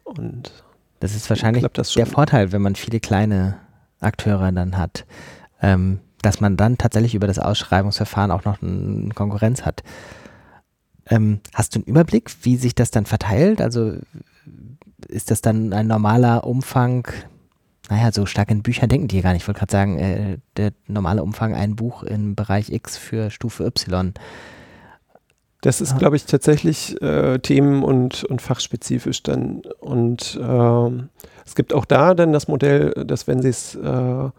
Und 0.03 0.51
das 0.99 1.15
ist 1.15 1.27
wahrscheinlich 1.31 1.65
das 1.73 1.93
der 1.93 2.05
Vorteil, 2.05 2.51
wenn 2.51 2.61
man 2.61 2.75
viele 2.75 2.99
kleine 2.99 3.57
Akteure 4.01 4.51
dann 4.51 4.77
hat. 4.77 5.05
Ähm, 5.61 5.99
dass 6.21 6.41
man 6.41 6.57
dann 6.57 6.77
tatsächlich 6.77 7.15
über 7.15 7.27
das 7.27 7.39
Ausschreibungsverfahren 7.39 8.31
auch 8.31 8.45
noch 8.45 8.61
eine 8.61 9.09
Konkurrenz 9.13 9.65
hat. 9.65 9.83
Ähm, 11.07 11.41
hast 11.53 11.75
du 11.75 11.79
einen 11.79 11.85
Überblick, 11.85 12.31
wie 12.43 12.57
sich 12.57 12.75
das 12.75 12.91
dann 12.91 13.05
verteilt? 13.05 13.61
Also 13.61 13.95
ist 15.07 15.31
das 15.31 15.41
dann 15.41 15.73
ein 15.73 15.87
normaler 15.87 16.45
Umfang? 16.45 17.07
Naja, 17.89 18.11
so 18.11 18.25
stark 18.25 18.51
in 18.51 18.63
Büchern 18.63 18.89
denken 18.89 19.07
die 19.07 19.17
ja 19.17 19.21
gar 19.21 19.33
nicht. 19.33 19.41
Ich 19.41 19.47
wollte 19.47 19.59
gerade 19.59 19.71
sagen, 19.71 19.99
äh, 19.99 20.37
der 20.57 20.71
normale 20.87 21.23
Umfang 21.23 21.53
ein 21.55 21.75
Buch 21.75 22.03
im 22.03 22.35
Bereich 22.35 22.71
X 22.71 22.97
für 22.97 23.31
Stufe 23.31 23.65
Y. 23.65 24.13
Das 25.61 25.79
ist, 25.79 25.99
glaube 25.99 26.15
ich, 26.15 26.25
tatsächlich 26.25 26.99
äh, 27.03 27.37
themen- 27.37 27.83
und, 27.83 28.23
und 28.23 28.41
fachspezifisch 28.41 29.21
dann. 29.21 29.61
Und 29.79 30.39
äh, 30.41 31.03
es 31.45 31.53
gibt 31.53 31.73
auch 31.73 31.85
da 31.85 32.15
dann 32.15 32.33
das 32.33 32.47
Modell, 32.47 32.91
dass 33.05 33.27
wenn 33.27 33.43
Sie 33.43 33.49
es 33.49 33.75
äh, 33.75 34.29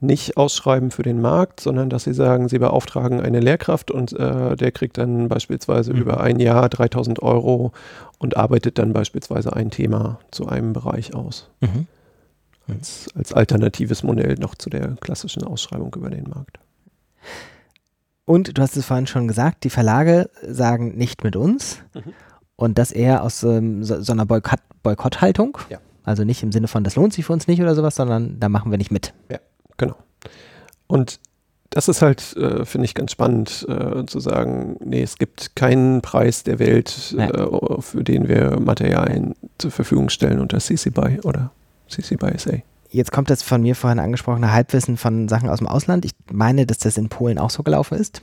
nicht 0.00 0.36
ausschreiben 0.36 0.90
für 0.90 1.02
den 1.02 1.20
Markt, 1.20 1.60
sondern 1.60 1.90
dass 1.90 2.04
sie 2.04 2.14
sagen, 2.14 2.48
sie 2.48 2.58
beauftragen 2.58 3.20
eine 3.20 3.40
Lehrkraft 3.40 3.90
und 3.90 4.12
äh, 4.12 4.56
der 4.56 4.70
kriegt 4.70 4.96
dann 4.96 5.28
beispielsweise 5.28 5.92
mhm. 5.92 6.00
über 6.00 6.20
ein 6.20 6.38
Jahr 6.38 6.68
3000 6.68 7.20
Euro 7.20 7.72
und 8.18 8.36
arbeitet 8.36 8.78
dann 8.78 8.92
beispielsweise 8.92 9.54
ein 9.54 9.70
Thema 9.70 10.20
zu 10.30 10.46
einem 10.46 10.72
Bereich 10.72 11.14
aus. 11.14 11.50
Mhm. 11.60 11.86
als, 12.68 13.08
als 13.16 13.32
alternatives 13.32 14.02
Modell 14.02 14.34
noch 14.34 14.54
zu 14.54 14.70
der 14.70 14.96
klassischen 15.00 15.42
Ausschreibung 15.42 15.92
über 15.96 16.10
den 16.10 16.28
Markt. 16.28 16.58
Und 18.24 18.56
du 18.56 18.62
hast 18.62 18.76
es 18.76 18.84
vorhin 18.84 19.06
schon 19.06 19.26
gesagt, 19.26 19.64
die 19.64 19.70
Verlage 19.70 20.30
sagen 20.46 20.96
nicht 20.96 21.24
mit 21.24 21.34
uns 21.34 21.78
mhm. 21.94 22.12
und 22.56 22.78
das 22.78 22.92
eher 22.92 23.22
aus 23.24 23.42
ähm, 23.42 23.82
so, 23.82 24.00
so, 24.00 24.12
einer 24.12 24.26
Boykott, 24.26 24.60
Boykotthaltung. 24.82 25.58
Ja. 25.70 25.78
Also 26.04 26.24
nicht 26.24 26.42
im 26.42 26.52
Sinne 26.52 26.68
von, 26.68 26.84
das 26.84 26.94
lohnt 26.94 27.12
sich 27.12 27.24
für 27.24 27.32
uns 27.32 27.48
nicht 27.48 27.60
oder 27.60 27.74
sowas, 27.74 27.96
sondern 27.96 28.38
da 28.38 28.48
machen 28.48 28.70
wir 28.70 28.78
nicht 28.78 28.90
mit. 28.90 29.12
Ja, 29.30 29.38
genau. 29.78 29.96
Und 30.86 31.20
das 31.70 31.88
ist 31.88 32.02
halt, 32.02 32.36
äh, 32.36 32.64
finde 32.64 32.86
ich, 32.86 32.94
ganz 32.94 33.12
spannend 33.12 33.66
äh, 33.68 34.04
zu 34.06 34.20
sagen, 34.20 34.76
nee, 34.80 35.02
es 35.02 35.18
gibt 35.18 35.54
keinen 35.54 36.00
Preis 36.00 36.42
der 36.42 36.58
Welt, 36.58 37.14
äh, 37.16 37.80
für 37.80 38.04
den 38.04 38.28
wir 38.28 38.58
Materialien 38.58 39.34
zur 39.58 39.70
Verfügung 39.70 40.08
stellen 40.08 40.40
unter 40.40 40.58
CC 40.58 40.90
BY 40.90 41.20
oder 41.24 41.50
CC 41.88 42.16
BY 42.16 42.38
SA. 42.38 42.52
Jetzt 42.90 43.12
kommt 43.12 43.28
das 43.28 43.42
von 43.42 43.60
mir 43.60 43.74
vorhin 43.74 43.98
angesprochene 43.98 44.52
Halbwissen 44.52 44.96
von 44.96 45.28
Sachen 45.28 45.50
aus 45.50 45.58
dem 45.58 45.66
Ausland. 45.66 46.06
Ich 46.06 46.12
meine, 46.32 46.64
dass 46.64 46.78
das 46.78 46.96
in 46.96 47.10
Polen 47.10 47.38
auch 47.38 47.50
so 47.50 47.62
gelaufen 47.62 47.98
ist. 47.98 48.22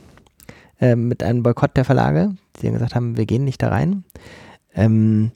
Äh, 0.80 0.96
mit 0.96 1.22
einem 1.22 1.44
Boykott 1.44 1.78
der 1.78 1.86
Verlage, 1.86 2.36
die 2.62 2.72
gesagt 2.72 2.96
haben, 2.96 3.15
wir 3.15 3.28
gehen 3.28 3.44
nicht 3.44 3.62
da 3.62 3.70
rein. 3.70 4.04
Ähm, 4.74 5.32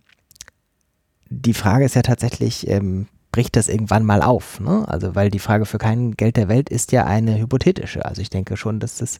die 1.29 1.53
Frage 1.53 1.85
ist 1.85 1.95
ja 1.95 2.01
tatsächlich, 2.01 2.67
ähm, 2.67 3.05
bricht 3.31 3.55
das 3.55 3.69
irgendwann 3.69 4.05
mal 4.05 4.21
auf? 4.21 4.59
Ne? 4.59 4.85
Also, 4.87 5.15
weil 5.15 5.29
die 5.29 5.39
Frage 5.39 5.65
für 5.65 5.77
kein 5.77 6.11
Geld 6.15 6.37
der 6.37 6.49
Welt 6.49 6.69
ist 6.69 6.91
ja 6.91 7.05
eine 7.05 7.39
hypothetische. 7.39 8.05
Also, 8.05 8.21
ich 8.21 8.29
denke 8.29 8.57
schon, 8.57 8.79
dass 8.79 8.97
das 8.97 9.19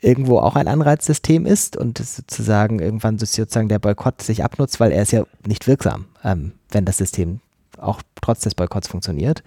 irgendwo 0.00 0.40
auch 0.40 0.56
ein 0.56 0.68
Anreizsystem 0.68 1.46
ist 1.46 1.76
und 1.76 1.98
sozusagen 1.98 2.80
irgendwann 2.80 3.18
sozusagen 3.18 3.68
der 3.68 3.78
Boykott 3.78 4.20
sich 4.20 4.42
abnutzt, 4.44 4.80
weil 4.80 4.90
er 4.90 5.02
ist 5.02 5.12
ja 5.12 5.24
nicht 5.46 5.66
wirksam, 5.68 6.06
ähm, 6.24 6.52
wenn 6.70 6.84
das 6.84 6.98
System 6.98 7.40
auch 7.78 8.02
trotz 8.20 8.40
des 8.40 8.54
Boykotts 8.54 8.88
funktioniert 8.88 9.42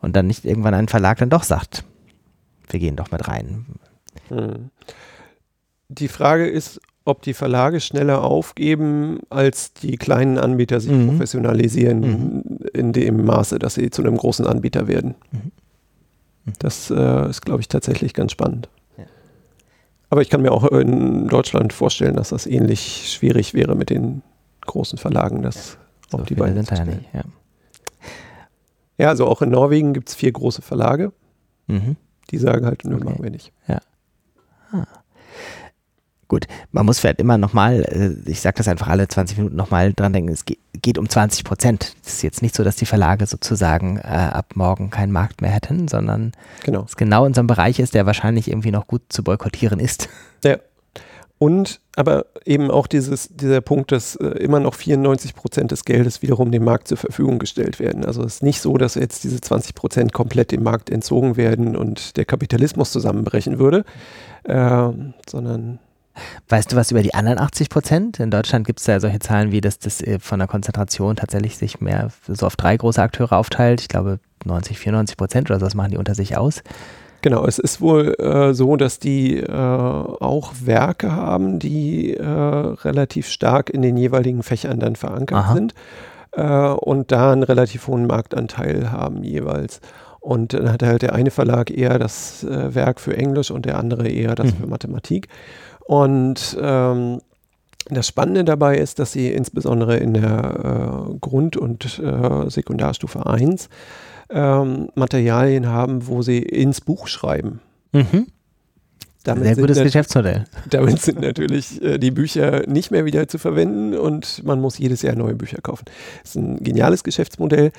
und 0.00 0.16
dann 0.16 0.26
nicht 0.26 0.44
irgendwann 0.44 0.74
ein 0.74 0.88
Verlag 0.88 1.18
dann 1.18 1.30
doch 1.30 1.42
sagt, 1.42 1.84
wir 2.68 2.80
gehen 2.80 2.96
doch 2.96 3.10
mit 3.10 3.28
rein. 3.28 3.66
Hm. 4.28 4.70
Die 5.88 6.08
Frage 6.08 6.48
ist, 6.48 6.80
ob 7.04 7.22
die 7.22 7.34
Verlage 7.34 7.80
schneller 7.80 8.22
aufgeben, 8.22 9.20
als 9.30 9.72
die 9.72 9.96
kleinen 9.96 10.38
Anbieter 10.38 10.80
sich 10.80 10.92
mhm. 10.92 11.08
professionalisieren, 11.08 12.00
mhm. 12.00 12.42
in 12.72 12.92
dem 12.92 13.24
Maße, 13.24 13.58
dass 13.58 13.74
sie 13.74 13.90
zu 13.90 14.02
einem 14.02 14.16
großen 14.16 14.46
Anbieter 14.46 14.86
werden. 14.86 15.14
Mhm. 15.32 15.38
mhm. 16.44 16.52
Das 16.58 16.90
äh, 16.90 17.28
ist, 17.28 17.42
glaube 17.42 17.60
ich, 17.60 17.68
tatsächlich 17.68 18.14
ganz 18.14 18.32
spannend. 18.32 18.68
Ja. 18.96 19.04
Aber 20.10 20.22
ich 20.22 20.30
kann 20.30 20.42
mir 20.42 20.52
auch 20.52 20.64
in 20.64 21.28
Deutschland 21.28 21.72
vorstellen, 21.72 22.16
dass 22.16 22.30
das 22.30 22.46
ähnlich 22.46 23.10
schwierig 23.12 23.54
wäre 23.54 23.74
mit 23.74 23.90
den 23.90 24.22
großen 24.62 24.98
Verlagen, 24.98 25.42
das 25.42 25.78
ja. 26.10 26.14
auf 26.14 26.20
so 26.20 26.26
die 26.26 26.34
Beine 26.34 26.64
zu 26.64 26.74
stellen. 26.74 27.04
Ja. 27.12 27.22
ja. 28.98 29.08
also 29.08 29.26
auch 29.26 29.42
in 29.42 29.50
Norwegen 29.50 29.94
gibt 29.94 30.08
es 30.08 30.14
vier 30.14 30.32
große 30.32 30.62
Verlage. 30.62 31.12
Mhm. 31.66 31.96
Die 32.30 32.38
sagen 32.38 32.66
halt, 32.66 32.84
nö, 32.84 32.96
okay. 32.96 33.04
machen 33.04 33.22
wir 33.22 33.30
nicht. 33.30 33.52
Ja. 33.66 33.80
Ah. 34.72 34.86
Gut, 36.30 36.46
man 36.70 36.86
muss 36.86 37.00
vielleicht 37.00 37.18
immer 37.18 37.38
nochmal, 37.38 37.82
äh, 37.90 38.30
ich 38.30 38.40
sage 38.40 38.58
das 38.58 38.68
einfach 38.68 38.86
alle 38.86 39.08
20 39.08 39.36
Minuten 39.36 39.56
nochmal 39.56 39.92
dran 39.92 40.12
denken, 40.12 40.30
es 40.30 40.44
geht, 40.44 40.96
um 40.96 41.08
20 41.08 41.42
Prozent. 41.42 41.96
Es 42.04 42.14
ist 42.14 42.22
jetzt 42.22 42.40
nicht 42.40 42.54
so, 42.54 42.62
dass 42.62 42.76
die 42.76 42.86
Verlage 42.86 43.26
sozusagen 43.26 43.96
äh, 43.96 44.02
ab 44.02 44.52
morgen 44.54 44.90
keinen 44.90 45.10
Markt 45.10 45.42
mehr 45.42 45.50
hätten, 45.50 45.88
sondern 45.88 46.30
genau. 46.62 46.84
es 46.84 46.96
genau 46.96 47.26
in 47.26 47.34
so 47.34 47.40
einem 47.40 47.48
Bereich 47.48 47.80
ist, 47.80 47.94
der 47.94 48.06
wahrscheinlich 48.06 48.46
irgendwie 48.46 48.70
noch 48.70 48.86
gut 48.86 49.02
zu 49.08 49.24
boykottieren 49.24 49.80
ist. 49.80 50.08
Ja. 50.42 50.56
Und 51.36 51.80
aber 51.96 52.24
eben 52.46 52.70
auch 52.70 52.86
dieses, 52.86 53.28
dieser 53.28 53.60
Punkt, 53.60 53.92
dass 53.92 54.16
äh, 54.16 54.26
immer 54.38 54.58
noch 54.58 54.74
94 54.74 55.34
Prozent 55.34 55.70
des 55.70 55.84
Geldes 55.84 56.22
wiederum 56.22 56.50
dem 56.50 56.64
Markt 56.64 56.88
zur 56.88 56.96
Verfügung 56.96 57.38
gestellt 57.38 57.78
werden. 57.78 58.06
Also 58.06 58.22
es 58.22 58.36
ist 58.36 58.42
nicht 58.42 58.62
so, 58.62 58.78
dass 58.78 58.94
jetzt 58.94 59.24
diese 59.24 59.40
20 59.40 59.74
Prozent 59.74 60.12
komplett 60.14 60.50
dem 60.50 60.62
Markt 60.62 60.88
entzogen 60.88 61.36
werden 61.36 61.76
und 61.76 62.16
der 62.16 62.24
Kapitalismus 62.24 62.90
zusammenbrechen 62.90 63.58
würde, 63.58 63.84
äh, 64.44 64.88
sondern 65.28 65.78
Weißt 66.48 66.72
du 66.72 66.76
was 66.76 66.90
über 66.90 67.02
die 67.02 67.14
anderen 67.14 67.38
80 67.38 67.70
Prozent? 67.70 68.20
In 68.20 68.30
Deutschland 68.30 68.66
gibt 68.66 68.80
es 68.80 68.86
ja 68.86 69.00
solche 69.00 69.20
Zahlen 69.20 69.52
wie, 69.52 69.60
dass 69.60 69.78
das 69.78 70.00
äh, 70.00 70.18
von 70.18 70.38
der 70.38 70.48
Konzentration 70.48 71.16
tatsächlich 71.16 71.56
sich 71.56 71.80
mehr 71.80 72.10
so 72.26 72.46
auf 72.46 72.56
drei 72.56 72.76
große 72.76 73.00
Akteure 73.00 73.32
aufteilt. 73.32 73.80
Ich 73.80 73.88
glaube 73.88 74.18
90, 74.44 74.78
94 74.78 75.16
Prozent 75.16 75.50
oder 75.50 75.60
so, 75.60 75.66
das 75.66 75.74
machen 75.74 75.92
die 75.92 75.98
unter 75.98 76.14
sich 76.14 76.36
aus. 76.36 76.62
Genau, 77.22 77.44
es 77.46 77.58
ist 77.58 77.80
wohl 77.82 78.14
äh, 78.18 78.54
so, 78.54 78.76
dass 78.76 78.98
die 78.98 79.36
äh, 79.36 79.52
auch 79.52 80.52
Werke 80.64 81.12
haben, 81.12 81.58
die 81.58 82.14
äh, 82.14 82.24
relativ 82.24 83.28
stark 83.28 83.68
in 83.68 83.82
den 83.82 83.96
jeweiligen 83.96 84.42
Fächern 84.42 84.80
dann 84.80 84.96
verankert 84.96 85.38
Aha. 85.38 85.54
sind 85.54 85.74
äh, 86.32 86.42
und 86.42 87.12
da 87.12 87.32
einen 87.32 87.42
relativ 87.42 87.88
hohen 87.88 88.06
Marktanteil 88.06 88.90
haben 88.90 89.22
jeweils. 89.22 89.80
Und 90.20 90.52
dann 90.52 90.70
hat 90.70 90.82
halt 90.82 91.02
der 91.02 91.14
eine 91.14 91.30
Verlag 91.30 91.70
eher 91.70 91.98
das 91.98 92.44
äh, 92.44 92.74
Werk 92.74 93.00
für 93.00 93.16
Englisch 93.16 93.50
und 93.50 93.64
der 93.64 93.78
andere 93.78 94.08
eher 94.08 94.34
das 94.34 94.52
mhm. 94.52 94.56
für 94.56 94.66
Mathematik. 94.66 95.28
Und 95.86 96.56
ähm, 96.60 97.20
das 97.88 98.06
Spannende 98.06 98.44
dabei 98.44 98.76
ist, 98.78 98.98
dass 98.98 99.12
sie 99.12 99.28
insbesondere 99.32 99.96
in 99.96 100.14
der 100.14 101.08
äh, 101.10 101.14
Grund- 101.20 101.56
und 101.56 101.98
äh, 101.98 102.48
Sekundarstufe 102.48 103.26
1 103.26 103.68
ähm, 104.30 104.90
Materialien 104.94 105.66
haben, 105.66 106.06
wo 106.06 106.22
sie 106.22 106.38
ins 106.38 106.80
Buch 106.80 107.08
schreiben. 107.08 107.60
Mhm. 107.92 108.26
Damit 109.24 109.44
Sehr 109.44 109.56
gutes 109.56 109.82
Geschäftsmodell. 109.82 110.44
Damit 110.70 111.02
sind 111.02 111.20
natürlich 111.20 111.82
äh, 111.82 111.98
die 111.98 112.10
Bücher 112.10 112.62
nicht 112.66 112.90
mehr 112.90 113.04
wieder 113.04 113.28
zu 113.28 113.38
verwenden 113.38 113.94
und 113.94 114.42
man 114.44 114.60
muss 114.60 114.78
jedes 114.78 115.02
Jahr 115.02 115.14
neue 115.14 115.34
Bücher 115.34 115.58
kaufen. 115.60 115.84
Das 116.22 116.30
ist 116.30 116.36
ein 116.36 116.56
geniales 116.64 117.04
Geschäftsmodell. 117.04 117.70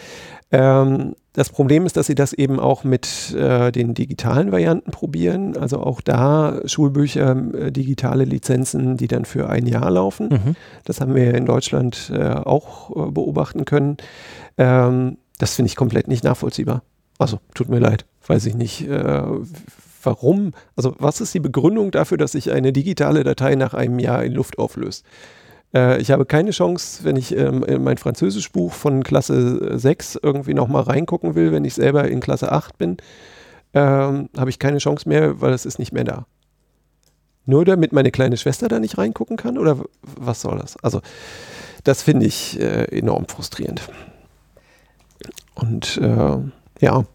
Ähm, 0.52 1.16
das 1.34 1.50
Problem 1.50 1.86
ist, 1.86 1.98
dass 1.98 2.08
sie 2.08 2.16
das 2.16 2.34
eben 2.34 2.60
auch 2.60 2.84
mit 2.84 3.34
äh, 3.34 3.72
den 3.72 3.96
digitalen 3.96 4.52
Varianten 4.52 4.92
probieren. 4.92 5.58
Also 5.58 5.80
auch 5.80 6.02
da 6.02 6.62
Schulbücher, 6.66 7.36
äh, 7.56 7.72
digitale 7.72 8.26
Lizenzen, 8.26 8.98
die 8.98 9.08
dann 9.08 9.26
für 9.26 9.50
ein 9.50 9.66
Jahr 9.66 9.90
laufen. 9.90 10.30
Mhm. 10.30 10.56
Das 10.84 11.02
haben 11.02 11.16
wir 11.16 11.34
in 11.34 11.46
Deutschland 11.48 12.12
äh, 12.14 12.22
auch 12.22 12.92
äh, 12.92 13.12
beobachten 13.12 13.66
können. 13.66 13.98
Ähm, 14.58 15.18
das 15.40 15.56
finde 15.56 15.68
ich 15.70 15.76
komplett 15.76 16.08
nicht 16.08 16.24
nachvollziehbar. 16.24 16.84
Also 17.18 17.40
tut 17.56 17.70
mir 17.70 17.80
leid, 17.80 18.06
weiß 18.28 18.46
ich 18.46 18.56
nicht. 18.56 18.88
Äh, 20.02 20.06
warum? 20.06 20.54
Also 20.76 20.96
was 21.00 21.22
ist 21.22 21.34
die 21.34 21.40
Begründung 21.40 21.92
dafür, 21.92 22.18
dass 22.18 22.34
sich 22.34 22.52
eine 22.52 22.74
digitale 22.74 23.24
Datei 23.24 23.56
nach 23.56 23.74
einem 23.74 24.00
Jahr 24.00 24.24
in 24.24 24.34
Luft 24.34 24.58
auflöst? 24.60 25.06
Äh, 25.74 26.02
ich 26.02 26.12
habe 26.12 26.26
keine 26.26 26.52
Chance, 26.52 27.04
wenn 27.04 27.16
ich 27.16 27.36
ähm, 27.36 27.64
in 27.64 27.84
mein 27.84 27.98
Französischbuch 27.98 28.74
von 28.74 29.04
Klasse 29.04 29.78
6 29.78 30.20
irgendwie 30.22 30.54
nochmal 30.54 30.84
reingucken 30.84 31.36
will, 31.36 31.52
wenn 31.52 31.66
ich 31.66 31.74
selber 31.74 32.08
in 32.08 32.20
Klasse 32.20 32.52
8 32.52 32.78
bin, 32.78 32.98
ähm, 33.74 34.30
habe 34.38 34.50
ich 34.50 34.60
keine 34.60 34.80
Chance 34.80 35.08
mehr, 35.08 35.40
weil 35.42 35.54
es 35.54 35.66
ist 35.66 35.80
nicht 35.80 35.94
mehr 35.94 36.04
da. 36.04 36.26
Nur 37.46 37.66
damit 37.66 37.92
meine 37.92 38.12
kleine 38.12 38.38
Schwester 38.38 38.68
da 38.68 38.80
nicht 38.80 38.98
reingucken 38.98 39.38
kann? 39.38 39.58
Oder 39.58 39.78
was 40.02 40.42
soll 40.42 40.60
das? 40.60 40.78
Also, 40.84 41.02
das 41.84 42.04
finde 42.04 42.26
ich 42.26 42.60
äh, 42.60 42.86
enorm 42.98 43.28
frustrierend. 43.28 43.82
Und 45.56 45.98
äh, 45.98 46.38
ja, 46.80 47.06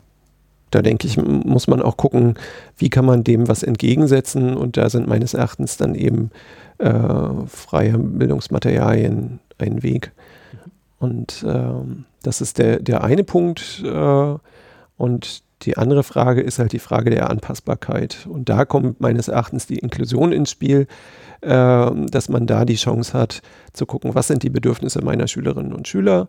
da 0.71 0.83
denke 0.83 1.07
ich, 1.07 1.17
muss 1.17 1.69
man 1.69 1.81
auch 1.81 1.97
gucken, 1.97 2.35
wie 2.77 2.91
kann 2.91 3.05
man 3.05 3.25
dem 3.25 3.49
was 3.49 3.63
entgegensetzen. 3.63 4.57
Und 4.57 4.77
da 4.77 4.91
sind 4.91 5.07
meines 5.07 5.35
Erachtens 5.35 5.77
dann 5.77 5.95
eben 5.95 6.31
äh, 6.79 7.47
freie 7.47 7.99
Bildungsmaterialien 7.99 9.41
ein 9.59 9.83
Weg. 9.83 10.13
Und 10.99 11.45
ähm, 11.47 12.05
das 12.23 12.41
ist 12.41 12.59
der, 12.59 12.81
der 12.81 13.05
eine 13.05 13.25
Punkt. 13.25 13.83
Äh, 13.85 14.35
und 14.97 15.43
die 15.63 15.77
andere 15.77 16.03
Frage 16.03 16.43
ist 16.43 16.59
halt 16.59 16.73
die 16.73 16.79
Frage 16.79 17.11
der 17.11 17.31
Anpassbarkeit. 17.31 18.27
Und 18.29 18.49
da 18.49 18.65
kommt 18.65 19.01
meines 19.01 19.29
Erachtens 19.29 19.67
die 19.67 19.79
Inklusion 19.79 20.33
ins 20.33 20.51
Spiel, 20.51 20.87
äh, 21.43 21.91
dass 22.11 22.29
man 22.29 22.47
da 22.47 22.65
die 22.65 22.77
Chance 22.77 23.13
hat 23.13 23.41
zu 23.73 23.87
gucken, 23.87 24.15
was 24.15 24.27
sind 24.27 24.43
die 24.43 24.51
Bedürfnisse 24.51 25.03
meiner 25.03 25.29
Schülerinnen 25.29 25.73
und 25.73 25.89
Schüler 25.89 26.29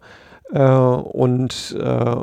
äh, 0.51 0.61
und 0.61 1.75
äh, 1.79 2.15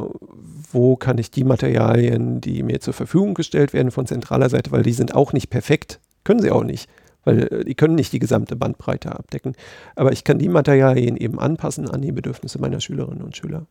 wo 0.74 0.96
kann 0.96 1.18
ich 1.18 1.30
die 1.30 1.44
Materialien, 1.44 2.40
die 2.40 2.62
mir 2.62 2.80
zur 2.80 2.94
Verfügung 2.94 3.34
gestellt 3.34 3.72
werden 3.72 3.90
von 3.90 4.06
zentraler 4.06 4.50
Seite, 4.50 4.72
weil 4.72 4.82
die 4.82 4.92
sind 4.92 5.14
auch 5.14 5.32
nicht 5.32 5.48
perfekt, 5.48 6.00
können 6.24 6.40
sie 6.40 6.50
auch 6.50 6.64
nicht 6.64 6.88
weil 7.24 7.48
äh, 7.52 7.64
die 7.64 7.74
können 7.74 7.94
nicht 7.94 8.12
die 8.12 8.18
gesamte 8.18 8.56
Bandbreite 8.56 9.12
abdecken. 9.12 9.54
Aber 9.96 10.12
ich 10.12 10.24
kann 10.24 10.38
die 10.38 10.48
Materialien 10.48 11.16
eben 11.16 11.38
anpassen 11.38 11.90
an 11.90 12.02
die 12.02 12.12
Bedürfnisse 12.12 12.60
meiner 12.60 12.80
Schülerinnen 12.80 13.22
und 13.22 13.36
Schüler. 13.36 13.66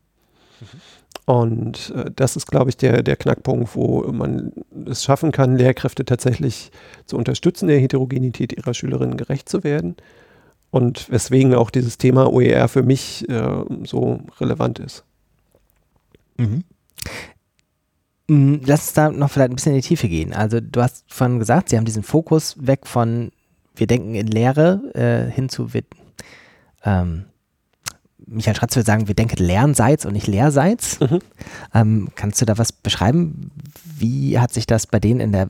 Mhm. 0.59 0.65
Und 1.25 1.93
äh, 1.95 2.11
das 2.13 2.35
ist, 2.35 2.47
glaube 2.47 2.69
ich, 2.69 2.77
der, 2.77 3.01
der 3.03 3.15
Knackpunkt, 3.15 3.75
wo 3.75 4.01
man 4.11 4.51
es 4.85 5.03
schaffen 5.03 5.31
kann, 5.31 5.55
Lehrkräfte 5.55 6.03
tatsächlich 6.03 6.71
zu 7.05 7.17
unterstützen, 7.17 7.67
der 7.67 7.79
Heterogenität 7.79 8.53
ihrer 8.53 8.73
Schülerinnen 8.73 9.17
gerecht 9.17 9.47
zu 9.47 9.63
werden. 9.63 9.95
Und 10.71 11.09
weswegen 11.11 11.53
auch 11.53 11.69
dieses 11.69 11.99
Thema 11.99 12.33
OER 12.33 12.67
für 12.67 12.81
mich 12.81 13.29
äh, 13.29 13.63
so 13.83 14.21
relevant 14.39 14.79
ist. 14.79 15.05
Mhm. 16.37 16.63
Mm, 18.27 18.55
lass 18.65 18.81
uns 18.81 18.93
da 18.93 19.09
noch 19.09 19.31
vielleicht 19.31 19.51
ein 19.51 19.55
bisschen 19.55 19.73
in 19.73 19.81
die 19.81 19.87
Tiefe 19.87 20.07
gehen. 20.07 20.33
Also 20.33 20.59
du 20.59 20.81
hast 20.81 21.05
vorhin 21.07 21.39
gesagt, 21.39 21.69
Sie 21.69 21.77
haben 21.77 21.85
diesen 21.85 22.03
Fokus 22.03 22.55
weg 22.59 22.87
von 22.87 23.31
wir 23.75 23.87
denken 23.87 24.15
in 24.15 24.27
Lehre 24.27 24.81
äh, 24.93 25.31
hin 25.31 25.49
zu, 25.49 25.73
wir, 25.73 25.83
ähm, 26.83 27.25
Michael 28.25 28.55
Schratz 28.55 28.75
würde 28.75 28.85
sagen, 28.85 29.07
wir 29.07 29.15
denken 29.15 29.43
Lernseits 29.43 30.05
und 30.05 30.13
nicht 30.13 30.27
Lehrseits. 30.27 30.99
Mhm. 30.99 31.19
Ähm, 31.73 32.09
kannst 32.15 32.41
du 32.41 32.45
da 32.45 32.57
was 32.57 32.71
beschreiben? 32.71 33.51
Wie 33.97 34.39
hat 34.39 34.53
sich 34.53 34.65
das 34.67 34.87
bei 34.87 34.99
denen 34.99 35.19
in 35.19 35.31
der 35.31 35.49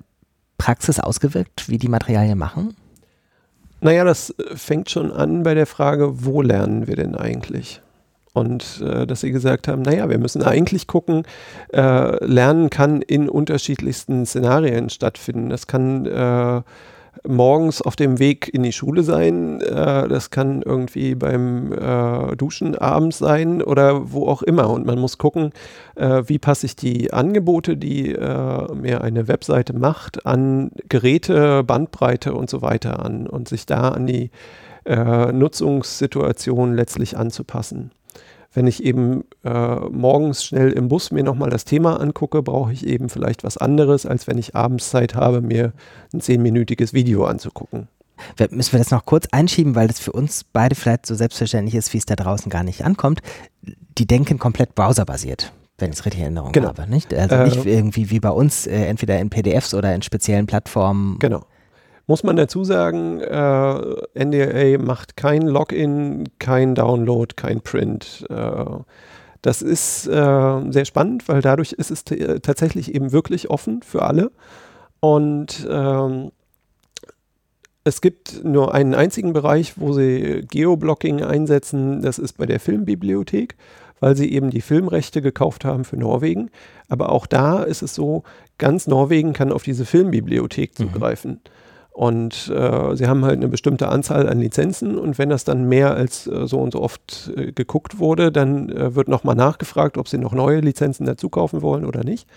Praxis 0.57 0.99
ausgewirkt, 0.99 1.69
wie 1.69 1.77
die 1.77 1.89
Materialien 1.89 2.37
machen? 2.37 2.75
Naja, 3.81 4.05
das 4.05 4.33
fängt 4.55 4.89
schon 4.89 5.11
an 5.11 5.43
bei 5.43 5.53
der 5.53 5.67
Frage, 5.67 6.23
wo 6.25 6.41
lernen 6.41 6.87
wir 6.87 6.95
denn 6.95 7.15
eigentlich? 7.15 7.81
Und 8.33 8.81
äh, 8.81 9.05
dass 9.05 9.21
sie 9.21 9.31
gesagt 9.31 9.67
haben, 9.67 9.83
naja, 9.83 10.09
wir 10.09 10.17
müssen 10.17 10.41
eigentlich 10.41 10.87
gucken, 10.87 11.23
äh, 11.71 12.25
Lernen 12.25 12.71
kann 12.71 13.03
in 13.03 13.29
unterschiedlichsten 13.29 14.25
Szenarien 14.25 14.89
stattfinden. 14.89 15.49
Das 15.49 15.67
kann 15.67 16.07
äh, 16.07 16.63
morgens 17.27 17.81
auf 17.81 17.95
dem 17.95 18.19
Weg 18.19 18.49
in 18.53 18.63
die 18.63 18.71
Schule 18.71 19.03
sein, 19.03 19.61
äh, 19.61 20.07
das 20.07 20.31
kann 20.31 20.61
irgendwie 20.61 21.15
beim 21.15 21.71
äh, 21.71 22.35
Duschen 22.35 22.75
abends 22.75 23.19
sein 23.19 23.61
oder 23.61 24.11
wo 24.11 24.27
auch 24.27 24.41
immer. 24.41 24.69
Und 24.69 24.85
man 24.85 24.99
muss 24.99 25.17
gucken, 25.17 25.51
äh, 25.95 26.23
wie 26.25 26.39
passe 26.39 26.65
ich 26.65 26.75
die 26.75 27.13
Angebote, 27.13 27.77
die 27.77 28.13
mir 28.13 29.01
eine 29.01 29.27
Webseite 29.27 29.73
macht, 29.73 30.25
an 30.25 30.71
Geräte, 30.89 31.63
Bandbreite 31.63 32.33
und 32.33 32.49
so 32.49 32.61
weiter 32.61 33.05
an 33.05 33.27
und 33.27 33.47
sich 33.47 33.65
da 33.65 33.89
an 33.89 34.07
die 34.07 34.31
Nutzungssituation 34.85 36.73
letztlich 36.73 37.17
anzupassen 37.17 37.91
wenn 38.53 38.67
ich 38.67 38.83
eben 38.83 39.23
äh, 39.43 39.75
morgens 39.75 40.43
schnell 40.43 40.71
im 40.71 40.87
Bus 40.87 41.11
mir 41.11 41.23
nochmal 41.23 41.49
das 41.49 41.65
Thema 41.65 41.99
angucke, 41.99 42.41
brauche 42.43 42.71
ich 42.71 42.85
eben 42.85 43.09
vielleicht 43.09 43.43
was 43.43 43.57
anderes, 43.57 44.05
als 44.05 44.27
wenn 44.27 44.37
ich 44.37 44.55
abends 44.55 44.89
Zeit 44.89 45.15
habe, 45.15 45.41
mir 45.41 45.73
ein 46.13 46.21
zehnminütiges 46.21 46.93
Video 46.93 47.25
anzugucken. 47.25 47.87
Müssen 48.51 48.73
wir 48.73 48.79
das 48.79 48.91
noch 48.91 49.05
kurz 49.05 49.27
einschieben, 49.31 49.75
weil 49.75 49.87
das 49.87 49.99
für 49.99 50.11
uns 50.11 50.43
beide 50.43 50.75
vielleicht 50.75 51.05
so 51.07 51.15
selbstverständlich 51.15 51.75
ist, 51.75 51.93
wie 51.93 51.97
es 51.97 52.05
da 52.05 52.15
draußen 52.15 52.49
gar 52.49 52.63
nicht 52.63 52.85
ankommt. 52.85 53.21
Die 53.97 54.05
denken 54.05 54.39
komplett 54.39 54.75
browserbasiert 54.75 55.51
wenn 55.79 55.91
ich 55.91 55.99
es 55.99 56.05
richtig 56.05 56.21
in 56.21 56.25
Erinnerung 56.25 56.51
genau. 56.51 56.69
habe. 56.69 56.89
Nicht? 56.89 57.13
Also 57.13 57.35
äh, 57.35 57.43
nicht 57.45 57.65
irgendwie 57.65 58.09
wie 58.09 58.19
bei 58.19 58.29
uns, 58.29 58.67
äh, 58.67 58.85
entweder 58.85 59.19
in 59.19 59.29
PDFs 59.29 59.73
oder 59.73 59.93
in 59.93 60.01
speziellen 60.01 60.45
Plattformen. 60.45 61.17
Genau. 61.19 61.43
Muss 62.05 62.23
man 62.23 62.35
dazu 62.35 62.63
sagen, 62.63 63.21
äh, 63.21 64.25
NDA 64.25 64.77
macht 64.77 65.15
kein 65.15 65.43
Login, 65.43 66.25
kein 66.37 66.75
Download, 66.75 67.33
kein 67.35 67.61
Print. 67.61 68.25
Äh, 68.29 68.65
das 69.41 69.61
ist 69.61 70.07
äh, 70.07 70.71
sehr 70.71 70.85
spannend, 70.85 71.27
weil 71.27 71.41
dadurch 71.41 71.73
ist 71.73 71.91
es 71.91 72.03
tatsächlich 72.03 72.93
eben 72.93 73.11
wirklich 73.11 73.49
offen 73.49 73.81
für 73.83 74.03
alle. 74.03 74.31
Und 74.99 75.67
ähm, 75.69 76.31
es 77.83 77.99
gibt 77.99 78.43
nur 78.43 78.73
einen 78.73 78.95
einzigen 78.95 79.33
Bereich, 79.33 79.77
wo 79.77 79.91
sie 79.91 80.45
Geoblocking 80.49 81.21
einsetzen. 81.21 82.01
Das 82.01 82.19
ist 82.19 82.37
bei 82.37 82.45
der 82.45 82.61
Filmbibliothek, 82.61 83.55
weil 83.99 84.15
sie 84.15 84.31
eben 84.31 84.49
die 84.49 84.61
Filmrechte 84.61 85.21
gekauft 85.21 85.65
haben 85.65 85.83
für 85.83 85.97
Norwegen. 85.97 86.49
Aber 86.87 87.11
auch 87.11 87.27
da 87.27 87.63
ist 87.63 87.81
es 87.81 87.93
so, 87.95 88.23
ganz 88.57 88.87
Norwegen 88.87 89.33
kann 89.33 89.51
auf 89.51 89.63
diese 89.63 89.85
Filmbibliothek 89.85 90.79
mhm. 90.79 90.83
zugreifen. 90.83 91.31
Mhm. 91.31 91.62
Und 91.93 92.49
äh, 92.49 92.95
sie 92.95 93.07
haben 93.07 93.23
halt 93.23 93.37
eine 93.37 93.47
bestimmte 93.47 93.87
Anzahl 93.87 94.27
an 94.27 94.39
Lizenzen 94.39 94.97
und 94.97 95.19
wenn 95.19 95.29
das 95.29 95.43
dann 95.43 95.69
mehr 95.69 95.93
als 95.93 96.25
äh, 96.25 96.47
so 96.47 96.59
und 96.59 96.73
so 96.73 96.81
oft 96.81 97.31
äh, 97.37 97.51
geguckt 97.51 97.99
wurde, 97.99 98.31
dann 98.31 98.69
äh, 98.69 98.95
wird 98.95 99.07
nochmal 99.07 99.35
nachgefragt, 99.35 99.99
ob 99.99 100.07
sie 100.07 100.17
noch 100.17 100.33
neue 100.33 100.59
Lizenzen 100.59 101.05
dazu 101.05 101.29
kaufen 101.29 101.61
wollen 101.61 101.85
oder 101.85 102.03
nicht. 102.03 102.27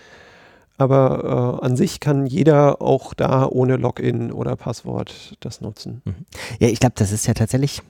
Aber 0.77 1.59
äh, 1.59 1.65
an 1.65 1.75
sich 1.75 1.99
kann 1.99 2.27
jeder 2.27 2.83
auch 2.83 3.15
da 3.15 3.47
ohne 3.47 3.77
Login 3.77 4.31
oder 4.31 4.55
Passwort 4.55 5.35
das 5.39 5.59
nutzen. 5.59 6.03
Mhm. 6.05 6.25
Ja, 6.59 6.67
ich 6.67 6.79
glaube, 6.79 6.93
das 6.95 7.11
ist 7.11 7.25
ja 7.25 7.33
tatsächlich, 7.33 7.81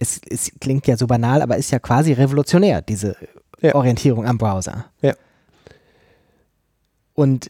es, 0.00 0.20
es, 0.28 0.50
klingt 0.60 0.88
ja 0.88 0.96
so 0.96 1.06
banal, 1.06 1.40
aber 1.40 1.56
ist 1.56 1.70
ja 1.70 1.78
quasi 1.78 2.14
revolutionär, 2.14 2.82
diese 2.82 3.14
ja. 3.60 3.76
Orientierung 3.76 4.26
am 4.26 4.38
Browser. 4.38 4.86
Ja. 5.02 5.14
Und 7.14 7.48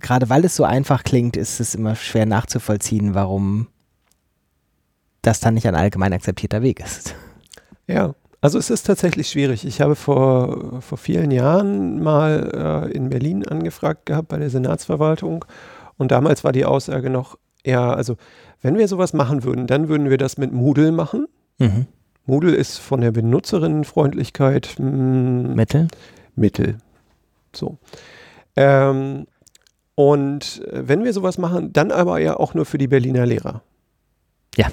gerade 0.00 0.28
weil 0.28 0.44
es 0.44 0.56
so 0.56 0.64
einfach 0.64 1.04
klingt, 1.04 1.36
ist 1.36 1.60
es 1.60 1.74
immer 1.74 1.96
schwer 1.96 2.26
nachzuvollziehen, 2.26 3.14
warum 3.14 3.68
das 5.22 5.40
dann 5.40 5.54
nicht 5.54 5.66
ein 5.66 5.74
allgemein 5.74 6.12
akzeptierter 6.12 6.62
Weg 6.62 6.80
ist. 6.80 7.14
Ja, 7.86 8.14
also 8.40 8.58
es 8.58 8.70
ist 8.70 8.84
tatsächlich 8.84 9.28
schwierig. 9.28 9.64
Ich 9.64 9.80
habe 9.80 9.94
vor, 9.94 10.82
vor 10.82 10.98
vielen 10.98 11.30
Jahren 11.30 12.02
mal 12.02 12.88
äh, 12.90 12.92
in 12.92 13.08
Berlin 13.08 13.46
angefragt 13.46 14.06
gehabt 14.06 14.28
bei 14.28 14.38
der 14.38 14.50
Senatsverwaltung 14.50 15.44
und 15.96 16.10
damals 16.10 16.42
war 16.42 16.52
die 16.52 16.64
Aussage 16.64 17.08
noch, 17.08 17.38
ja, 17.64 17.92
also 17.92 18.16
wenn 18.60 18.78
wir 18.78 18.88
sowas 18.88 19.12
machen 19.12 19.44
würden, 19.44 19.66
dann 19.66 19.88
würden 19.88 20.10
wir 20.10 20.18
das 20.18 20.38
mit 20.38 20.52
Moodle 20.52 20.92
machen. 20.92 21.26
Mhm. 21.58 21.86
Moodle 22.26 22.54
ist 22.54 22.78
von 22.78 23.00
der 23.00 23.12
Benutzerinnenfreundlichkeit 23.12 24.76
mh, 24.78 24.86
hm, 24.86 25.54
Mittel. 25.54 25.88
Mittel. 26.34 26.78
So. 27.52 27.78
Ähm, 28.56 29.26
und 30.10 30.60
äh, 30.66 30.88
wenn 30.88 31.04
wir 31.04 31.12
sowas 31.12 31.38
machen, 31.38 31.72
dann 31.72 31.92
aber 31.92 32.18
ja 32.18 32.36
auch 32.36 32.54
nur 32.54 32.66
für 32.66 32.76
die 32.76 32.88
Berliner 32.88 33.24
Lehrer. 33.24 33.62
Ja. 34.56 34.66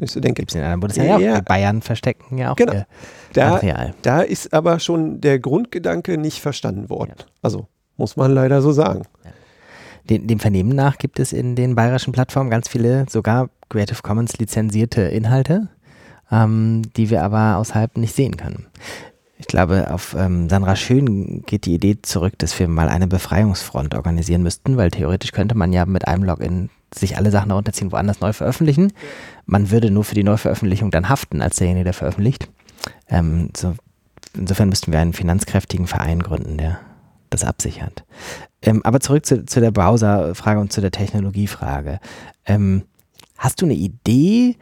Ich 0.00 0.12
so 0.12 0.20
denke. 0.20 0.42
Gibt 0.42 0.52
es 0.52 0.54
in 0.54 0.62
anderen 0.62 0.78
Bundesländern 0.78 1.20
ja, 1.20 1.34
ja. 1.34 1.40
Bayern 1.40 1.82
verstecken 1.82 2.38
ja 2.38 2.52
auch 2.52 2.56
genau. 2.56 2.84
da, 3.32 3.50
Material. 3.50 3.94
Da 4.02 4.20
ist 4.20 4.54
aber 4.54 4.78
schon 4.78 5.20
der 5.20 5.40
Grundgedanke 5.40 6.18
nicht 6.18 6.40
verstanden 6.40 6.88
worden. 6.88 7.14
Ja. 7.18 7.24
Also 7.42 7.66
muss 7.96 8.16
man 8.16 8.30
leider 8.30 8.62
so 8.62 8.70
sagen. 8.70 9.02
Ja. 9.24 9.30
Dem, 10.08 10.28
dem, 10.28 10.38
Vernehmen 10.38 10.76
nach 10.76 10.98
gibt 10.98 11.18
es 11.18 11.32
in 11.32 11.56
den 11.56 11.74
bayerischen 11.74 12.12
Plattformen 12.12 12.48
ganz 12.48 12.68
viele 12.68 13.06
sogar 13.08 13.50
Creative 13.70 14.02
Commons 14.02 14.38
lizenzierte 14.38 15.02
Inhalte, 15.02 15.68
ähm, 16.30 16.82
die 16.96 17.10
wir 17.10 17.24
aber 17.24 17.56
außerhalb 17.56 17.96
nicht 17.96 18.14
sehen 18.14 18.36
können. 18.36 18.66
Ich 19.38 19.46
glaube, 19.46 19.90
auf 19.92 20.16
ähm, 20.18 20.48
Sandra 20.48 20.74
Schön 20.74 21.42
geht 21.46 21.64
die 21.64 21.74
Idee 21.74 21.98
zurück, 22.02 22.34
dass 22.38 22.58
wir 22.58 22.66
mal 22.66 22.88
eine 22.88 23.06
Befreiungsfront 23.06 23.94
organisieren 23.94 24.42
müssten, 24.42 24.76
weil 24.76 24.90
theoretisch 24.90 25.30
könnte 25.30 25.56
man 25.56 25.72
ja 25.72 25.86
mit 25.86 26.08
einem 26.08 26.24
Login 26.24 26.70
sich 26.92 27.16
alle 27.16 27.30
Sachen 27.30 27.50
herunterziehen, 27.50 27.92
woanders 27.92 28.20
neu 28.20 28.32
veröffentlichen. 28.32 28.92
Man 29.46 29.70
würde 29.70 29.90
nur 29.90 30.04
für 30.04 30.16
die 30.16 30.24
Neuveröffentlichung 30.24 30.90
dann 30.90 31.08
haften 31.08 31.40
als 31.40 31.56
derjenige, 31.56 31.84
der 31.84 31.94
veröffentlicht. 31.94 32.48
Ähm, 33.08 33.50
so, 33.56 33.74
insofern 34.34 34.70
müssten 34.70 34.92
wir 34.92 34.98
einen 34.98 35.12
finanzkräftigen 35.12 35.86
Verein 35.86 36.20
gründen, 36.22 36.58
der 36.58 36.80
das 37.30 37.44
absichert. 37.44 38.04
Ähm, 38.62 38.80
aber 38.84 39.00
zurück 39.00 39.24
zu, 39.24 39.44
zu 39.44 39.60
der 39.60 39.70
Browser-Frage 39.70 40.60
und 40.60 40.72
zu 40.72 40.80
der 40.80 40.90
Technologiefrage. 40.90 42.00
Ähm, 42.44 42.82
hast 43.36 43.60
du 43.60 43.66
eine 43.66 43.74
Idee, 43.74 44.56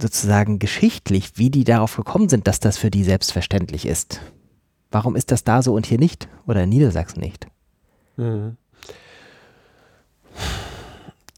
sozusagen 0.00 0.58
geschichtlich, 0.58 1.32
wie 1.36 1.50
die 1.50 1.64
darauf 1.64 1.96
gekommen 1.96 2.28
sind, 2.28 2.46
dass 2.46 2.60
das 2.60 2.78
für 2.78 2.90
die 2.90 3.04
selbstverständlich 3.04 3.86
ist. 3.86 4.20
Warum 4.90 5.14
ist 5.16 5.30
das 5.30 5.44
da 5.44 5.62
so 5.62 5.74
und 5.74 5.86
hier 5.86 5.98
nicht? 5.98 6.28
Oder 6.46 6.64
in 6.64 6.70
Niedersachsen 6.70 7.20
nicht? 7.20 7.46
Mhm. 8.16 8.56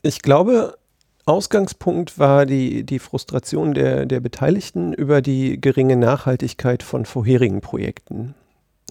Ich 0.03 0.23
glaube, 0.23 0.77
Ausgangspunkt 1.25 2.19
war 2.19 2.47
die, 2.47 2.85
die 2.85 2.99
Frustration 2.99 3.75
der, 3.75 4.07
der 4.07 4.21
Beteiligten 4.21 4.93
über 4.93 5.23
die 5.23 5.61
geringe 5.61 5.97
Nachhaltigkeit 5.97 6.83
von 6.83 7.05
vorherigen 7.05 7.61
Projekten. 7.61 8.35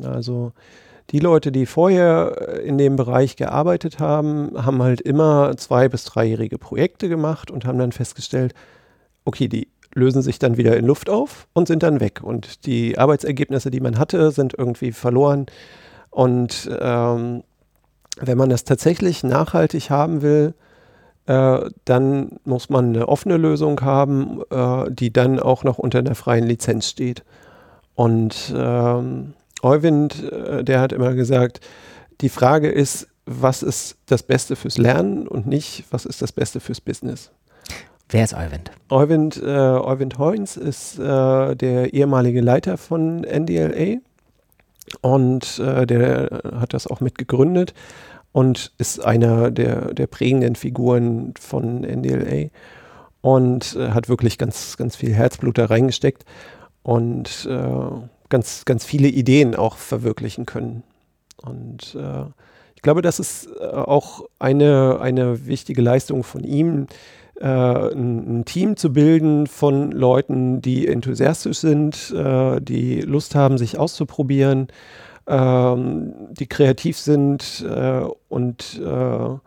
Also 0.03 0.53
die 1.10 1.19
Leute, 1.19 1.51
die 1.51 1.65
vorher 1.65 2.62
in 2.63 2.77
dem 2.77 2.95
Bereich 2.95 3.36
gearbeitet 3.36 3.99
haben, 3.99 4.51
haben 4.55 4.81
halt 4.81 5.01
immer 5.01 5.57
zwei- 5.57 5.89
bis 5.89 6.05
dreijährige 6.05 6.57
Projekte 6.57 7.10
gemacht 7.10 7.51
und 7.51 7.65
haben 7.65 7.79
dann 7.79 7.91
festgestellt, 7.91 8.53
okay, 9.25 9.47
die 9.47 9.67
lösen 9.93 10.21
sich 10.21 10.39
dann 10.39 10.57
wieder 10.57 10.77
in 10.77 10.86
Luft 10.86 11.10
auf 11.10 11.47
und 11.53 11.67
sind 11.67 11.84
dann 11.84 11.99
weg. 11.99 12.21
Und 12.23 12.65
die 12.65 12.97
Arbeitsergebnisse, 12.97 13.71
die 13.71 13.81
man 13.81 13.97
hatte, 13.97 14.31
sind 14.31 14.53
irgendwie 14.57 14.91
verloren. 14.91 15.47
Und 16.10 16.69
ähm, 16.79 17.43
wenn 18.17 18.38
man 18.38 18.49
das 18.49 18.63
tatsächlich 18.63 19.23
nachhaltig 19.23 19.89
haben 19.89 20.21
will, 20.21 20.53
äh, 21.25 21.69
dann 21.86 22.39
muss 22.45 22.69
man 22.69 22.89
eine 22.89 23.07
offene 23.07 23.38
Lösung 23.38 23.81
haben, 23.81 24.41
äh, 24.49 24.91
die 24.91 25.13
dann 25.13 25.39
auch 25.39 25.63
noch 25.63 25.77
unter 25.77 25.99
einer 25.99 26.15
freien 26.15 26.45
Lizenz 26.45 26.89
steht. 26.89 27.23
Und 27.95 28.53
ähm, 28.55 29.34
Euwind, 29.62 30.23
äh, 30.23 30.63
der 30.63 30.79
hat 30.79 30.93
immer 30.93 31.13
gesagt, 31.13 31.62
die 32.21 32.29
Frage 32.29 32.69
ist, 32.69 33.07
was 33.25 33.63
ist 33.63 33.97
das 34.07 34.23
Beste 34.23 34.55
fürs 34.55 34.77
Lernen 34.77 35.27
und 35.27 35.47
nicht, 35.47 35.86
was 35.91 36.05
ist 36.05 36.21
das 36.21 36.31
Beste 36.31 36.60
fürs 36.60 36.81
Business. 36.81 37.31
Wer 38.12 38.26
ist 38.26 38.34
Euwind? 38.34 38.71
Euwind, 38.89 39.41
äh, 39.41 39.45
Euwind 39.45 40.19
Heuns 40.19 40.58
ist 40.58 41.00
äh, 41.00 41.56
der 41.56 41.93
ehemalige 41.93 42.41
Leiter 42.41 42.78
von 42.78 43.21
NDLA 43.21 44.00
und 45.00 45.60
äh, 45.60 45.88
der 45.88 46.41
hat 46.60 46.74
das 46.74 46.88
auch 46.88 47.00
mitgegründet 47.00 47.74
und 48.34 48.74
ist 48.78 49.00
einer 49.00 49.50
der, 49.50 49.93
der 49.93 50.08
prägenden 50.08 50.58
Figuren 50.58 51.34
von 51.39 51.86
NDLA 51.86 52.50
und 53.21 53.78
äh, 53.78 53.91
hat 53.91 54.10
wirklich 54.10 54.38
ganz, 54.38 54.76
ganz 54.76 54.97
viel 54.97 55.13
Herzblut 55.13 55.58
da 55.58 55.67
reingesteckt 55.67 56.26
und 56.84 57.47
äh, 57.50 58.08
ganz, 58.28 58.65
ganz 58.65 58.84
viele 58.84 59.08
Ideen 59.08 59.56
auch 59.56 59.78
verwirklichen 59.78 60.45
können. 60.45 60.84
Und 61.41 61.95
äh, 61.95 62.26
ich 62.76 62.82
glaube, 62.82 63.02
das 63.04 63.19
ist 63.19 63.62
auch 63.62 64.26
eine, 64.39 65.00
eine 65.00 65.45
wichtige 65.45 65.82
Leistung 65.82 66.24
von 66.24 66.43
ihm, 66.43 66.88
äh, 67.41 67.45
ein, 67.45 68.39
ein, 68.39 68.45
Team 68.45 68.77
zu 68.77 68.93
bilden 68.93 69.47
von 69.47 69.91
Leuten, 69.91 70.62
die 70.62 70.88
enthusiastisch 70.88 71.58
sind, 71.58 72.13
äh, 72.15 72.62
die 72.62 73.01
Lust 73.01 73.36
haben, 73.36 73.58
sich 73.58 73.77
auszuprobieren, 73.80 74.67
ähm, 75.27 76.13
die 76.32 76.47
kreativ 76.47 76.97
sind 76.97 77.65
äh, 77.67 78.04
und 78.30 78.80
äh, 78.84 79.38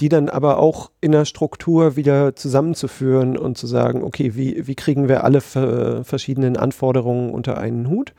die 0.00 0.08
dann 0.08 0.28
aber 0.28 0.58
auch 0.58 0.90
in 1.00 1.12
der 1.12 1.24
Struktur 1.24 1.96
wieder 1.96 2.36
zusammenzuführen 2.36 3.38
und 3.38 3.56
zu 3.56 3.66
sagen, 3.66 4.02
okay, 4.02 4.34
wie, 4.34 4.66
wie 4.66 4.74
kriegen 4.74 5.08
wir 5.08 5.24
alle 5.24 5.40
verschiedenen 5.40 6.56
Anforderungen 6.58 7.30
unter 7.30 7.56
einen 7.56 7.88
Hut? 7.88 8.12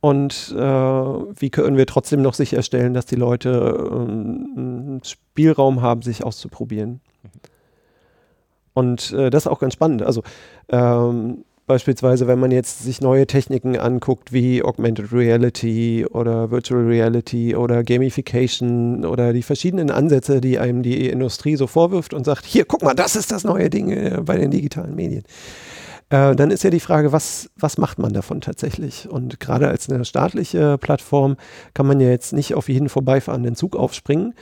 Und 0.00 0.54
äh, 0.56 0.60
wie 0.60 1.50
können 1.50 1.76
wir 1.76 1.86
trotzdem 1.86 2.22
noch 2.22 2.34
sicherstellen, 2.34 2.94
dass 2.94 3.06
die 3.06 3.16
Leute 3.16 3.88
ähm, 3.90 5.00
Spielraum 5.02 5.80
haben, 5.80 6.02
sich 6.02 6.24
auszuprobieren? 6.24 7.00
Und 8.78 9.12
äh, 9.12 9.28
das 9.28 9.42
ist 9.42 9.46
auch 9.48 9.58
ganz 9.58 9.72
spannend. 9.74 10.02
Also 10.02 10.22
ähm, 10.68 11.44
beispielsweise, 11.66 12.28
wenn 12.28 12.38
man 12.38 12.52
jetzt 12.52 12.84
sich 12.84 13.00
neue 13.00 13.26
Techniken 13.26 13.76
anguckt, 13.76 14.32
wie 14.32 14.62
Augmented 14.62 15.12
Reality 15.12 16.06
oder 16.08 16.52
Virtual 16.52 16.84
Reality 16.84 17.56
oder 17.56 17.82
Gamification 17.82 19.04
oder 19.04 19.32
die 19.32 19.42
verschiedenen 19.42 19.90
Ansätze, 19.90 20.40
die 20.40 20.60
einem 20.60 20.84
die 20.84 21.08
Industrie 21.08 21.56
so 21.56 21.66
vorwirft 21.66 22.14
und 22.14 22.22
sagt, 22.22 22.44
hier, 22.44 22.64
guck 22.66 22.84
mal, 22.84 22.94
das 22.94 23.16
ist 23.16 23.32
das 23.32 23.42
neue 23.42 23.68
Ding 23.68 23.90
äh, 23.90 24.20
bei 24.24 24.36
den 24.36 24.52
digitalen 24.52 24.94
Medien. 24.94 25.24
Äh, 26.10 26.36
dann 26.36 26.52
ist 26.52 26.62
ja 26.62 26.70
die 26.70 26.78
Frage, 26.78 27.10
was, 27.10 27.50
was 27.56 27.78
macht 27.78 27.98
man 27.98 28.12
davon 28.12 28.40
tatsächlich? 28.40 29.10
Und 29.10 29.40
gerade 29.40 29.66
als 29.66 29.90
eine 29.90 30.04
staatliche 30.04 30.78
Plattform 30.78 31.36
kann 31.74 31.88
man 31.88 31.98
ja 31.98 32.10
jetzt 32.10 32.32
nicht 32.32 32.54
auf 32.54 32.68
jeden 32.68 32.88
vorbeifahrenden 32.88 33.56
Zug 33.56 33.74
aufspringen. 33.74 34.34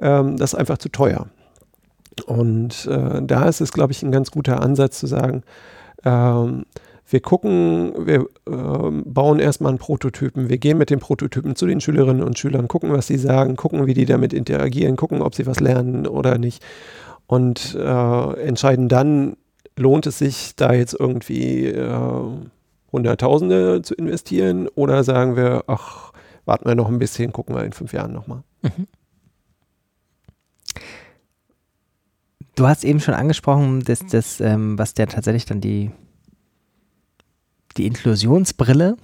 Ähm, 0.00 0.36
das 0.36 0.54
ist 0.54 0.58
einfach 0.58 0.78
zu 0.78 0.88
teuer. 0.88 1.28
Und 2.22 2.86
äh, 2.86 3.22
da 3.22 3.48
ist 3.48 3.60
es, 3.60 3.72
glaube 3.72 3.92
ich, 3.92 4.02
ein 4.02 4.12
ganz 4.12 4.30
guter 4.30 4.62
Ansatz 4.62 4.98
zu 4.98 5.06
sagen, 5.06 5.42
ähm, 6.04 6.64
wir 7.06 7.20
gucken, 7.20 7.92
wir 8.06 8.26
ähm, 8.48 9.02
bauen 9.06 9.38
erstmal 9.38 9.70
einen 9.70 9.78
Prototypen, 9.78 10.48
wir 10.48 10.58
gehen 10.58 10.78
mit 10.78 10.90
den 10.90 11.00
Prototypen 11.00 11.54
zu 11.54 11.66
den 11.66 11.80
Schülerinnen 11.80 12.22
und 12.22 12.38
Schülern, 12.38 12.66
gucken, 12.66 12.92
was 12.92 13.06
sie 13.06 13.18
sagen, 13.18 13.56
gucken, 13.56 13.86
wie 13.86 13.94
die 13.94 14.06
damit 14.06 14.32
interagieren, 14.32 14.96
gucken, 14.96 15.20
ob 15.20 15.34
sie 15.34 15.46
was 15.46 15.60
lernen 15.60 16.06
oder 16.06 16.38
nicht 16.38 16.64
und 17.26 17.74
äh, 17.74 18.40
entscheiden 18.40 18.88
dann, 18.88 19.36
lohnt 19.76 20.06
es 20.06 20.18
sich, 20.18 20.54
da 20.56 20.72
jetzt 20.72 20.96
irgendwie 20.98 21.66
äh, 21.66 22.22
Hunderttausende 22.92 23.82
zu 23.82 23.94
investieren 23.94 24.68
oder 24.68 25.04
sagen 25.04 25.36
wir, 25.36 25.64
ach, 25.66 26.12
warten 26.44 26.66
wir 26.66 26.74
noch 26.74 26.88
ein 26.88 26.98
bisschen, 26.98 27.32
gucken 27.32 27.54
wir 27.54 27.64
in 27.64 27.72
fünf 27.72 27.92
Jahren 27.92 28.12
nochmal. 28.12 28.42
Mhm. 28.62 28.86
Du 32.54 32.68
hast 32.68 32.84
eben 32.84 33.00
schon 33.00 33.14
angesprochen, 33.14 33.80
dass 33.80 34.06
das, 34.06 34.40
ähm, 34.40 34.78
was 34.78 34.94
der 34.94 35.08
tatsächlich 35.08 35.44
dann 35.44 35.60
die, 35.60 35.90
die 37.76 37.86
Inklusionsbrille 37.86 38.96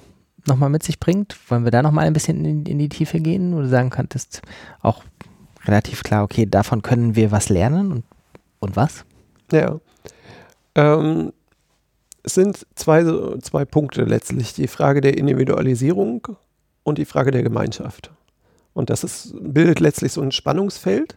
nochmal 0.47 0.71
mit 0.71 0.83
sich 0.83 1.01
bringt. 1.01 1.37
Wollen 1.51 1.65
wir 1.65 1.71
da 1.71 1.83
nochmal 1.83 2.07
ein 2.07 2.13
bisschen 2.13 2.45
in, 2.45 2.65
in, 2.65 2.79
die 2.79 2.89
Tiefe 2.89 3.21
gehen, 3.21 3.55
wo 3.55 3.61
du 3.61 3.69
sagen 3.69 3.91
könntest, 3.91 4.43
auch 4.81 5.03
relativ 5.65 6.03
klar, 6.03 6.23
okay, 6.23 6.47
davon 6.47 6.83
können 6.83 7.17
wir 7.17 7.33
was 7.33 7.49
lernen 7.49 7.93
und, 7.93 8.05
und 8.61 8.77
was? 8.77 9.05
Ja. 9.51 9.81
Ähm, 10.77 11.33
es 12.23 12.35
sind 12.35 12.67
zwei, 12.75 13.05
zwei 13.41 13.65
Punkte 13.65 14.05
letztlich. 14.05 14.55
Die 14.55 14.69
Frage 14.69 15.01
der 15.01 15.19
Individualisierung 15.19 16.29
und 16.85 16.99
die 16.99 17.05
Frage 17.05 17.31
der 17.31 17.43
Gemeinschaft. 17.43 18.13
Und 18.75 18.91
das 18.91 19.03
ist, 19.05 19.35
bildet 19.41 19.81
letztlich 19.81 20.13
so 20.13 20.23
ein 20.23 20.33
Spannungsfeld. 20.33 21.17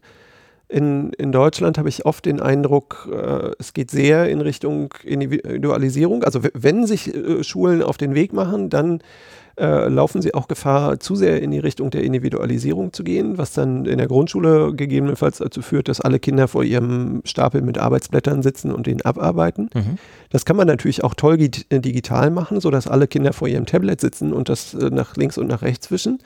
In, 0.73 1.13
in 1.19 1.31
Deutschland 1.31 1.77
habe 1.77 1.87
ich 1.87 2.07
oft 2.07 2.25
den 2.25 2.39
Eindruck, 2.39 3.07
äh, 3.13 3.51
es 3.59 3.73
geht 3.73 3.91
sehr 3.91 4.27
in 4.27 4.41
Richtung 4.41 4.91
Individualisierung. 5.03 6.23
Also 6.23 6.39
wenn 6.55 6.87
sich 6.87 7.13
äh, 7.13 7.43
Schulen 7.43 7.83
auf 7.83 7.97
den 7.97 8.15
Weg 8.15 8.33
machen, 8.33 8.71
dann 8.71 8.99
äh, 9.55 9.87
laufen 9.87 10.23
sie 10.23 10.33
auch 10.33 10.47
Gefahr, 10.47 10.99
zu 10.99 11.15
sehr 11.15 11.43
in 11.43 11.51
die 11.51 11.59
Richtung 11.59 11.91
der 11.91 12.03
Individualisierung 12.03 12.91
zu 12.91 13.03
gehen, 13.03 13.37
was 13.37 13.53
dann 13.53 13.85
in 13.85 13.99
der 13.99 14.07
Grundschule 14.07 14.73
gegebenenfalls 14.73 15.37
dazu 15.37 15.61
führt, 15.61 15.89
dass 15.89 16.01
alle 16.01 16.17
Kinder 16.17 16.47
vor 16.47 16.63
ihrem 16.63 17.21
Stapel 17.23 17.61
mit 17.61 17.77
Arbeitsblättern 17.77 18.41
sitzen 18.41 18.71
und 18.71 18.87
den 18.87 19.05
abarbeiten. 19.05 19.69
Mhm. 19.75 19.99
Das 20.31 20.43
kann 20.43 20.55
man 20.55 20.65
natürlich 20.65 21.03
auch 21.03 21.13
toll 21.13 21.37
digital 21.37 22.31
machen, 22.31 22.59
sodass 22.59 22.87
alle 22.87 23.05
Kinder 23.05 23.31
vor 23.31 23.47
ihrem 23.47 23.67
Tablet 23.67 24.01
sitzen 24.01 24.33
und 24.33 24.49
das 24.49 24.73
äh, 24.73 24.89
nach 24.89 25.17
links 25.17 25.37
und 25.37 25.45
nach 25.45 25.61
rechts 25.61 25.91
wischen 25.91 26.17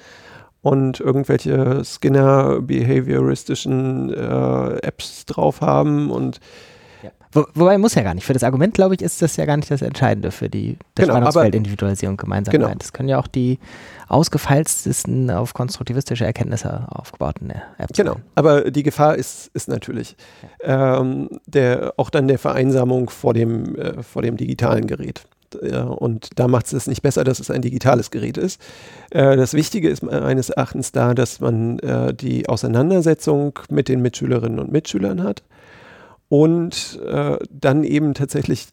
und 0.68 1.00
irgendwelche 1.00 1.82
Skinner-behavioristischen 1.86 4.14
äh, 4.14 4.86
Apps 4.86 5.26
drauf 5.26 5.62
haben 5.62 6.12
und 6.12 6.42
wo, 7.32 7.46
wobei 7.54 7.78
muss 7.78 7.96
ja 7.96 8.04
gar 8.04 8.14
nicht. 8.14 8.26
Für 8.26 8.34
das 8.34 8.44
Argument, 8.44 8.74
glaube 8.74 8.96
ich, 8.96 9.02
ist 9.02 9.22
das 9.22 9.36
ja 9.36 9.46
gar 9.46 9.58
nicht 9.58 9.70
das 9.70 9.82
Entscheidende 9.82 10.32
für 10.32 10.50
die 10.50 10.78
genau, 10.96 11.14
Spannungsfeld 11.14 11.56
Individualisierung 11.56 12.18
Gemeinsamkeit. 12.18 12.62
Genau. 12.62 12.74
Das 12.78 12.94
können 12.94 13.10
ja 13.10 13.20
auch 13.20 13.28
die 13.28 13.60
ausgefeiltesten 14.08 15.30
auf 15.30 15.54
konstruktivistische 15.54 16.26
Erkenntnisse 16.26 16.88
aufgebauten 16.90 17.52
Apps 17.78 17.98
Genau, 17.98 18.14
sein. 18.14 18.24
aber 18.36 18.72
die 18.72 18.84
Gefahr 18.84 19.16
ist, 19.16 19.52
ist 19.54 19.68
natürlich 19.68 20.16
ja. 20.64 21.00
ähm, 21.00 21.30
der, 21.46 21.94
auch 21.98 22.10
dann 22.10 22.28
der 22.28 22.40
Vereinsamung 22.40 23.10
vor 23.10 23.34
dem, 23.34 23.76
äh, 23.76 24.04
vor 24.04 24.22
dem 24.22 24.38
digitalen 24.38 24.88
Gerät. 24.88 25.24
Und 25.56 26.30
da 26.36 26.48
macht 26.48 26.72
es 26.72 26.88
nicht 26.88 27.02
besser, 27.02 27.24
dass 27.24 27.40
es 27.40 27.50
ein 27.50 27.62
digitales 27.62 28.12
Gerät 28.12 28.38
ist. 28.38 28.62
Äh, 29.12 29.38
das 29.38 29.54
Wichtige 29.54 29.90
ist 29.90 30.04
meines 30.04 30.50
Erachtens 30.50 30.92
da, 30.92 31.14
dass 31.14 31.40
man 31.40 31.80
äh, 31.80 32.14
die 32.14 32.50
Auseinandersetzung 32.50 33.60
mit 33.70 33.88
den 33.88 34.02
Mitschülerinnen 34.02 34.60
und 34.60 34.72
Mitschülern 34.72 35.24
hat 35.24 35.44
und 36.30 37.00
äh, 37.06 37.38
dann 37.50 37.84
eben 37.84 38.14
tatsächlich 38.14 38.68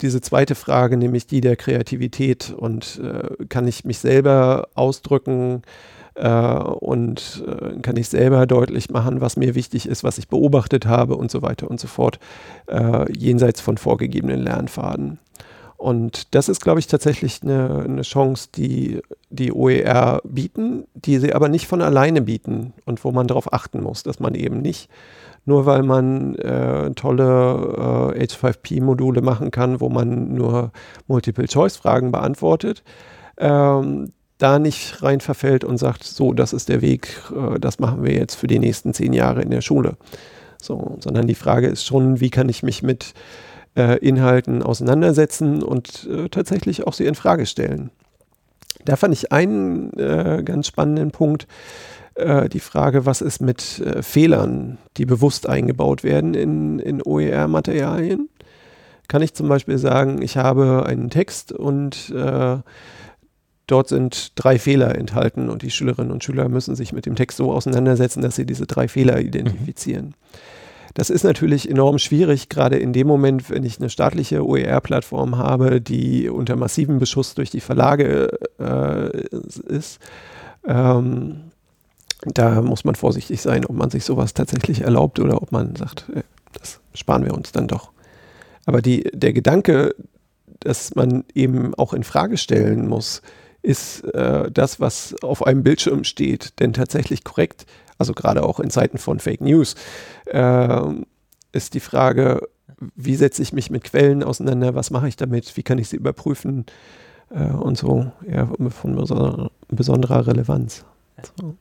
diese 0.00 0.20
zweite 0.20 0.54
Frage, 0.54 0.96
nämlich 0.96 1.26
die 1.26 1.40
der 1.40 1.56
Kreativität 1.56 2.54
und 2.56 3.00
äh, 3.02 3.44
kann 3.46 3.66
ich 3.66 3.84
mich 3.84 3.98
selber 3.98 4.68
ausdrücken 4.74 5.62
äh, 6.14 6.28
und 6.28 7.44
äh, 7.46 7.80
kann 7.80 7.96
ich 7.96 8.08
selber 8.08 8.46
deutlich 8.46 8.90
machen, 8.90 9.20
was 9.20 9.36
mir 9.36 9.54
wichtig 9.54 9.88
ist, 9.88 10.04
was 10.04 10.18
ich 10.18 10.28
beobachtet 10.28 10.86
habe 10.86 11.16
und 11.16 11.30
so 11.30 11.42
weiter 11.42 11.68
und 11.68 11.80
so 11.80 11.88
fort, 11.88 12.20
äh, 12.66 13.10
jenseits 13.12 13.60
von 13.60 13.76
vorgegebenen 13.76 14.40
Lernfaden. 14.40 15.18
Und 15.78 16.34
das 16.34 16.48
ist, 16.48 16.60
glaube 16.60 16.80
ich, 16.80 16.88
tatsächlich 16.88 17.40
eine, 17.42 17.84
eine, 17.84 18.02
Chance, 18.02 18.48
die 18.54 19.00
die 19.30 19.52
OER 19.52 20.20
bieten, 20.24 20.88
die 20.94 21.18
sie 21.18 21.32
aber 21.32 21.48
nicht 21.48 21.68
von 21.68 21.82
alleine 21.82 22.20
bieten 22.20 22.74
und 22.84 23.04
wo 23.04 23.12
man 23.12 23.28
darauf 23.28 23.52
achten 23.52 23.80
muss, 23.80 24.02
dass 24.02 24.18
man 24.18 24.34
eben 24.34 24.60
nicht 24.60 24.90
nur 25.48 25.64
weil 25.64 25.82
man 25.82 26.34
äh, 26.34 26.90
tolle 26.90 28.14
äh, 28.14 28.22
H5P-Module 28.22 29.22
machen 29.22 29.50
kann, 29.50 29.80
wo 29.80 29.88
man 29.88 30.34
nur 30.34 30.72
Multiple-Choice-Fragen 31.06 32.12
beantwortet, 32.12 32.82
ähm, 33.38 34.12
da 34.36 34.58
nicht 34.58 35.02
rein 35.02 35.20
verfällt 35.20 35.64
und 35.64 35.78
sagt, 35.78 36.04
so, 36.04 36.34
das 36.34 36.52
ist 36.52 36.68
der 36.68 36.82
Weg, 36.82 37.22
äh, 37.34 37.58
das 37.58 37.78
machen 37.78 38.04
wir 38.04 38.12
jetzt 38.12 38.34
für 38.34 38.46
die 38.46 38.58
nächsten 38.58 38.92
zehn 38.92 39.14
Jahre 39.14 39.40
in 39.40 39.50
der 39.50 39.62
Schule. 39.62 39.96
So, 40.60 40.98
sondern 41.00 41.26
die 41.26 41.34
Frage 41.34 41.68
ist 41.68 41.86
schon, 41.86 42.20
wie 42.20 42.30
kann 42.30 42.50
ich 42.50 42.62
mich 42.62 42.82
mit 42.82 43.14
äh, 43.78 43.96
Inhalten 43.98 44.62
auseinandersetzen 44.62 45.62
und 45.62 46.06
äh, 46.10 46.28
tatsächlich 46.28 46.86
auch 46.86 46.92
sie 46.92 47.06
in 47.06 47.14
Frage 47.14 47.46
stellen. 47.46 47.90
Da 48.84 48.96
fand 48.96 49.14
ich 49.14 49.32
einen 49.32 49.92
äh, 49.98 50.42
ganz 50.44 50.66
spannenden 50.66 51.12
Punkt, 51.12 51.46
äh, 52.14 52.48
die 52.48 52.60
Frage, 52.60 53.06
was 53.06 53.20
ist 53.20 53.40
mit 53.40 53.80
äh, 53.80 54.02
Fehlern, 54.02 54.78
die 54.96 55.06
bewusst 55.06 55.48
eingebaut 55.48 56.02
werden 56.02 56.34
in, 56.34 56.78
in 56.80 57.02
OER-Materialien. 57.02 58.28
Kann 59.06 59.22
ich 59.22 59.34
zum 59.34 59.48
Beispiel 59.48 59.78
sagen, 59.78 60.20
ich 60.20 60.36
habe 60.36 60.84
einen 60.86 61.08
Text 61.08 61.52
und 61.52 62.10
äh, 62.10 62.58
dort 63.66 63.88
sind 63.88 64.32
drei 64.34 64.58
Fehler 64.58 64.96
enthalten 64.96 65.48
und 65.48 65.62
die 65.62 65.70
Schülerinnen 65.70 66.10
und 66.10 66.24
Schüler 66.24 66.48
müssen 66.48 66.74
sich 66.74 66.92
mit 66.92 67.06
dem 67.06 67.14
Text 67.14 67.38
so 67.38 67.52
auseinandersetzen, 67.52 68.22
dass 68.22 68.36
sie 68.36 68.44
diese 68.44 68.66
drei 68.66 68.88
Fehler 68.88 69.20
identifizieren. 69.20 70.06
Mhm. 70.06 70.14
Das 70.94 71.10
ist 71.10 71.24
natürlich 71.24 71.68
enorm 71.70 71.98
schwierig, 71.98 72.48
gerade 72.48 72.78
in 72.78 72.92
dem 72.92 73.06
Moment, 73.06 73.50
wenn 73.50 73.64
ich 73.64 73.78
eine 73.78 73.90
staatliche 73.90 74.46
OER-Plattform 74.46 75.36
habe, 75.36 75.80
die 75.80 76.28
unter 76.28 76.56
massivem 76.56 76.98
Beschuss 76.98 77.34
durch 77.34 77.50
die 77.50 77.60
Verlage 77.60 78.38
äh, 78.58 79.26
ist. 79.68 80.00
Ähm, 80.66 81.50
da 82.24 82.62
muss 82.62 82.84
man 82.84 82.94
vorsichtig 82.94 83.40
sein, 83.40 83.64
ob 83.64 83.76
man 83.76 83.90
sich 83.90 84.04
sowas 84.04 84.34
tatsächlich 84.34 84.80
erlaubt 84.80 85.20
oder 85.20 85.40
ob 85.40 85.52
man 85.52 85.76
sagt, 85.76 86.08
äh, 86.14 86.22
das 86.52 86.80
sparen 86.94 87.24
wir 87.24 87.34
uns 87.34 87.52
dann 87.52 87.68
doch. 87.68 87.90
Aber 88.66 88.82
die, 88.82 89.04
der 89.12 89.32
Gedanke, 89.32 89.94
dass 90.60 90.94
man 90.94 91.24
eben 91.34 91.74
auch 91.74 91.92
in 91.92 92.02
Frage 92.02 92.36
stellen 92.36 92.88
muss, 92.88 93.22
ist 93.62 94.02
äh, 94.14 94.50
das, 94.50 94.80
was 94.80 95.14
auf 95.22 95.46
einem 95.46 95.62
Bildschirm 95.62 96.04
steht, 96.04 96.58
denn 96.60 96.72
tatsächlich 96.72 97.24
korrekt? 97.24 97.66
Also 97.98 98.14
gerade 98.14 98.44
auch 98.44 98.60
in 98.60 98.70
Zeiten 98.70 98.98
von 98.98 99.18
Fake 99.20 99.40
News 99.40 99.74
äh, 100.26 100.80
ist 101.52 101.74
die 101.74 101.80
Frage, 101.80 102.48
wie 102.94 103.16
setze 103.16 103.42
ich 103.42 103.52
mich 103.52 103.70
mit 103.70 103.84
Quellen 103.84 104.22
auseinander, 104.22 104.74
was 104.74 104.90
mache 104.90 105.08
ich 105.08 105.16
damit, 105.16 105.56
wie 105.56 105.62
kann 105.62 105.78
ich 105.78 105.88
sie 105.88 105.96
überprüfen 105.96 106.66
äh, 107.30 107.44
und 107.44 107.76
so, 107.76 108.12
ja, 108.30 108.46
von 108.70 109.50
besonderer 109.68 110.26
Relevanz. 110.26 110.84
So. 111.40 111.56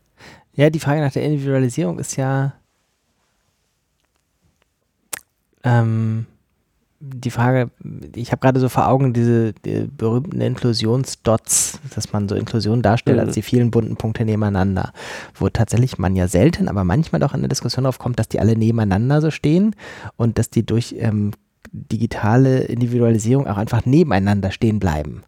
Ja, 0.53 0.69
die 0.69 0.79
Frage 0.79 1.01
nach 1.01 1.11
der 1.11 1.23
Individualisierung 1.23 1.99
ist 1.99 2.15
ja, 2.15 2.53
ähm, 5.63 6.27
die 6.99 7.29
Frage, 7.29 7.69
ich 8.15 8.31
habe 8.31 8.39
gerade 8.39 8.59
so 8.59 8.69
vor 8.69 8.87
Augen 8.87 9.13
diese 9.13 9.53
die 9.53 9.87
berühmten 9.95 10.41
Inklusionsdots, 10.41 11.79
dass 11.93 12.11
man 12.11 12.27
so 12.27 12.35
Inklusion 12.35 12.81
darstellt 12.81 13.17
mhm. 13.17 13.23
als 13.23 13.35
die 13.35 13.43
vielen 13.43 13.69
bunten 13.69 13.97
Punkte 13.97 14.25
nebeneinander, 14.25 14.93
wo 15.35 15.49
tatsächlich 15.49 15.99
man 15.99 16.15
ja 16.15 16.27
selten, 16.27 16.67
aber 16.67 16.83
manchmal 16.83 17.19
doch 17.19 17.33
in 17.33 17.41
der 17.41 17.49
Diskussion 17.49 17.85
aufkommt, 17.85 18.17
dass 18.17 18.29
die 18.29 18.39
alle 18.39 18.57
nebeneinander 18.57 19.21
so 19.21 19.29
stehen 19.29 19.75
und 20.15 20.39
dass 20.39 20.49
die 20.49 20.65
durch 20.65 20.95
ähm, 20.97 21.31
digitale 21.71 22.61
Individualisierung 22.61 23.47
auch 23.47 23.57
einfach 23.57 23.85
nebeneinander 23.85 24.51
stehen 24.51 24.79
bleiben. 24.79 25.23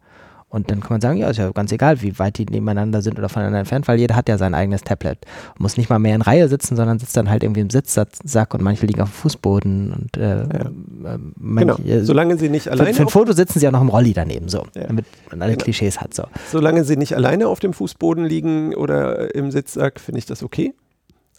Und 0.50 0.72
dann 0.72 0.80
kann 0.80 0.90
man 0.90 1.02
sagen, 1.02 1.18
ja, 1.18 1.30
ist 1.30 1.38
ja 1.38 1.52
ganz 1.52 1.72
egal, 1.72 2.02
wie 2.02 2.18
weit 2.18 2.40
die 2.40 2.46
nebeneinander 2.46 3.04
sind 3.04 3.20
oder 3.20 3.30
voneinander 3.30 3.60
entfernt, 3.60 3.88
weil 3.88 4.00
jeder 4.00 4.16
hat 4.16 4.28
ja 4.28 4.38
sein 4.40 4.56
eigenes 4.56 4.82
Tablet. 4.82 5.20
Muss 5.60 5.78
nicht 5.78 5.90
mal 5.90 6.00
mehr 6.00 6.16
in 6.16 6.24
Reihe 6.24 6.48
sitzen, 6.50 6.76
sondern 6.76 6.98
sitzt 6.98 7.16
dann 7.16 7.30
halt 7.30 7.44
irgendwie 7.44 7.62
im 7.62 7.70
Sitzsack 7.70 8.54
und 8.56 8.62
manche 8.64 8.88
liegen 8.88 9.02
auf 9.02 9.10
dem 9.10 9.14
Fußboden 9.14 9.94
und 9.94 10.18
äh, 10.18 10.22
ja. 10.22 10.44
äh, 10.44 11.20
manche, 11.38 11.84
genau. 11.84 12.04
Solange 12.04 12.38
sie 12.38 12.50
nicht 12.50 12.68
alleine. 12.68 12.90
Für, 12.90 12.96
für 12.96 13.04
ein 13.04 13.10
Foto 13.10 13.34
sitzen 13.34 13.60
sie 13.60 13.68
auch 13.68 13.72
noch 13.72 13.82
im 13.82 13.90
Rolli 13.90 14.14
daneben, 14.14 14.50
so, 14.50 14.66
ja. 14.76 14.88
damit 14.88 15.06
man 15.30 15.42
alle 15.44 15.52
genau. 15.52 15.64
Klischees 15.66 16.02
hat. 16.02 16.16
So. 16.16 16.24
Solange 16.52 16.84
sie 16.84 16.98
nicht 16.98 17.16
alleine 17.16 17.48
auf 17.48 17.60
dem 17.60 17.74
Fußboden 17.74 18.26
liegen 18.26 18.74
oder 18.74 19.36
im 19.36 19.52
Sitzsack, 19.52 20.00
finde 20.00 20.18
ich 20.18 20.26
das 20.26 20.42
okay. 20.42 20.74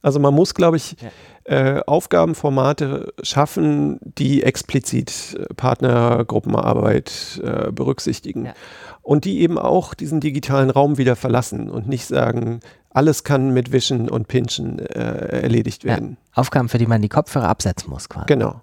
Also 0.03 0.18
man 0.18 0.34
muss, 0.34 0.55
glaube 0.55 0.76
ich, 0.76 0.96
ja. 1.01 1.76
äh, 1.76 1.82
Aufgabenformate 1.86 3.12
schaffen, 3.22 3.98
die 4.03 4.42
explizit 4.42 5.36
äh, 5.38 5.55
Partnergruppenarbeit 5.55 7.40
äh, 7.44 7.70
berücksichtigen. 7.72 8.46
Ja. 8.46 8.55
Und 9.03 9.24
die 9.24 9.40
eben 9.40 9.59
auch 9.59 9.94
diesen 9.94 10.20
digitalen 10.20 10.70
Raum 10.70 10.98
wieder 10.98 11.16
verlassen 11.16 11.70
und 11.70 11.88
nicht 11.88 12.07
sagen, 12.07 12.61
alles 12.90 13.24
kann 13.24 13.53
mit 13.53 13.72
Wischen 13.72 14.09
und 14.09 14.28
Pinchen 14.28 14.78
äh, 14.78 15.42
erledigt 15.42 15.84
werden. 15.84 16.16
Ja. 16.34 16.40
Aufgaben, 16.40 16.68
für 16.68 16.78
die 16.78 16.86
man 16.86 17.03
die 17.03 17.09
Kopfhörer 17.09 17.48
absetzen 17.48 17.90
muss, 17.90 18.09
quasi. 18.09 18.26
Genau. 18.26 18.61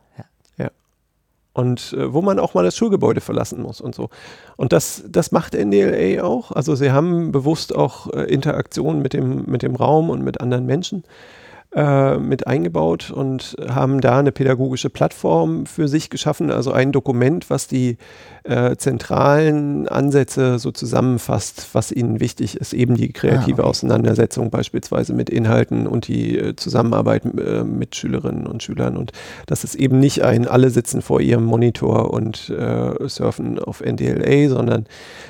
Und 1.57 1.93
äh, 1.93 2.13
wo 2.13 2.21
man 2.21 2.37
auch 2.37 2.53
mal 2.53 2.63
das 2.63 2.77
Schulgebäude 2.77 3.19
verlassen 3.19 3.63
muss 3.63 3.81
und 3.81 3.95
so. 3.95 4.09
Und 4.57 4.73
das, 4.73 5.03
das 5.09 5.31
macht 5.31 5.55
NDLA 5.55 6.23
auch. 6.23 6.51
Also 6.51 6.75
sie 6.75 6.91
haben 6.91 7.31
bewusst 7.31 7.75
auch 7.75 8.13
äh, 8.13 8.31
Interaktion 8.31 9.01
mit 9.01 9.13
dem, 9.13 9.43
mit 9.47 9.63
dem 9.63 9.75
Raum 9.75 10.11
und 10.11 10.23
mit 10.23 10.39
anderen 10.39 10.67
Menschen 10.67 11.03
äh, 11.75 12.19
mit 12.19 12.45
eingebaut 12.45 13.09
und 13.09 13.57
haben 13.67 14.01
da 14.01 14.19
eine 14.19 14.31
pädagogische 14.31 14.91
Plattform 14.91 15.65
für 15.65 15.87
sich 15.87 16.11
geschaffen, 16.11 16.51
also 16.51 16.71
ein 16.71 16.91
Dokument, 16.91 17.49
was 17.49 17.67
die 17.67 17.97
äh, 18.47 18.77
zentralen 18.77 19.87
Ansätze 19.87 20.57
so 20.57 20.71
zusammenfasst, 20.71 21.69
was 21.73 21.91
ihnen 21.91 22.19
wichtig 22.19 22.55
ist, 22.55 22.73
eben 22.73 22.95
die 22.95 23.11
kreative 23.11 23.61
ah, 23.61 23.65
okay. 23.65 23.69
Auseinandersetzung 23.69 24.49
beispielsweise 24.49 25.13
mit 25.13 25.29
Inhalten 25.29 25.85
und 25.85 26.07
die 26.07 26.37
äh, 26.37 26.55
Zusammenarbeit 26.55 27.25
äh, 27.25 27.63
mit 27.63 27.95
Schülerinnen 27.95 28.47
und 28.47 28.63
Schülern. 28.63 28.95
Und 28.95 29.11
das 29.47 29.63
ist 29.63 29.75
eben 29.75 29.99
nicht 29.99 30.23
ein, 30.23 30.47
alle 30.47 30.69
sitzen 30.69 31.01
vor 31.01 31.19
ihrem 31.19 31.43
Monitor 31.43 32.13
und 32.13 32.49
äh, 32.49 33.07
surfen 33.09 33.59
auf 33.59 33.81
NDLA, 33.81 34.49
sondern 34.49 34.85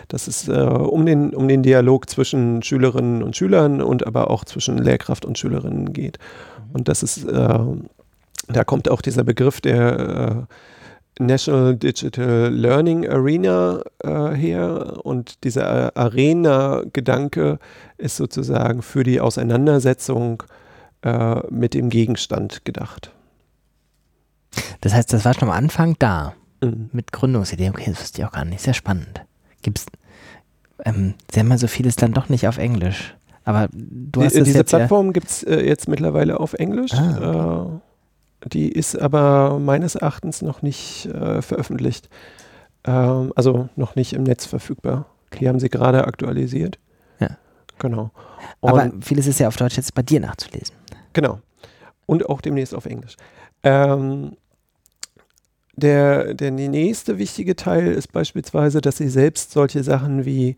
das 0.10 0.28
ist 0.28 0.50
um, 0.50 1.06
den, 1.06 1.34
um 1.34 1.48
den 1.48 1.64
Dialog 1.64 2.10
zwischen 2.10 2.62
Schülerinnen 2.64 3.24
und 3.24 3.36
Schülern 3.36 3.82
und 3.82 4.06
aber 4.06 4.30
auch 4.30 4.46
zwischen 4.46 4.78
Lehrkraft 4.78 5.26
und 5.26 5.38
Schülerinnen 5.38 5.92
geht. 5.92 6.20
Mhm. 6.20 6.76
Und 6.76 6.88
das 6.88 7.04
ist, 7.04 7.28
da 7.28 8.64
kommt 8.66 8.90
auch 8.90 9.02
dieser 9.02 9.24
Begriff 9.24 9.60
der 9.60 10.48
National 11.20 11.76
Digital 11.76 12.50
Learning 12.54 13.08
Arena 13.08 13.82
äh, 14.04 14.36
her 14.36 15.00
und 15.04 15.44
dieser 15.44 15.96
Arena-Gedanke 15.98 17.60
ist 17.98 18.18
sozusagen 18.18 18.82
für 18.82 19.04
die 19.04 19.20
Auseinandersetzung 19.20 20.44
äh, 21.02 21.40
mit 21.50 21.74
dem 21.74 21.90
Gegenstand 21.90 22.66
gedacht. 22.66 23.12
Das 24.82 24.94
heißt, 24.94 25.14
das 25.14 25.26
war 25.26 25.34
schon 25.34 25.50
am 25.50 25.56
Anfang 25.56 25.96
da 26.00 26.34
mhm. 26.62 26.90
mit 26.92 27.12
Gründungsidee. 27.12 27.70
Okay, 27.70 27.92
das 27.92 28.02
wusste 28.02 28.22
ich 28.22 28.28
auch 28.28 28.32
gar 28.32 28.46
nicht. 28.46 28.62
Sehr 28.62 28.74
spannend. 28.74 29.26
Gibt's, 29.62 29.86
ähm, 30.86 31.16
Sie 31.32 31.40
haben 31.40 31.50
ja 31.50 31.58
so 31.58 31.68
vieles 31.68 31.96
dann 31.96 32.14
doch 32.14 32.30
nicht 32.30 32.48
auf 32.48 32.58
Englisch. 32.58 33.16
Aber 33.44 33.70
du 33.72 34.24
hast 34.24 34.36
die, 34.36 34.44
Diese 34.44 34.64
Plattform 34.64 35.08
ja 35.08 35.12
gibt 35.14 35.28
es 35.28 35.44
äh, 35.44 35.66
jetzt 35.66 35.88
mittlerweile 35.88 36.40
auf 36.40 36.54
Englisch. 36.54 36.94
Ah, 36.94 37.62
okay. 37.62 37.82
Die 38.46 38.70
ist 38.70 38.96
aber 38.96 39.60
meines 39.60 39.96
Erachtens 39.96 40.42
noch 40.42 40.62
nicht 40.62 41.08
äh, 41.08 41.42
veröffentlicht. 41.42 42.10
Ähm, 42.84 43.34
also 43.36 43.70
noch 43.76 43.96
nicht 43.96 44.14
im 44.14 44.24
Netz 44.24 44.46
verfügbar. 44.46 45.06
Die 45.40 45.48
haben 45.48 45.60
sie 45.60 45.70
gerade 45.70 46.06
aktualisiert. 46.06 46.80
Ja. 47.20 47.38
Genau. 47.80 48.12
Und 48.60 48.70
aber 48.70 48.92
vieles 49.02 49.28
ist 49.28 49.40
ja 49.40 49.48
auf 49.48 49.58
Deutsch 49.58 49.78
jetzt 49.78 49.94
bei 49.94 50.04
dir 50.04 50.20
nachzulesen. 50.20 50.76
Genau. 51.14 51.40
Und 52.06 52.30
auch 52.30 52.42
demnächst 52.42 52.74
auf 52.74 52.86
Englisch. 52.86 53.18
Ähm, 53.64 54.38
der, 55.76 56.34
der 56.34 56.52
nächste 56.52 57.18
wichtige 57.20 57.56
Teil 57.56 57.92
ist 57.92 58.12
beispielsweise, 58.12 58.82
dass 58.82 58.98
sie 58.98 59.10
selbst 59.10 59.52
solche 59.52 59.84
Sachen 59.84 60.26
wie 60.26 60.56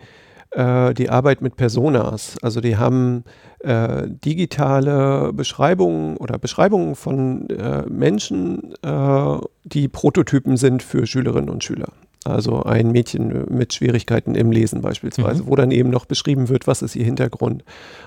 äh, 0.51 0.93
die 0.93 1.09
Arbeit 1.09 1.41
mit 1.41 1.55
Personas. 1.55 2.37
Also 2.41 2.61
die 2.61 2.77
haben 2.77 3.23
äh, 3.59 4.07
digitale 4.07 5.31
Beschreibungen 5.33 6.17
oder 6.17 6.37
Beschreibungen 6.37 6.95
von 6.95 7.49
äh, 7.49 7.83
Menschen, 7.89 8.73
äh, 8.81 9.37
die 9.63 9.87
Prototypen 9.87 10.57
sind 10.57 10.81
für 10.83 11.05
Schülerinnen 11.05 11.49
und 11.49 11.63
Schüler. 11.63 11.89
Also 12.25 12.63
ein 12.63 12.91
Mädchen 12.91 13.45
mit 13.49 13.73
Schwierigkeiten 13.73 14.35
im 14.35 14.51
Lesen 14.51 14.81
beispielsweise, 14.81 15.43
mhm. 15.43 15.47
wo 15.47 15.55
dann 15.55 15.71
eben 15.71 15.89
noch 15.89 16.05
beschrieben 16.05 16.49
wird, 16.49 16.67
was 16.67 16.81
ist 16.81 16.95
ihr 16.95 17.05
Hintergrund 17.05 17.63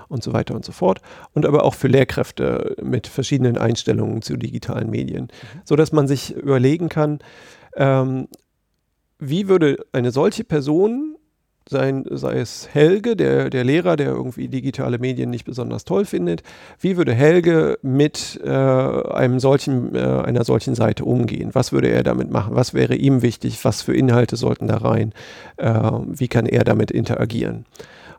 und 0.08 0.22
so 0.22 0.32
weiter 0.32 0.54
und 0.54 0.64
so 0.64 0.72
fort. 0.72 1.00
Und 1.32 1.46
aber 1.46 1.64
auch 1.64 1.74
für 1.74 1.88
Lehrkräfte 1.88 2.76
mit 2.82 3.06
verschiedenen 3.06 3.56
Einstellungen 3.56 4.20
zu 4.20 4.36
digitalen 4.36 4.90
Medien, 4.90 5.24
mhm. 5.24 5.60
sodass 5.64 5.92
man 5.92 6.06
sich 6.06 6.34
überlegen 6.34 6.88
kann, 6.88 7.20
ähm, 7.74 8.28
wie 9.18 9.48
würde 9.48 9.78
eine 9.92 10.10
solche 10.10 10.44
Person 10.44 11.11
sein, 11.72 12.04
sei 12.08 12.38
es 12.38 12.68
Helge, 12.72 13.16
der, 13.16 13.50
der 13.50 13.64
Lehrer, 13.64 13.96
der 13.96 14.10
irgendwie 14.10 14.46
digitale 14.46 14.98
Medien 14.98 15.30
nicht 15.30 15.44
besonders 15.44 15.84
toll 15.84 16.04
findet. 16.04 16.44
Wie 16.78 16.96
würde 16.96 17.12
Helge 17.12 17.78
mit 17.82 18.40
äh, 18.44 18.48
einem 18.48 19.40
solchen, 19.40 19.94
äh, 19.96 19.98
einer 19.98 20.44
solchen 20.44 20.76
Seite 20.76 21.04
umgehen? 21.04 21.50
Was 21.52 21.72
würde 21.72 21.88
er 21.88 22.04
damit 22.04 22.30
machen? 22.30 22.54
Was 22.54 22.74
wäre 22.74 22.94
ihm 22.94 23.22
wichtig? 23.22 23.64
Was 23.64 23.82
für 23.82 23.96
Inhalte 23.96 24.36
sollten 24.36 24.68
da 24.68 24.76
rein? 24.76 25.12
Äh, 25.56 25.72
wie 26.06 26.28
kann 26.28 26.46
er 26.46 26.62
damit 26.62 26.92
interagieren? 26.92 27.66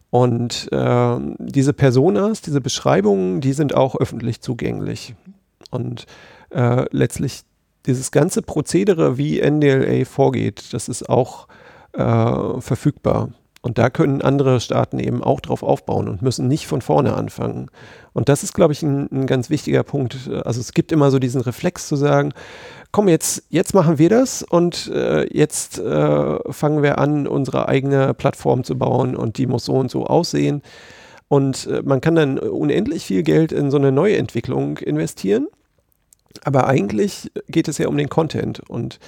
Und 0.09 0.69
äh, 0.71 1.17
diese 1.39 1.73
Personas, 1.73 2.41
diese 2.41 2.61
Beschreibungen, 2.61 3.41
die 3.41 3.53
sind 3.53 3.73
auch 3.73 3.95
öffentlich 3.95 4.41
zugänglich. 4.41 5.15
Und 5.71 6.05
äh, 6.51 6.85
letztlich 6.91 7.41
dieses 7.85 8.11
ganze 8.11 8.41
Prozedere, 8.41 9.17
wie 9.17 9.41
NDLA 9.41 10.05
vorgeht, 10.05 10.73
das 10.73 10.87
ist 10.87 11.09
auch 11.09 11.47
äh, 11.93 12.61
verfügbar. 12.61 13.29
Und 13.63 13.77
da 13.77 13.89
können 13.89 14.21
andere 14.21 14.59
Staaten 14.59 14.99
eben 14.99 15.23
auch 15.23 15.39
drauf 15.39 15.63
aufbauen 15.63 16.09
und 16.09 16.21
müssen 16.21 16.49
nicht 16.49 16.67
von 16.67 16.81
vorne 16.81 17.13
anfangen. 17.13 17.71
Und 18.11 18.27
das 18.27 18.43
ist, 18.43 18.53
glaube 18.53 18.73
ich, 18.73 18.83
ein, 18.83 19.07
ein, 19.09 19.25
ganz 19.25 19.49
wichtiger 19.49 19.83
Punkt. 19.83 20.29
Also 20.43 20.59
es 20.59 20.73
gibt 20.73 20.91
immer 20.91 21.11
so 21.11 21.17
diesen 21.17 21.39
Reflex 21.39 21.87
zu 21.87 21.95
sagen, 21.95 22.33
komm, 22.91 23.07
jetzt, 23.07 23.43
jetzt 23.47 23.73
machen 23.73 23.97
wir 23.99 24.09
das 24.09 24.43
und 24.43 24.91
äh, 24.93 25.25
jetzt 25.33 25.79
äh, 25.79 26.51
fangen 26.51 26.83
wir 26.83 26.97
an, 26.97 27.25
unsere 27.25 27.69
eigene 27.69 28.13
Plattform 28.13 28.65
zu 28.65 28.77
bauen 28.77 29.15
und 29.15 29.37
die 29.37 29.47
muss 29.47 29.63
so 29.63 29.75
und 29.75 29.89
so 29.89 30.07
aussehen. 30.07 30.61
Und 31.29 31.65
äh, 31.67 31.81
man 31.85 32.01
kann 32.01 32.15
dann 32.15 32.39
unendlich 32.39 33.05
viel 33.05 33.23
Geld 33.23 33.53
in 33.53 33.71
so 33.71 33.77
eine 33.77 33.93
Neuentwicklung 33.93 34.77
investieren. 34.79 35.47
Aber 36.43 36.67
eigentlich 36.67 37.31
geht 37.47 37.69
es 37.69 37.77
ja 37.77 37.87
um 37.87 37.95
den 37.95 38.09
Content 38.09 38.59
und 38.69 38.99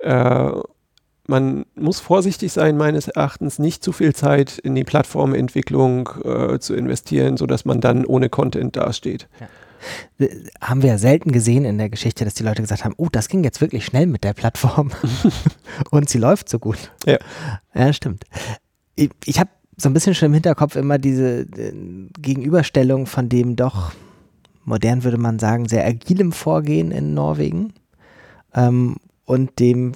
äh, 0.00 0.50
man 1.26 1.64
muss 1.74 2.00
vorsichtig 2.00 2.52
sein, 2.52 2.76
meines 2.76 3.08
Erachtens, 3.08 3.58
nicht 3.58 3.84
zu 3.84 3.92
viel 3.92 4.14
Zeit 4.14 4.58
in 4.58 4.74
die 4.74 4.84
Plattformentwicklung 4.84 6.08
äh, 6.24 6.58
zu 6.58 6.74
investieren, 6.74 7.36
sodass 7.36 7.64
man 7.64 7.80
dann 7.80 8.04
ohne 8.04 8.28
Content 8.28 8.76
dasteht. 8.76 9.28
Ja. 9.40 9.48
Haben 10.60 10.82
wir 10.82 10.90
ja 10.90 10.98
selten 10.98 11.32
gesehen 11.32 11.64
in 11.64 11.78
der 11.78 11.90
Geschichte, 11.90 12.24
dass 12.24 12.34
die 12.34 12.44
Leute 12.44 12.62
gesagt 12.62 12.84
haben, 12.84 12.94
oh, 12.96 13.08
das 13.10 13.28
ging 13.28 13.42
jetzt 13.42 13.60
wirklich 13.60 13.84
schnell 13.84 14.06
mit 14.06 14.22
der 14.22 14.32
Plattform 14.32 14.90
und 15.90 16.08
sie 16.08 16.18
läuft 16.18 16.48
so 16.48 16.58
gut. 16.58 16.92
Ja, 17.04 17.18
ja 17.74 17.92
stimmt. 17.92 18.24
Ich, 18.94 19.10
ich 19.24 19.40
habe 19.40 19.50
so 19.76 19.88
ein 19.88 19.92
bisschen 19.92 20.14
schon 20.14 20.26
im 20.26 20.34
Hinterkopf 20.34 20.76
immer 20.76 20.98
diese 20.98 21.40
äh, 21.40 21.72
Gegenüberstellung 22.20 23.06
von 23.06 23.28
dem 23.28 23.56
doch, 23.56 23.92
modern 24.64 25.02
würde 25.02 25.18
man 25.18 25.38
sagen, 25.38 25.68
sehr 25.68 25.84
agilem 25.84 26.30
Vorgehen 26.32 26.92
in 26.92 27.14
Norwegen 27.14 27.72
ähm, 28.54 28.96
und 29.24 29.58
dem 29.58 29.92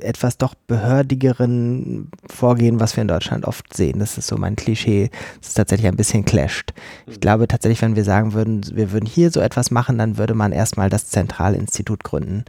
etwas 0.00 0.38
doch 0.38 0.54
behördigeren 0.54 2.10
Vorgehen, 2.26 2.80
was 2.80 2.96
wir 2.96 3.02
in 3.02 3.08
Deutschland 3.08 3.44
oft 3.44 3.74
sehen. 3.74 3.98
Das 3.98 4.18
ist 4.18 4.26
so 4.26 4.36
mein 4.36 4.56
Klischee, 4.56 5.10
das 5.40 5.48
ist 5.48 5.54
tatsächlich 5.54 5.88
ein 5.88 5.96
bisschen 5.96 6.24
clasht. 6.24 6.72
Ich 7.06 7.16
mhm. 7.16 7.20
glaube 7.20 7.48
tatsächlich, 7.48 7.82
wenn 7.82 7.96
wir 7.96 8.04
sagen 8.04 8.32
würden, 8.32 8.64
wir 8.74 8.92
würden 8.92 9.06
hier 9.06 9.30
so 9.30 9.40
etwas 9.40 9.70
machen, 9.70 9.98
dann 9.98 10.18
würde 10.18 10.34
man 10.34 10.52
erstmal 10.52 10.90
das 10.90 11.06
Zentralinstitut 11.08 12.04
gründen 12.04 12.44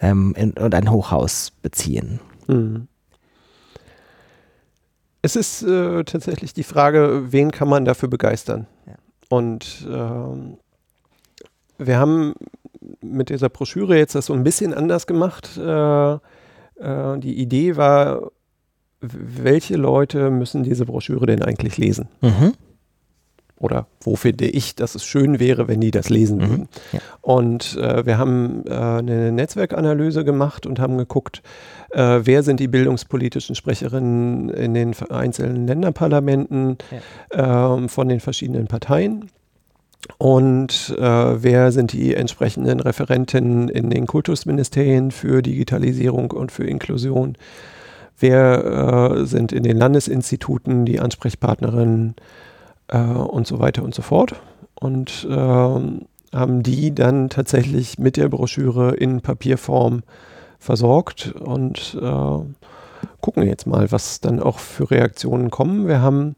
ähm, 0.00 0.34
in, 0.36 0.52
und 0.52 0.74
ein 0.74 0.90
Hochhaus 0.90 1.52
beziehen. 1.62 2.20
Mhm. 2.46 2.88
Es 5.22 5.36
ist 5.36 5.62
äh, 5.62 6.02
tatsächlich 6.02 6.52
die 6.52 6.64
Frage, 6.64 7.32
wen 7.32 7.52
kann 7.52 7.68
man 7.68 7.84
dafür 7.84 8.08
begeistern? 8.08 8.66
Ja. 8.86 8.94
Und 9.28 9.86
ähm, 9.88 10.58
wir 11.78 11.98
haben 11.98 12.34
mit 13.00 13.28
dieser 13.28 13.48
Broschüre 13.48 13.96
jetzt 13.96 14.14
das 14.14 14.26
so 14.26 14.34
ein 14.34 14.44
bisschen 14.44 14.74
anders 14.74 15.06
gemacht. 15.06 15.56
Äh, 15.56 16.18
äh, 16.82 17.18
die 17.18 17.38
Idee 17.38 17.76
war, 17.76 18.30
welche 19.00 19.76
Leute 19.76 20.30
müssen 20.30 20.62
diese 20.62 20.84
Broschüre 20.86 21.26
denn 21.26 21.42
eigentlich 21.42 21.76
lesen? 21.78 22.08
Mhm. 22.20 22.54
Oder 23.56 23.86
wo 24.00 24.16
finde 24.16 24.46
ich, 24.46 24.74
dass 24.74 24.96
es 24.96 25.04
schön 25.04 25.38
wäre, 25.38 25.68
wenn 25.68 25.80
die 25.80 25.92
das 25.92 26.08
lesen 26.10 26.38
Mhm. 26.38 26.48
würden? 26.50 26.68
Ja. 26.92 26.98
Und 27.20 27.76
äh, 27.76 28.04
wir 28.04 28.18
haben 28.18 28.64
äh, 28.66 28.72
eine 28.74 29.30
Netzwerkanalyse 29.30 30.24
gemacht 30.24 30.66
und 30.66 30.80
haben 30.80 30.98
geguckt, 30.98 31.42
äh, 31.90 32.20
wer 32.24 32.42
sind 32.42 32.58
die 32.58 32.66
bildungspolitischen 32.66 33.54
Sprecherinnen 33.54 34.48
in 34.48 34.74
den 34.74 34.94
einzelnen 35.10 35.68
Länderparlamenten 35.68 36.78
ähm, 37.30 37.88
von 37.88 38.08
den 38.08 38.18
verschiedenen 38.18 38.66
Parteien. 38.66 39.30
Und 40.18 40.94
äh, 40.98 41.42
wer 41.42 41.72
sind 41.72 41.92
die 41.92 42.14
entsprechenden 42.14 42.80
Referentinnen 42.80 43.68
in 43.68 43.90
den 43.90 44.06
Kultusministerien 44.06 45.10
für 45.10 45.42
Digitalisierung 45.42 46.32
und 46.32 46.50
für 46.50 46.64
Inklusion? 46.64 47.36
Wer 48.18 49.14
äh, 49.14 49.26
sind 49.26 49.52
in 49.52 49.62
den 49.62 49.76
Landesinstituten 49.76 50.84
die 50.84 51.00
Ansprechpartnerinnen 51.00 52.14
äh, 52.88 52.98
und 52.98 53.46
so 53.46 53.58
weiter 53.58 53.82
und 53.82 53.94
so 53.94 54.02
fort? 54.02 54.34
Und 54.74 55.26
ähm, 55.30 56.02
haben 56.34 56.62
die 56.62 56.94
dann 56.94 57.28
tatsächlich 57.28 57.98
mit 57.98 58.16
der 58.16 58.28
Broschüre 58.28 58.94
in 58.94 59.20
Papierform 59.20 60.02
versorgt 60.58 61.34
und 61.38 61.96
äh, 62.00 62.38
gucken 63.20 63.46
jetzt 63.46 63.66
mal, 63.66 63.92
was 63.92 64.20
dann 64.20 64.40
auch 64.40 64.58
für 64.58 64.90
Reaktionen 64.90 65.50
kommen. 65.50 65.86
Wir 65.86 66.00
haben 66.00 66.36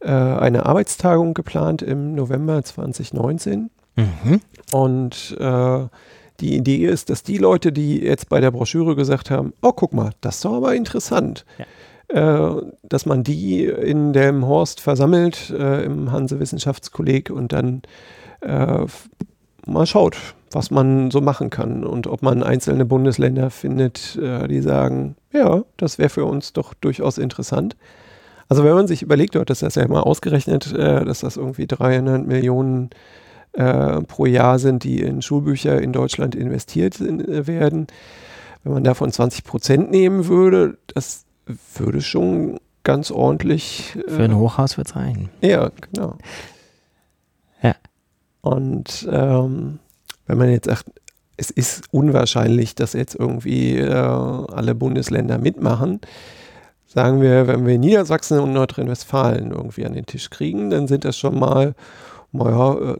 äh, 0.00 0.08
eine 0.10 0.66
Arbeitstagung 0.66 1.34
geplant 1.34 1.82
im 1.82 2.14
November 2.14 2.62
2019 2.62 3.70
Mhm. 3.96 4.40
und 4.72 5.36
äh, 5.40 5.86
die 6.38 6.54
Idee 6.56 6.86
ist, 6.86 7.10
dass 7.10 7.24
die 7.24 7.36
Leute, 7.38 7.72
die 7.72 7.98
jetzt 8.00 8.28
bei 8.28 8.40
der 8.40 8.52
Broschüre 8.52 8.94
gesagt 8.94 9.28
haben, 9.28 9.52
oh 9.60 9.72
guck 9.72 9.92
mal, 9.92 10.12
das 10.20 10.36
ist 10.36 10.44
doch 10.44 10.54
aber 10.54 10.76
interessant, 10.76 11.44
äh, 12.06 12.50
dass 12.84 13.06
man 13.06 13.24
die 13.24 13.64
in 13.64 14.12
dem 14.12 14.46
Horst 14.46 14.80
versammelt 14.80 15.50
äh, 15.50 15.82
im 15.82 16.12
Hanse 16.12 16.38
Wissenschaftskolleg 16.38 17.30
und 17.30 17.52
dann 17.52 17.82
äh, 18.42 18.86
mal 19.66 19.86
schaut, 19.86 20.16
was 20.52 20.70
man 20.70 21.10
so 21.10 21.20
machen 21.20 21.50
kann 21.50 21.82
und 21.84 22.06
ob 22.06 22.22
man 22.22 22.44
einzelne 22.44 22.84
Bundesländer 22.84 23.50
findet, 23.50 24.14
äh, 24.14 24.46
die 24.46 24.60
sagen, 24.60 25.16
ja, 25.32 25.64
das 25.76 25.98
wäre 25.98 26.08
für 26.08 26.24
uns 26.24 26.52
doch 26.52 26.72
durchaus 26.72 27.18
interessant. 27.18 27.76
Also 28.48 28.64
wenn 28.64 28.74
man 28.74 28.86
sich 28.86 29.02
überlegt, 29.02 29.34
du 29.34 29.40
hattest 29.40 29.62
das 29.62 29.74
ja 29.74 29.86
mal 29.88 30.00
ausgerechnet, 30.00 30.72
äh, 30.72 31.04
dass 31.04 31.20
das 31.20 31.36
irgendwie 31.36 31.66
300 31.66 32.26
Millionen 32.26 32.90
äh, 33.52 34.00
pro 34.02 34.26
Jahr 34.26 34.58
sind, 34.58 34.84
die 34.84 35.00
in 35.00 35.22
Schulbücher 35.22 35.80
in 35.80 35.92
Deutschland 35.92 36.34
investiert 36.34 36.94
sind, 36.94 37.26
äh, 37.28 37.46
werden. 37.46 37.86
Wenn 38.64 38.72
man 38.72 38.84
davon 38.84 39.12
20 39.12 39.44
Prozent 39.44 39.90
nehmen 39.90 40.28
würde, 40.28 40.78
das 40.94 41.24
würde 41.74 42.00
schon 42.00 42.58
ganz 42.84 43.10
ordentlich. 43.10 43.96
äh, 43.96 44.10
Für 44.10 44.22
ein 44.24 44.36
Hochhaus 44.36 44.76
wird 44.76 44.88
es 44.88 44.96
reichen. 44.96 45.28
ja, 45.40 45.70
genau. 45.92 46.16
Ja. 47.62 47.74
Und 48.40 49.06
ähm, 49.10 49.78
wenn 50.26 50.38
man 50.38 50.50
jetzt 50.50 50.66
sagt, 50.66 50.86
es 51.36 51.50
ist 51.50 51.84
unwahrscheinlich, 51.92 52.74
dass 52.74 52.94
jetzt 52.94 53.14
irgendwie 53.14 53.78
äh, 53.78 53.92
alle 53.92 54.74
Bundesländer 54.74 55.38
mitmachen, 55.38 56.00
sagen 56.88 57.20
wir, 57.20 57.46
wenn 57.46 57.64
wir 57.66 57.78
Niedersachsen 57.78 58.40
und 58.40 58.52
Nordrhein-Westfalen 58.52 59.52
irgendwie 59.52 59.84
an 59.86 59.92
den 59.92 60.06
Tisch 60.06 60.30
kriegen, 60.30 60.70
dann 60.70 60.88
sind 60.88 61.04
das 61.04 61.16
schon 61.16 61.38
mal, 61.38 61.74
naja, 62.32 62.94
äh, 62.94 62.96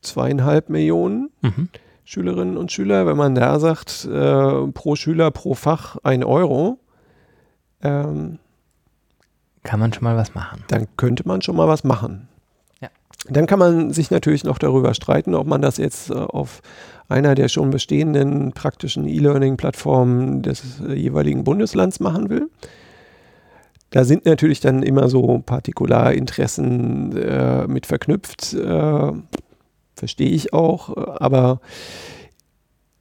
zweieinhalb 0.00 0.68
Millionen 0.70 1.30
Mhm. 1.42 1.68
Schülerinnen 2.04 2.56
und 2.56 2.72
Schüler. 2.72 3.04
Wenn 3.06 3.16
man 3.18 3.34
da 3.34 3.58
sagt, 3.60 4.06
äh, 4.06 4.66
pro 4.72 4.94
Schüler, 4.96 5.30
pro 5.30 5.52
Fach 5.54 5.96
ein 6.04 6.24
Euro, 6.24 6.78
ähm, 7.82 8.38
Kann 9.64 9.80
man 9.80 9.92
schon 9.92 10.04
mal 10.04 10.16
was 10.16 10.34
machen. 10.34 10.64
dann 10.68 10.86
könnte 10.96 11.26
man 11.28 11.42
schon 11.42 11.56
mal 11.56 11.68
was 11.68 11.84
machen. 11.84 12.27
Dann 13.26 13.46
kann 13.46 13.58
man 13.58 13.90
sich 13.92 14.10
natürlich 14.10 14.44
noch 14.44 14.58
darüber 14.58 14.94
streiten, 14.94 15.34
ob 15.34 15.46
man 15.46 15.60
das 15.60 15.76
jetzt 15.76 16.10
äh, 16.10 16.14
auf 16.14 16.62
einer 17.08 17.34
der 17.34 17.48
schon 17.48 17.70
bestehenden 17.70 18.52
praktischen 18.52 19.06
E-Learning-Plattformen 19.06 20.42
des 20.42 20.80
äh, 20.86 20.94
jeweiligen 20.94 21.44
Bundeslands 21.44 22.00
machen 22.00 22.28
will. 22.30 22.48
Da 23.90 24.04
sind 24.04 24.26
natürlich 24.26 24.60
dann 24.60 24.82
immer 24.82 25.08
so 25.08 25.42
Partikularinteressen 25.44 27.16
äh, 27.16 27.66
mit 27.66 27.86
verknüpft. 27.86 28.52
Äh, 28.52 29.12
verstehe 29.94 30.30
ich 30.30 30.52
auch, 30.52 30.96
aber 31.20 31.60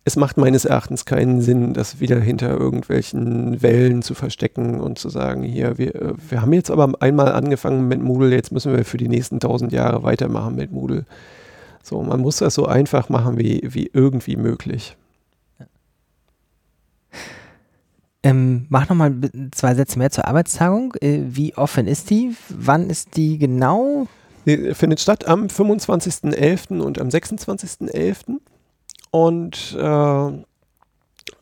es 0.07 0.15
macht 0.15 0.37
meines 0.37 0.63
Erachtens 0.63 1.03
keinen 1.03 1.41
Sinn, 1.41 1.73
das 1.73 1.99
wieder 1.99 2.17
hinter 2.17 2.51
irgendwelchen 2.51 3.61
Wellen 3.61 4.01
zu 4.01 4.13
verstecken 4.13 4.79
und 4.79 4.97
zu 4.97 5.09
sagen, 5.09 5.43
hier, 5.43 5.77
wir, 5.77 5.95
äh, 5.95 6.13
wir 6.29 6.41
haben 6.41 6.53
jetzt 6.53 6.71
aber 6.71 6.93
einmal 7.01 7.33
angefangen 7.33 7.89
mit 7.89 8.01
Moodle, 8.01 8.33
jetzt 8.33 8.53
müssen 8.53 8.73
wir 8.73 8.85
für 8.85 8.95
die 8.95 9.09
nächsten 9.09 9.41
tausend 9.41 9.73
Jahre 9.73 10.03
weitermachen 10.03 10.55
mit 10.55 10.71
Moodle. 10.71 11.05
So, 11.83 12.01
man 12.01 12.21
muss 12.21 12.37
das 12.37 12.53
so 12.53 12.65
einfach 12.65 13.09
machen 13.09 13.37
wie, 13.37 13.61
wie 13.65 13.89
irgendwie 13.91 14.37
möglich. 14.37 14.95
Ähm, 18.23 18.65
mach 18.69 18.87
nochmal 18.87 19.13
zwei 19.51 19.75
Sätze 19.75 19.99
mehr 19.99 20.09
zur 20.09 20.25
Arbeitstagung. 20.25 20.93
Äh, 21.01 21.19
wie 21.27 21.57
offen 21.57 21.85
ist 21.85 22.09
die? 22.09 22.33
Wann 22.47 22.89
ist 22.89 23.17
die 23.17 23.37
genau? 23.37 24.07
Die 24.45 24.73
findet 24.73 25.01
statt 25.01 25.27
am 25.27 25.47
25.11. 25.47 26.79
und 26.79 26.97
am 26.97 27.09
26.11. 27.09 28.39
Und 29.11 29.75
äh, 29.79 30.31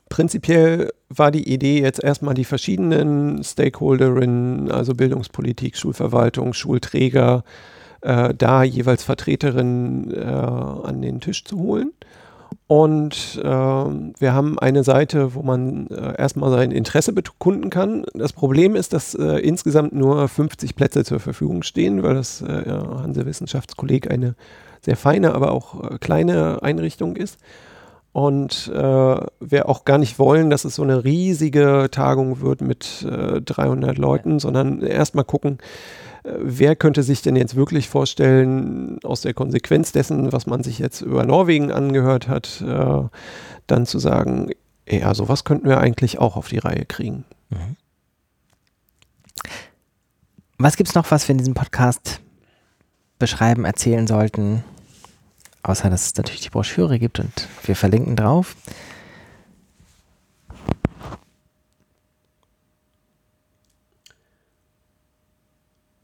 prinzipiell 0.10 0.92
war 1.10 1.32
die 1.32 1.52
Idee 1.52 1.82
jetzt 1.82 2.04
erstmal 2.04 2.34
die 2.34 2.46
verschiedenen 2.46 3.44
Stakeholderinnen, 3.44 4.72
also 4.72 4.94
Bildungspolitik, 4.94 5.78
Schulverwaltung, 5.78 6.54
Schulträger, 6.54 7.44
äh, 8.02 8.34
da 8.34 8.64
jeweils 8.64 9.04
Vertreterinnen 9.04 10.12
äh, 10.14 10.24
an 10.24 11.02
den 11.02 11.22
Tisch 11.22 11.44
zu 11.44 11.60
holen. 11.60 11.92
Und 12.68 13.40
ähm, 13.44 14.14
wir 14.18 14.34
haben 14.34 14.58
eine 14.58 14.84
Seite, 14.84 15.36
wo 15.36 15.44
man 15.44 15.88
äh, 15.88 16.18
erstmal 16.18 16.50
sein 16.50 16.72
Interesse 16.72 17.14
bekunden 17.14 17.70
kann. 17.70 18.06
Das 18.16 18.34
Problem 18.34 18.76
ist, 18.76 18.94
dass 18.94 19.14
äh, 19.14 19.38
insgesamt 19.40 19.94
nur 19.94 20.28
50 20.28 20.76
Plätze 20.76 21.04
zur 21.04 21.20
Verfügung 21.20 21.62
stehen, 21.62 22.02
weil 22.02 22.16
das 22.16 22.42
äh, 22.42 22.68
ja, 22.68 23.02
Hanse 23.04 23.26
Wissenschaftskolleg 23.28 24.10
eine 24.10 24.36
sehr 24.86 24.96
feine, 24.96 25.34
aber 25.34 25.52
auch 25.52 25.92
äh, 25.92 25.98
kleine 25.98 26.64
Einrichtung 26.64 27.16
ist. 27.16 27.40
Und 28.14 28.72
äh, 28.74 29.18
wir 29.42 29.68
auch 29.68 29.84
gar 29.84 29.98
nicht 29.98 30.20
wollen, 30.20 30.50
dass 30.50 30.64
es 30.64 30.76
so 30.76 30.84
eine 30.84 31.04
riesige 31.04 31.90
Tagung 31.92 32.40
wird 32.40 32.62
mit 32.62 33.06
äh, 33.10 33.42
300 33.42 33.98
Leuten, 33.98 34.40
sondern 34.40 34.82
erstmal 34.82 35.26
gucken, 35.26 35.58
äh, 36.24 36.32
wer 36.40 36.78
könnte 36.78 37.04
sich 37.04 37.22
denn 37.24 37.36
jetzt 37.36 37.58
wirklich 37.58 37.90
vorstellen, 37.90 39.00
aus 39.04 39.22
der 39.22 39.34
Konsequenz 39.34 39.92
dessen, 39.92 40.32
was 40.32 40.46
man 40.46 40.64
sich 40.64 40.80
jetzt 40.80 41.02
über 41.02 41.26
Norwegen 41.26 41.74
angehört 41.74 42.30
hat, 42.30 42.64
äh, 42.66 43.02
dann 43.68 43.86
zu 43.86 44.00
sagen, 44.00 44.52
ja, 44.88 45.14
sowas 45.14 45.44
könnten 45.44 45.68
wir 45.68 45.80
eigentlich 45.80 46.20
auch 46.20 46.38
auf 46.38 46.48
die 46.48 46.60
Reihe 46.60 46.86
kriegen. 46.86 47.26
Was 50.58 50.78
gibt 50.78 50.88
es 50.88 50.96
noch, 50.96 51.12
was 51.12 51.28
wir 51.28 51.34
in 51.34 51.40
diesem 51.40 51.54
Podcast 51.54 52.22
beschreiben, 53.20 53.66
erzählen 53.66 54.08
sollten? 54.08 54.64
Außer, 55.66 55.90
dass 55.90 56.06
es 56.06 56.16
natürlich 56.16 56.42
die 56.42 56.50
Broschüre 56.52 57.00
gibt 57.00 57.20
und 57.20 57.48
wir 57.64 57.76
verlinken 57.76 58.16
drauf. 58.16 58.56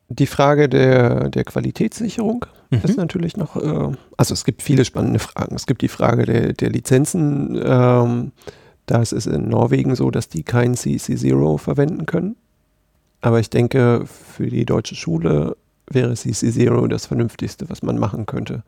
Die 0.09 0.25
Frage 0.25 0.67
der, 0.67 1.29
der 1.29 1.43
Qualitätssicherung 1.43 2.45
Mhm. 2.71 2.79
ist 2.83 2.97
natürlich 2.97 3.37
noch, 3.37 3.55
äh, 3.55 3.95
also 4.17 4.33
es 4.33 4.45
gibt 4.45 4.61
viele 4.61 4.83
spannende 4.83 5.19
Fragen. 5.19 5.55
Es 5.55 5.67
gibt 5.67 5.81
die 5.81 5.87
Frage 5.89 6.25
der, 6.25 6.53
der 6.53 6.69
Lizenzen. 6.69 7.61
Ähm, 7.63 8.31
da 8.87 9.01
ist 9.01 9.11
es 9.13 9.27
in 9.27 9.47
Norwegen 9.47 9.95
so, 9.95 10.09
dass 10.09 10.27
die 10.27 10.43
kein 10.43 10.75
CC0 10.75 11.59
verwenden 11.59 12.05
können. 12.05 12.35
Aber 13.21 13.39
ich 13.39 13.49
denke, 13.49 14.05
für 14.05 14.47
die 14.47 14.65
deutsche 14.65 14.95
Schule 14.95 15.55
wäre 15.87 16.13
CC0 16.13 16.87
das 16.87 17.05
Vernünftigste, 17.05 17.69
was 17.69 17.83
man 17.83 17.99
machen 17.99 18.25
könnte. 18.25 18.63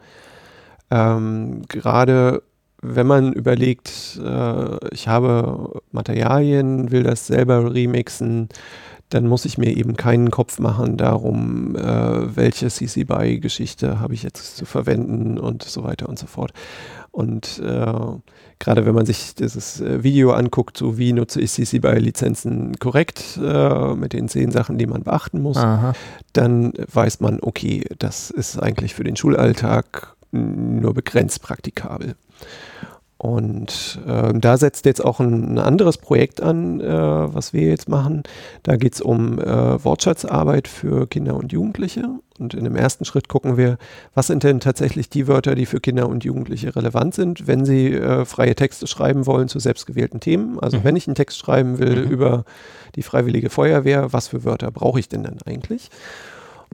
Ähm, 0.92 1.64
gerade 1.68 2.44
wenn 2.82 3.08
man 3.08 3.34
überlegt, 3.34 4.20
äh, 4.24 4.88
ich 4.94 5.08
habe 5.08 5.82
Materialien, 5.92 6.92
will 6.92 7.04
das 7.04 7.28
selber 7.28 7.74
remixen, 7.74 8.50
dann 9.10 9.28
muss 9.28 9.46
ich 9.46 9.58
mir 9.58 9.78
eben 9.78 9.96
keinen 9.96 10.32
Kopf 10.32 10.60
machen 10.60 10.98
darum, 10.98 11.76
äh, 11.76 12.36
welche 12.36 12.68
CC 12.68 13.04
BY-Geschichte 13.04 14.00
habe 14.00 14.16
ich 14.16 14.24
jetzt 14.24 14.58
zu 14.58 14.66
verwenden 14.66 15.38
und 15.38 15.64
so 15.64 15.84
weiter 15.84 16.10
und 16.10 16.18
so 16.18 16.26
fort. 16.26 16.52
Und 17.12 17.60
äh, 17.60 17.94
gerade 18.58 18.86
wenn 18.88 18.96
man 18.96 19.06
sich 19.06 19.36
dieses 19.36 19.80
äh, 19.82 20.04
Video 20.04 20.32
anguckt, 20.32 20.78
so 20.78 20.98
wie 20.98 21.14
nutze 21.14 21.42
ich 21.42 21.52
CC 21.52 21.78
BY-Lizenzen 21.80 22.80
korrekt 22.80 23.40
äh, 23.42 23.94
mit 23.94 24.14
den 24.14 24.28
zehn 24.30 24.50
Sachen, 24.50 24.80
die 24.80 24.88
man 24.88 25.04
beachten 25.04 25.42
muss, 25.42 25.58
Aha. 25.58 25.94
dann 26.34 26.74
weiß 26.92 27.20
man, 27.20 27.38
okay, 27.42 27.86
das 28.00 28.32
ist 28.32 28.58
eigentlich 28.58 28.96
für 28.96 29.04
den 29.04 29.16
Schulalltag 29.16 30.16
nur 30.34 30.94
begrenzt 30.94 31.42
praktikabel. 31.42 32.16
Und 33.24 34.02
äh, 34.06 34.34
da 34.34 34.58
setzt 34.58 34.86
jetzt 34.86 35.04
auch 35.04 35.22
ein, 35.22 35.54
ein 35.54 35.58
anderes 35.58 35.98
Projekt 35.98 36.42
an, 36.42 36.82
äh, 36.82 36.86
was 36.86 37.54
wir 37.54 37.70
jetzt 37.70 37.88
machen. 37.88 38.24
Da 38.64 38.76
geht 38.76 38.96
es 38.96 39.02
um 39.02 39.40
äh, 39.40 39.82
Wortschatzarbeit 39.82 40.68
für 40.68 41.08
Kinder 41.08 41.38
und 41.38 41.54
Jugendliche. 41.54 42.04
Und 42.38 42.54
in 42.54 42.66
dem 42.66 42.76
ersten 42.76 43.06
Schritt 43.06 43.30
gucken 43.30 43.56
wir, 43.56 43.78
was 44.14 44.28
sind 44.28 44.44
denn 44.44 44.60
tatsächlich 44.60 45.10
die 45.10 45.30
Wörter, 45.30 45.56
die 45.56 45.66
für 45.66 45.80
Kinder 45.80 46.10
und 46.10 46.26
Jugendliche 46.26 46.76
relevant 46.76 47.16
sind, 47.16 47.48
wenn 47.48 47.64
sie 47.64 47.94
äh, 47.94 48.26
freie 48.26 48.56
Texte 48.56 48.88
schreiben 48.88 49.26
wollen 49.26 49.48
zu 49.48 49.60
selbstgewählten 49.60 50.20
Themen. 50.20 50.60
Also 50.60 50.80
mhm. 50.80 50.84
wenn 50.84 50.96
ich 50.98 51.08
einen 51.08 51.16
Text 51.16 51.38
schreiben 51.38 51.80
will 51.80 52.06
mhm. 52.06 52.12
über 52.12 52.44
die 52.96 53.04
Freiwillige 53.04 53.50
Feuerwehr, 53.50 54.12
was 54.12 54.28
für 54.28 54.44
Wörter 54.44 54.70
brauche 54.70 55.00
ich 55.00 55.08
denn 55.08 55.24
dann 55.24 55.38
eigentlich? 55.46 55.90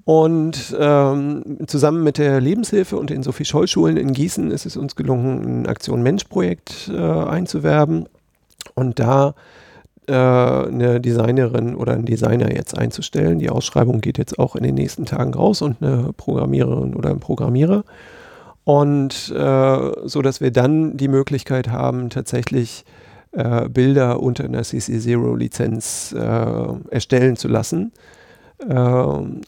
Und 0.06 0.76
ähm, 0.80 1.58
zusammen 1.68 2.04
mit 2.04 2.18
der 2.18 2.40
Lebenshilfe 2.40 2.98
und 2.98 3.10
den 3.10 3.24
Sophie-Scholl-Schulen 3.24 3.98
in 3.98 4.14
Gießen 4.14 4.52
ist 4.52 4.66
es 4.66 4.78
uns 4.78 4.96
gelungen, 4.96 5.64
ein 5.64 5.68
Aktion-Mensch-Projekt 5.68 6.92
äh, 6.94 6.98
einzuwerben 6.98 8.08
und 8.76 9.00
da 9.00 9.36
äh, 10.08 10.14
eine 10.14 11.00
Designerin 11.02 11.76
oder 11.76 11.94
einen 11.94 12.06
Designer 12.06 12.54
jetzt 12.54 12.78
einzustellen. 12.78 13.40
Die 13.40 13.50
Ausschreibung 13.50 14.02
geht 14.02 14.18
jetzt 14.18 14.40
auch 14.40 14.56
in 14.56 14.64
den 14.64 14.76
nächsten 14.76 15.06
Tagen 15.06 15.34
raus 15.34 15.62
und 15.62 15.82
eine 15.82 16.14
Programmiererin 16.16 16.96
oder 16.96 17.10
ein 17.10 17.20
Programmierer. 17.20 17.84
Und 18.64 19.34
äh, 19.36 19.92
so 20.06 20.22
dass 20.22 20.42
wir 20.42 20.52
dann 20.52 20.98
die 20.98 21.08
Möglichkeit 21.08 21.70
haben, 21.70 22.10
tatsächlich 22.10 22.86
äh, 23.32 23.68
Bilder 23.70 24.22
unter 24.22 24.46
einer 24.46 24.62
CC0-Lizenz 24.62 26.14
äh, 26.14 26.94
erstellen 26.94 27.36
zu 27.36 27.48
lassen 27.48 27.92
äh, 28.68 28.74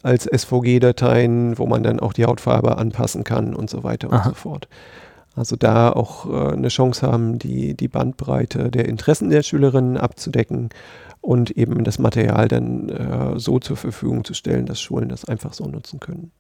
als 0.04 0.26
SVG-Dateien, 0.26 1.58
wo 1.58 1.66
man 1.66 1.84
dann 1.84 2.00
auch 2.00 2.14
die 2.14 2.26
Hautfarbe 2.26 2.78
anpassen 2.78 3.24
kann 3.24 3.56
und 3.56 3.70
so 3.70 3.84
weiter 3.84 4.12
Aha. 4.12 4.18
und 4.18 4.24
so 4.24 4.34
fort. 4.36 4.68
Also 5.36 5.56
da 5.56 5.92
auch 5.92 6.30
äh, 6.30 6.54
eine 6.54 6.68
Chance 6.68 7.08
haben, 7.08 7.40
die, 7.40 7.74
die 7.76 7.88
Bandbreite 7.88 8.70
der 8.70 8.88
Interessen 8.88 9.30
der 9.30 9.44
Schülerinnen 9.44 9.98
abzudecken 9.98 10.70
und 11.22 11.52
eben 11.52 11.84
das 11.84 12.00
Material 12.00 12.48
dann 12.48 12.90
äh, 12.90 13.40
so 13.40 13.60
zur 13.60 13.78
Verfügung 13.78 14.24
zu 14.24 14.34
stellen, 14.34 14.66
dass 14.66 14.82
Schulen 14.82 15.08
das 15.08 15.26
einfach 15.26 15.54
so 15.54 15.66
nutzen 15.66 16.00
können. 16.00 16.32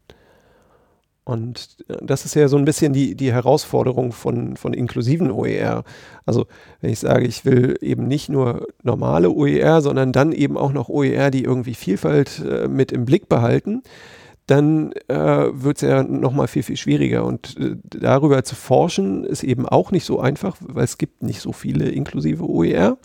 Und 1.32 1.78
äh, 1.88 1.98
das 2.02 2.26
ist 2.26 2.36
ja 2.36 2.48
so 2.48 2.58
ein 2.58 2.66
bisschen 2.66 2.94
die, 2.94 3.16
die 3.16 3.32
Herausforderung 3.32 4.12
von, 4.12 4.58
von 4.58 4.74
inklusiven 4.74 5.32
OER. 5.32 5.84
Also 6.26 6.46
wenn 6.82 6.92
ich 6.92 7.00
sage, 7.00 7.26
ich 7.26 7.46
will 7.46 7.78
eben 7.82 8.08
nicht 8.08 8.30
nur 8.30 8.68
normale 8.84 9.30
OER, 9.30 9.82
sondern 9.82 10.12
dann 10.12 10.32
eben 10.32 10.58
auch 10.58 10.74
noch 10.74 10.90
OER, 10.90 11.32
die 11.32 11.44
irgendwie 11.44 11.74
Vielfalt 11.74 12.44
äh, 12.46 12.68
mit 12.68 12.92
im 12.92 13.06
Blick 13.06 13.30
behalten, 13.30 13.84
dann 14.48 14.92
äh, 15.08 15.16
wird 15.16 15.78
es 15.78 15.82
ja 15.82 16.04
nochmal 16.04 16.48
viel, 16.48 16.64
viel 16.64 16.78
schwieriger. 16.78 17.24
Und 17.26 17.56
äh, 17.58 17.78
darüber 17.84 18.44
zu 18.44 18.56
forschen 18.56 19.24
ist 19.24 19.44
eben 19.44 19.66
auch 19.66 19.92
nicht 19.92 20.06
so 20.06 20.20
einfach, 20.20 20.58
weil 20.60 20.84
es 20.84 20.98
gibt 20.98 21.24
nicht 21.24 21.42
so 21.42 21.54
viele 21.54 21.90
inklusive 21.90 22.44
OER. 22.44 22.98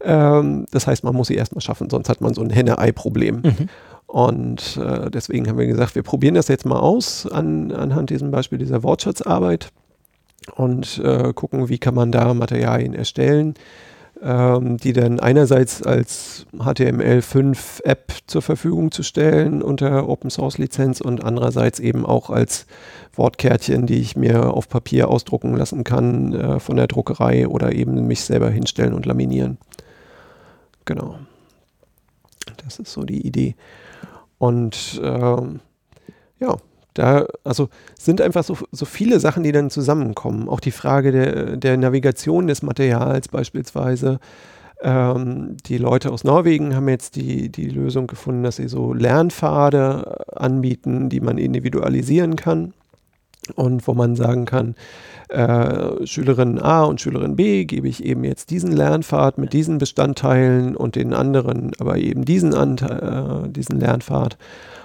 Ähm, 0.00 0.66
das 0.70 0.86
heißt, 0.86 1.04
man 1.04 1.14
muss 1.14 1.28
sie 1.28 1.34
erstmal 1.34 1.60
schaffen, 1.60 1.90
sonst 1.90 2.08
hat 2.08 2.20
man 2.20 2.32
so 2.32 2.40
ein 2.40 2.50
Henne-Ei-Problem. 2.50 3.42
Mhm. 3.42 3.68
Und 4.08 4.78
äh, 4.78 5.10
deswegen 5.10 5.48
haben 5.48 5.58
wir 5.58 5.66
gesagt, 5.66 5.94
wir 5.94 6.02
probieren 6.02 6.34
das 6.34 6.48
jetzt 6.48 6.64
mal 6.64 6.80
aus 6.80 7.26
an, 7.30 7.70
anhand 7.72 8.08
diesem 8.08 8.30
Beispiel 8.30 8.58
dieser 8.58 8.82
Wortschatzarbeit 8.82 9.68
und 10.56 10.98
äh, 11.04 11.34
gucken, 11.34 11.68
wie 11.68 11.78
kann 11.78 11.94
man 11.94 12.10
da 12.10 12.32
Materialien 12.32 12.94
erstellen, 12.94 13.52
ähm, 14.22 14.78
die 14.78 14.94
dann 14.94 15.20
einerseits 15.20 15.82
als 15.82 16.46
HTML5-App 16.56 18.14
zur 18.26 18.40
Verfügung 18.40 18.92
zu 18.92 19.02
stellen 19.02 19.60
unter 19.60 20.08
Open 20.08 20.30
Source 20.30 20.56
Lizenz 20.56 21.02
und 21.02 21.22
andererseits 21.22 21.78
eben 21.78 22.06
auch 22.06 22.30
als 22.30 22.66
Wortkärtchen, 23.14 23.86
die 23.86 24.00
ich 24.00 24.16
mir 24.16 24.54
auf 24.54 24.70
Papier 24.70 25.08
ausdrucken 25.08 25.54
lassen 25.54 25.84
kann 25.84 26.32
äh, 26.32 26.60
von 26.60 26.76
der 26.76 26.86
Druckerei 26.86 27.46
oder 27.46 27.74
eben 27.74 28.06
mich 28.06 28.22
selber 28.22 28.48
hinstellen 28.48 28.94
und 28.94 29.04
laminieren. 29.04 29.58
Genau. 30.86 31.18
Das 32.64 32.78
ist 32.78 32.90
so 32.90 33.02
die 33.02 33.26
Idee. 33.26 33.54
Und 34.38 35.00
ähm, 35.02 35.60
ja, 36.38 36.56
da, 36.94 37.26
also 37.44 37.68
sind 37.98 38.20
einfach 38.20 38.44
so, 38.44 38.56
so 38.72 38.84
viele 38.84 39.20
Sachen, 39.20 39.42
die 39.42 39.52
dann 39.52 39.70
zusammenkommen. 39.70 40.48
Auch 40.48 40.60
die 40.60 40.70
Frage 40.70 41.12
der, 41.12 41.56
der 41.56 41.76
Navigation 41.76 42.46
des 42.46 42.62
Materials 42.62 43.28
beispielsweise. 43.28 44.18
Ähm, 44.80 45.56
die 45.66 45.78
Leute 45.78 46.12
aus 46.12 46.24
Norwegen 46.24 46.76
haben 46.76 46.88
jetzt 46.88 47.16
die, 47.16 47.50
die 47.50 47.68
Lösung 47.68 48.06
gefunden, 48.06 48.44
dass 48.44 48.56
sie 48.56 48.68
so 48.68 48.92
Lernpfade 48.92 50.36
anbieten, 50.36 51.08
die 51.08 51.20
man 51.20 51.38
individualisieren 51.38 52.36
kann 52.36 52.74
und 53.54 53.86
wo 53.86 53.94
man 53.94 54.16
sagen 54.16 54.44
kann, 54.44 54.74
äh, 55.28 56.06
Schülerin 56.06 56.58
A 56.58 56.84
und 56.84 57.00
Schülerin 57.00 57.36
B 57.36 57.64
gebe 57.64 57.88
ich 57.88 58.04
eben 58.04 58.24
jetzt 58.24 58.50
diesen 58.50 58.72
Lernpfad 58.72 59.36
mit 59.36 59.52
diesen 59.52 59.78
Bestandteilen 59.78 60.74
und 60.74 60.96
den 60.96 61.12
anderen 61.12 61.72
aber 61.78 61.98
eben 61.98 62.24
diesen, 62.24 62.54
Anteil, 62.54 63.44
äh, 63.44 63.48
diesen 63.50 63.78
Lernpfad. 63.78 64.38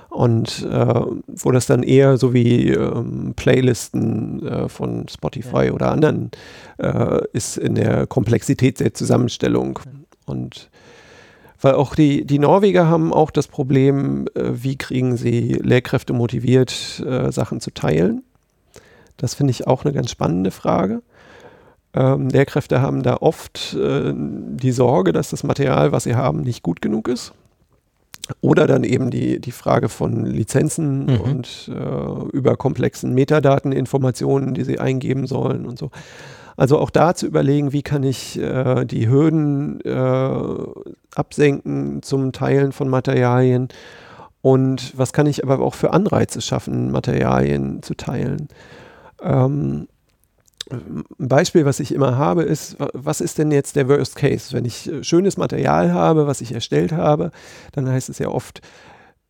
Und 0.09 0.67
äh, 0.69 1.01
wo 1.27 1.51
das 1.51 1.65
dann 1.65 1.81
eher 1.81 2.17
so 2.17 2.35
wie 2.35 2.69
ähm, 2.69 3.33
Playlisten 3.35 4.45
äh, 4.45 4.69
von 4.69 5.07
Spotify 5.07 5.65
ja. 5.65 5.71
oder 5.71 5.91
anderen 5.91 6.29
äh, 6.77 7.21
ist 7.33 7.57
in 7.57 7.73
der 7.73 8.05
Komplexität 8.05 8.79
der 8.79 8.93
Zusammenstellung. 8.93 9.79
Und 10.27 10.69
weil 11.61 11.73
auch 11.73 11.95
die, 11.95 12.25
die 12.25 12.37
Norweger 12.37 12.87
haben 12.87 13.11
auch 13.11 13.31
das 13.31 13.47
Problem, 13.47 14.27
äh, 14.35 14.51
wie 14.51 14.77
kriegen 14.77 15.17
sie 15.17 15.53
Lehrkräfte 15.63 16.13
motiviert, 16.13 16.69
Sachen 17.29 17.59
zu 17.59 17.71
teilen. 17.71 18.23
Das 19.17 19.35
finde 19.35 19.51
ich 19.51 19.67
auch 19.67 19.85
eine 19.85 19.93
ganz 19.93 20.11
spannende 20.11 20.51
Frage. 20.51 21.01
Ähm, 21.93 22.29
Lehrkräfte 22.29 22.81
haben 22.81 23.03
da 23.03 23.17
oft 23.17 23.75
äh, 23.75 24.13
die 24.15 24.71
Sorge, 24.71 25.13
dass 25.13 25.29
das 25.29 25.43
Material, 25.43 25.91
was 25.91 26.05
sie 26.05 26.15
haben, 26.15 26.41
nicht 26.41 26.63
gut 26.63 26.81
genug 26.81 27.07
ist. 27.07 27.33
Oder 28.41 28.67
dann 28.67 28.83
eben 28.83 29.11
die, 29.11 29.39
die 29.39 29.51
Frage 29.51 29.89
von 29.89 30.25
Lizenzen 30.25 31.05
mhm. 31.05 31.21
und 31.21 31.71
äh, 31.73 32.35
über 32.35 32.55
komplexen 32.55 33.13
Metadateninformationen, 33.13 34.53
die 34.53 34.63
sie 34.63 34.79
eingeben 34.79 35.27
sollen 35.27 35.65
und 35.65 35.77
so. 35.77 35.91
Also 36.55 36.79
auch 36.79 36.89
da 36.89 37.15
zu 37.15 37.25
überlegen, 37.25 37.73
wie 37.73 37.81
kann 37.81 38.03
ich 38.03 38.39
äh, 38.39 38.85
die 38.85 39.09
Hürden 39.09 39.81
äh, 39.81 40.57
absenken 41.15 42.01
zum 42.01 42.31
Teilen 42.31 42.71
von 42.71 42.89
Materialien 42.89 43.69
und 44.41 44.97
was 44.97 45.13
kann 45.13 45.25
ich 45.25 45.43
aber 45.43 45.59
auch 45.59 45.73
für 45.73 45.93
Anreize 45.93 46.41
schaffen, 46.41 46.91
Materialien 46.91 47.81
zu 47.81 47.95
teilen. 47.95 48.49
Ähm, 49.23 49.87
ein 50.71 51.03
Beispiel, 51.17 51.65
was 51.65 51.79
ich 51.79 51.93
immer 51.93 52.17
habe, 52.17 52.43
ist, 52.43 52.77
was 52.93 53.21
ist 53.21 53.37
denn 53.37 53.51
jetzt 53.51 53.75
der 53.75 53.89
Worst 53.89 54.15
Case? 54.15 54.53
Wenn 54.53 54.65
ich 54.65 54.89
äh, 54.89 55.03
schönes 55.03 55.37
Material 55.37 55.93
habe, 55.93 56.27
was 56.27 56.41
ich 56.41 56.53
erstellt 56.53 56.91
habe, 56.91 57.31
dann 57.73 57.89
heißt 57.89 58.09
es 58.09 58.19
ja 58.19 58.29
oft, 58.29 58.61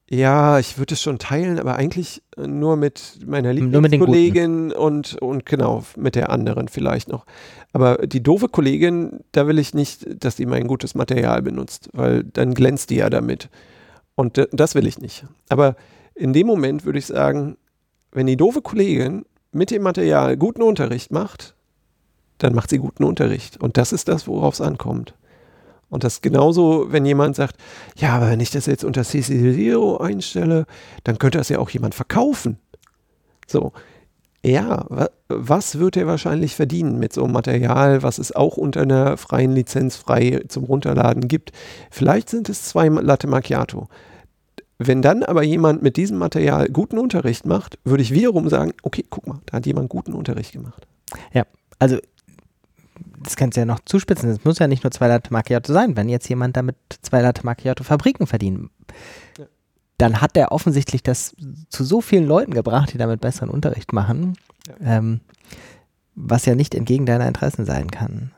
ja, 0.09 0.59
ich 0.59 0.77
würde 0.77 0.93
es 0.93 1.01
schon 1.01 1.17
teilen, 1.17 1.59
aber 1.59 1.75
eigentlich 1.75 2.21
äh, 2.37 2.45
nur 2.45 2.75
mit 2.75 3.19
meiner 3.25 3.53
Lieblingskollegin 3.53 4.71
und, 4.71 5.15
und 5.21 5.45
genau, 5.45 5.83
mit 5.95 6.15
der 6.15 6.29
anderen 6.29 6.67
vielleicht 6.67 7.07
noch. 7.07 7.25
Aber 7.71 7.97
die 8.05 8.21
doofe 8.21 8.47
Kollegin, 8.47 9.21
da 9.31 9.47
will 9.47 9.57
ich 9.57 9.73
nicht, 9.73 10.23
dass 10.23 10.35
die 10.35 10.45
mein 10.45 10.67
gutes 10.67 10.93
Material 10.93 11.41
benutzt, 11.41 11.89
weil 11.93 12.23
dann 12.23 12.53
glänzt 12.53 12.91
die 12.91 12.97
ja 12.97 13.09
damit. 13.09 13.49
Und 14.15 14.47
das 14.51 14.75
will 14.75 14.85
ich 14.85 14.99
nicht. 14.99 15.25
Aber 15.49 15.75
in 16.13 16.33
dem 16.33 16.45
Moment 16.45 16.85
würde 16.85 16.99
ich 16.99 17.07
sagen, 17.07 17.57
wenn 18.11 18.27
die 18.27 18.37
doofe 18.37 18.61
Kollegin 18.61 19.25
mit 19.53 19.71
dem 19.71 19.83
Material 19.83 20.37
guten 20.37 20.61
Unterricht 20.61 21.11
macht, 21.11 21.55
dann 22.37 22.53
macht 22.53 22.69
sie 22.69 22.77
guten 22.77 23.03
Unterricht. 23.03 23.61
Und 23.61 23.77
das 23.77 23.93
ist 23.93 24.07
das, 24.07 24.27
worauf 24.27 24.55
es 24.55 24.61
ankommt. 24.61 25.13
Und 25.89 26.03
das 26.03 26.21
genauso, 26.21 26.91
wenn 26.91 27.05
jemand 27.05 27.35
sagt, 27.35 27.55
ja, 27.95 28.15
aber 28.15 28.29
wenn 28.31 28.39
ich 28.39 28.49
das 28.49 28.65
jetzt 28.65 28.83
unter 28.83 29.01
CC0 29.01 30.01
einstelle, 30.01 30.65
dann 31.03 31.19
könnte 31.19 31.37
das 31.37 31.49
ja 31.49 31.59
auch 31.59 31.69
jemand 31.69 31.93
verkaufen. 31.93 32.57
So, 33.47 33.73
ja, 34.45 35.07
was 35.29 35.79
wird 35.79 35.95
er 35.95 36.07
wahrscheinlich 36.07 36.55
verdienen 36.55 36.99
mit 36.99 37.13
so 37.13 37.23
einem 37.23 37.33
Material, 37.33 38.03
was 38.03 38.17
es 38.17 38.35
auch 38.35 38.57
unter 38.57 38.81
einer 38.81 39.17
freien 39.17 39.53
Lizenz 39.53 39.95
frei 39.95 40.43
zum 40.47 40.65
Runterladen 40.65 41.27
gibt? 41.27 41.51
Vielleicht 41.91 42.29
sind 42.29 42.49
es 42.49 42.65
zwei 42.65 42.87
Latte 42.87 43.27
Macchiato. 43.27 43.87
Wenn 44.85 45.01
dann 45.01 45.23
aber 45.23 45.43
jemand 45.43 45.81
mit 45.81 45.97
diesem 45.97 46.17
Material 46.17 46.67
guten 46.67 46.97
Unterricht 46.97 47.45
macht, 47.45 47.77
würde 47.83 48.03
ich 48.03 48.11
wiederum 48.11 48.49
sagen, 48.49 48.73
okay, 48.83 49.05
guck 49.09 49.27
mal, 49.27 49.39
da 49.45 49.57
hat 49.57 49.65
jemand 49.65 49.89
guten 49.89 50.13
Unterricht 50.13 50.51
gemacht. 50.51 50.87
Ja, 51.33 51.45
also 51.79 51.97
das 53.21 53.35
kannst 53.35 53.55
du 53.55 53.61
ja 53.61 53.65
noch 53.65 53.79
zuspitzen. 53.85 54.29
Es 54.29 54.43
muss 54.43 54.59
ja 54.59 54.67
nicht 54.67 54.83
nur 54.83 54.91
zwei 54.91 55.07
Latte 55.07 55.31
Macchiato 55.31 55.71
sein. 55.71 55.95
Wenn 55.95 56.09
jetzt 56.09 56.27
jemand 56.27 56.57
damit 56.57 56.75
zwei 57.01 57.21
Latte 57.21 57.45
Macchiato 57.45 57.83
Fabriken 57.83 58.27
verdienen, 58.27 58.69
ja. 59.37 59.45
dann 59.97 60.21
hat 60.21 60.35
er 60.35 60.51
offensichtlich 60.51 61.03
das 61.03 61.35
zu 61.69 61.83
so 61.83 62.01
vielen 62.01 62.25
Leuten 62.25 62.53
gebracht, 62.53 62.93
die 62.93 62.97
damit 62.97 63.21
besseren 63.21 63.49
Unterricht 63.49 63.93
machen, 63.93 64.35
ja. 64.67 64.97
Ähm, 64.97 65.21
was 66.15 66.45
ja 66.45 66.55
nicht 66.55 66.75
entgegen 66.75 67.05
deiner 67.05 67.27
Interessen 67.27 67.65
sein 67.65 67.89
kann. 67.89 68.31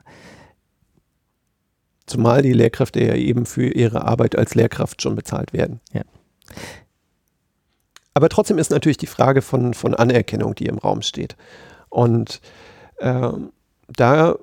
Zumal 2.06 2.42
die 2.42 2.54
Lehrkräfte 2.54 3.04
ja 3.04 3.16
eben 3.16 3.46
für 3.46 3.68
ihre 3.68 4.06
Arbeit 4.06 4.38
als 4.38 4.56
Lehrkraft 4.56 5.02
schon 5.02 5.16
bezahlt 5.16 5.54
werden. 5.54 5.82
Ja. 5.92 6.02
Aber 8.14 8.30
trotzdem 8.30 8.58
ist 8.58 8.72
natürlich 8.72 8.98
die 8.98 9.08
Frage 9.08 9.42
von, 9.42 9.74
von 9.74 9.94
Anerkennung, 9.94 10.56
die 10.56 10.68
im 10.68 10.78
Raum 10.78 11.02
steht. 11.02 11.36
Und 11.90 12.40
äh, 12.98 13.32
da 13.90 14.36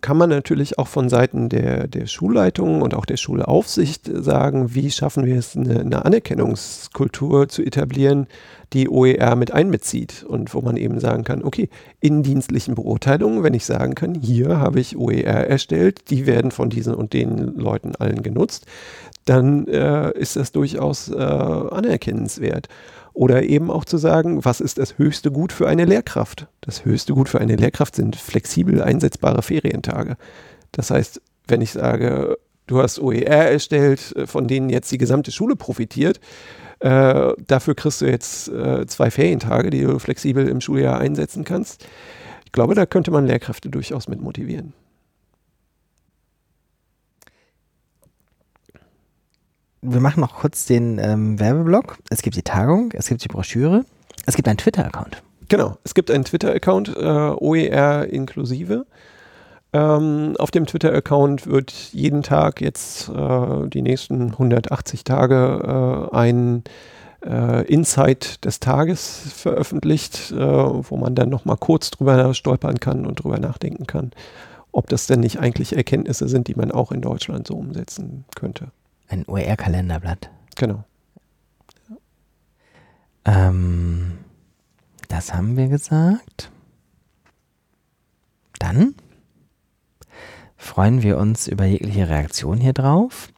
kann 0.00 0.16
man 0.16 0.30
natürlich 0.30 0.78
auch 0.78 0.88
von 0.88 1.08
Seiten 1.08 1.48
der, 1.48 1.86
der 1.86 2.06
Schulleitung 2.06 2.82
und 2.82 2.94
auch 2.94 3.06
der 3.06 3.16
Schulaufsicht 3.16 4.10
sagen, 4.12 4.74
wie 4.74 4.90
schaffen 4.90 5.24
wir 5.24 5.36
es, 5.36 5.56
eine, 5.56 5.80
eine 5.80 6.04
Anerkennungskultur 6.04 7.48
zu 7.48 7.62
etablieren, 7.62 8.26
die 8.72 8.88
OER 8.88 9.36
mit 9.36 9.52
einbezieht 9.52 10.24
und 10.24 10.54
wo 10.54 10.60
man 10.60 10.76
eben 10.76 11.00
sagen 11.00 11.24
kann, 11.24 11.42
okay, 11.42 11.68
in 12.00 12.22
dienstlichen 12.22 12.74
Beurteilungen, 12.74 13.42
wenn 13.42 13.54
ich 13.54 13.64
sagen 13.64 13.94
kann, 13.94 14.14
hier 14.14 14.58
habe 14.58 14.80
ich 14.80 14.96
OER 14.96 15.48
erstellt, 15.48 16.10
die 16.10 16.26
werden 16.26 16.50
von 16.50 16.70
diesen 16.70 16.94
und 16.94 17.12
den 17.12 17.56
Leuten 17.56 17.94
allen 17.96 18.22
genutzt, 18.22 18.66
dann 19.24 19.66
äh, 19.68 20.10
ist 20.12 20.36
das 20.36 20.52
durchaus 20.52 21.08
äh, 21.08 21.14
anerkennenswert. 21.14 22.68
Oder 23.12 23.42
eben 23.42 23.70
auch 23.70 23.84
zu 23.84 23.98
sagen, 23.98 24.44
was 24.44 24.60
ist 24.60 24.78
das 24.78 24.98
höchste 24.98 25.30
Gut 25.30 25.52
für 25.52 25.68
eine 25.68 25.84
Lehrkraft? 25.84 26.46
Das 26.60 26.84
höchste 26.84 27.12
Gut 27.12 27.28
für 27.28 27.40
eine 27.40 27.56
Lehrkraft 27.56 27.96
sind 27.96 28.16
flexibel 28.16 28.82
einsetzbare 28.82 29.42
Ferientage. 29.42 30.16
Das 30.72 30.90
heißt, 30.90 31.20
wenn 31.48 31.60
ich 31.60 31.72
sage, 31.72 32.38
du 32.66 32.80
hast 32.80 33.00
OER 33.00 33.50
erstellt, 33.50 34.14
äh, 34.16 34.26
von 34.26 34.46
denen 34.46 34.70
jetzt 34.70 34.90
die 34.92 34.98
gesamte 34.98 35.32
Schule 35.32 35.56
profitiert, 35.56 36.20
äh, 36.78 37.32
dafür 37.46 37.74
kriegst 37.74 38.00
du 38.00 38.06
jetzt 38.06 38.48
äh, 38.48 38.86
zwei 38.86 39.10
Ferientage, 39.10 39.70
die 39.70 39.82
du 39.82 39.98
flexibel 39.98 40.48
im 40.48 40.60
Schuljahr 40.60 40.98
einsetzen 40.98 41.44
kannst. 41.44 41.86
Ich 42.46 42.52
glaube, 42.52 42.74
da 42.74 42.86
könnte 42.86 43.10
man 43.10 43.26
Lehrkräfte 43.26 43.68
durchaus 43.68 44.08
mit 44.08 44.20
motivieren. 44.20 44.72
Wir 49.82 50.00
machen 50.00 50.20
noch 50.20 50.36
kurz 50.36 50.66
den 50.66 50.98
ähm, 50.98 51.38
Werbeblock. 51.38 51.98
Es 52.10 52.22
gibt 52.22 52.36
die 52.36 52.42
Tagung, 52.42 52.92
es 52.92 53.08
gibt 53.08 53.24
die 53.24 53.28
Broschüre, 53.28 53.84
es 54.26 54.36
gibt 54.36 54.48
einen 54.48 54.58
Twitter-Account. 54.58 55.22
Genau, 55.48 55.76
es 55.84 55.94
gibt 55.94 56.10
einen 56.10 56.24
Twitter-Account, 56.24 56.96
äh, 56.96 57.00
OER 57.00 58.06
inklusive. 58.06 58.86
Ähm, 59.72 60.34
auf 60.38 60.50
dem 60.50 60.66
Twitter-Account 60.66 61.46
wird 61.46 61.72
jeden 61.92 62.22
Tag 62.22 62.60
jetzt 62.60 63.08
äh, 63.08 63.68
die 63.68 63.82
nächsten 63.82 64.32
180 64.32 65.04
Tage 65.04 66.08
äh, 66.12 66.16
ein 66.16 66.64
äh, 67.24 67.64
Insight 67.66 68.44
des 68.44 68.60
Tages 68.60 69.32
veröffentlicht, 69.34 70.32
äh, 70.32 70.36
wo 70.38 70.96
man 70.96 71.14
dann 71.14 71.28
nochmal 71.28 71.56
kurz 71.56 71.90
drüber 71.90 72.34
stolpern 72.34 72.80
kann 72.80 73.06
und 73.06 73.22
drüber 73.22 73.38
nachdenken 73.38 73.86
kann, 73.86 74.10
ob 74.72 74.88
das 74.88 75.06
denn 75.06 75.20
nicht 75.20 75.38
eigentlich 75.38 75.76
Erkenntnisse 75.76 76.28
sind, 76.28 76.48
die 76.48 76.54
man 76.54 76.72
auch 76.72 76.92
in 76.92 77.00
Deutschland 77.00 77.46
so 77.46 77.54
umsetzen 77.54 78.24
könnte. 78.34 78.72
Ein 79.10 79.24
OER-Kalenderblatt. 79.26 80.30
Genau. 80.56 80.84
Ähm, 83.24 84.18
das 85.08 85.34
haben 85.34 85.56
wir 85.56 85.68
gesagt. 85.68 86.50
Dann 88.60 88.94
freuen 90.56 91.02
wir 91.02 91.18
uns 91.18 91.48
über 91.48 91.64
jegliche 91.64 92.08
Reaktion 92.08 92.58
hier 92.58 92.72
drauf. 92.72 93.32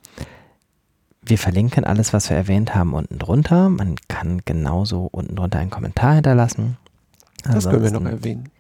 Wir 1.23 1.39
verlinken 1.39 1.85
alles, 1.85 2.13
was 2.13 2.29
wir 2.29 2.37
erwähnt 2.37 2.75
haben, 2.75 2.93
unten 2.93 3.19
drunter. 3.19 3.71
Man 3.71 3.97
kann 4.09 4.43
genauso 4.45 5.09
unten 5.11 5.37
drunter 5.37 5.59
einen 5.59 5.71
Kommentar 5.71 6.15
hinterlassen. 6.15 6.77
Das 7.45 7.65
können 7.65 7.83
wir 7.83 7.91
noch 7.93 8.05
erwähnen. 8.05 8.51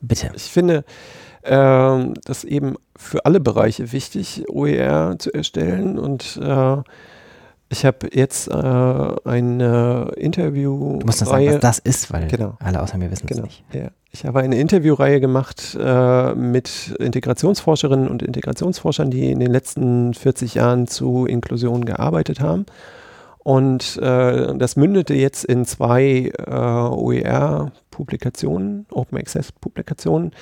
Bitte. 0.00 0.32
Ich 0.34 0.50
finde, 0.50 0.84
äh, 1.46 2.14
das 2.24 2.44
eben 2.44 2.76
für 2.96 3.24
alle 3.24 3.40
Bereiche 3.40 3.92
wichtig, 3.92 4.44
OER 4.48 5.16
zu 5.18 5.32
erstellen. 5.32 5.98
Und 5.98 6.38
äh, 6.42 6.76
ich 7.68 7.84
habe 7.84 8.08
jetzt 8.12 8.48
äh, 8.48 8.52
ein 9.24 9.60
Interview. 9.60 10.98
Du 10.98 11.06
musst 11.06 11.20
das 11.20 11.28
sagen, 11.28 11.46
was 11.46 11.60
das 11.60 11.78
ist, 11.78 12.12
weil 12.12 12.28
genau. 12.28 12.56
alle 12.60 12.80
außer 12.82 12.96
mir 12.96 13.10
wissen 13.10 13.26
es 13.28 13.36
genau. 13.36 13.46
nicht. 13.46 13.64
Ja. 13.72 13.88
Ich 14.18 14.24
habe 14.24 14.40
eine 14.40 14.58
Interviewreihe 14.58 15.20
gemacht 15.20 15.76
äh, 15.78 16.34
mit 16.34 16.96
Integrationsforscherinnen 16.98 18.08
und 18.08 18.22
Integrationsforschern, 18.22 19.10
die 19.10 19.30
in 19.30 19.40
den 19.40 19.50
letzten 19.50 20.14
40 20.14 20.54
Jahren 20.54 20.86
zu 20.86 21.26
Inklusion 21.26 21.84
gearbeitet 21.84 22.40
haben. 22.40 22.64
Und 23.46 23.98
äh, 23.98 24.56
das 24.56 24.76
mündete 24.76 25.12
jetzt 25.12 25.44
in 25.44 25.66
zwei 25.66 26.32
äh, 26.34 26.50
OER-Publikationen, 27.96 28.86
Open 28.90 29.18
Access-Publikationen. 29.18 30.32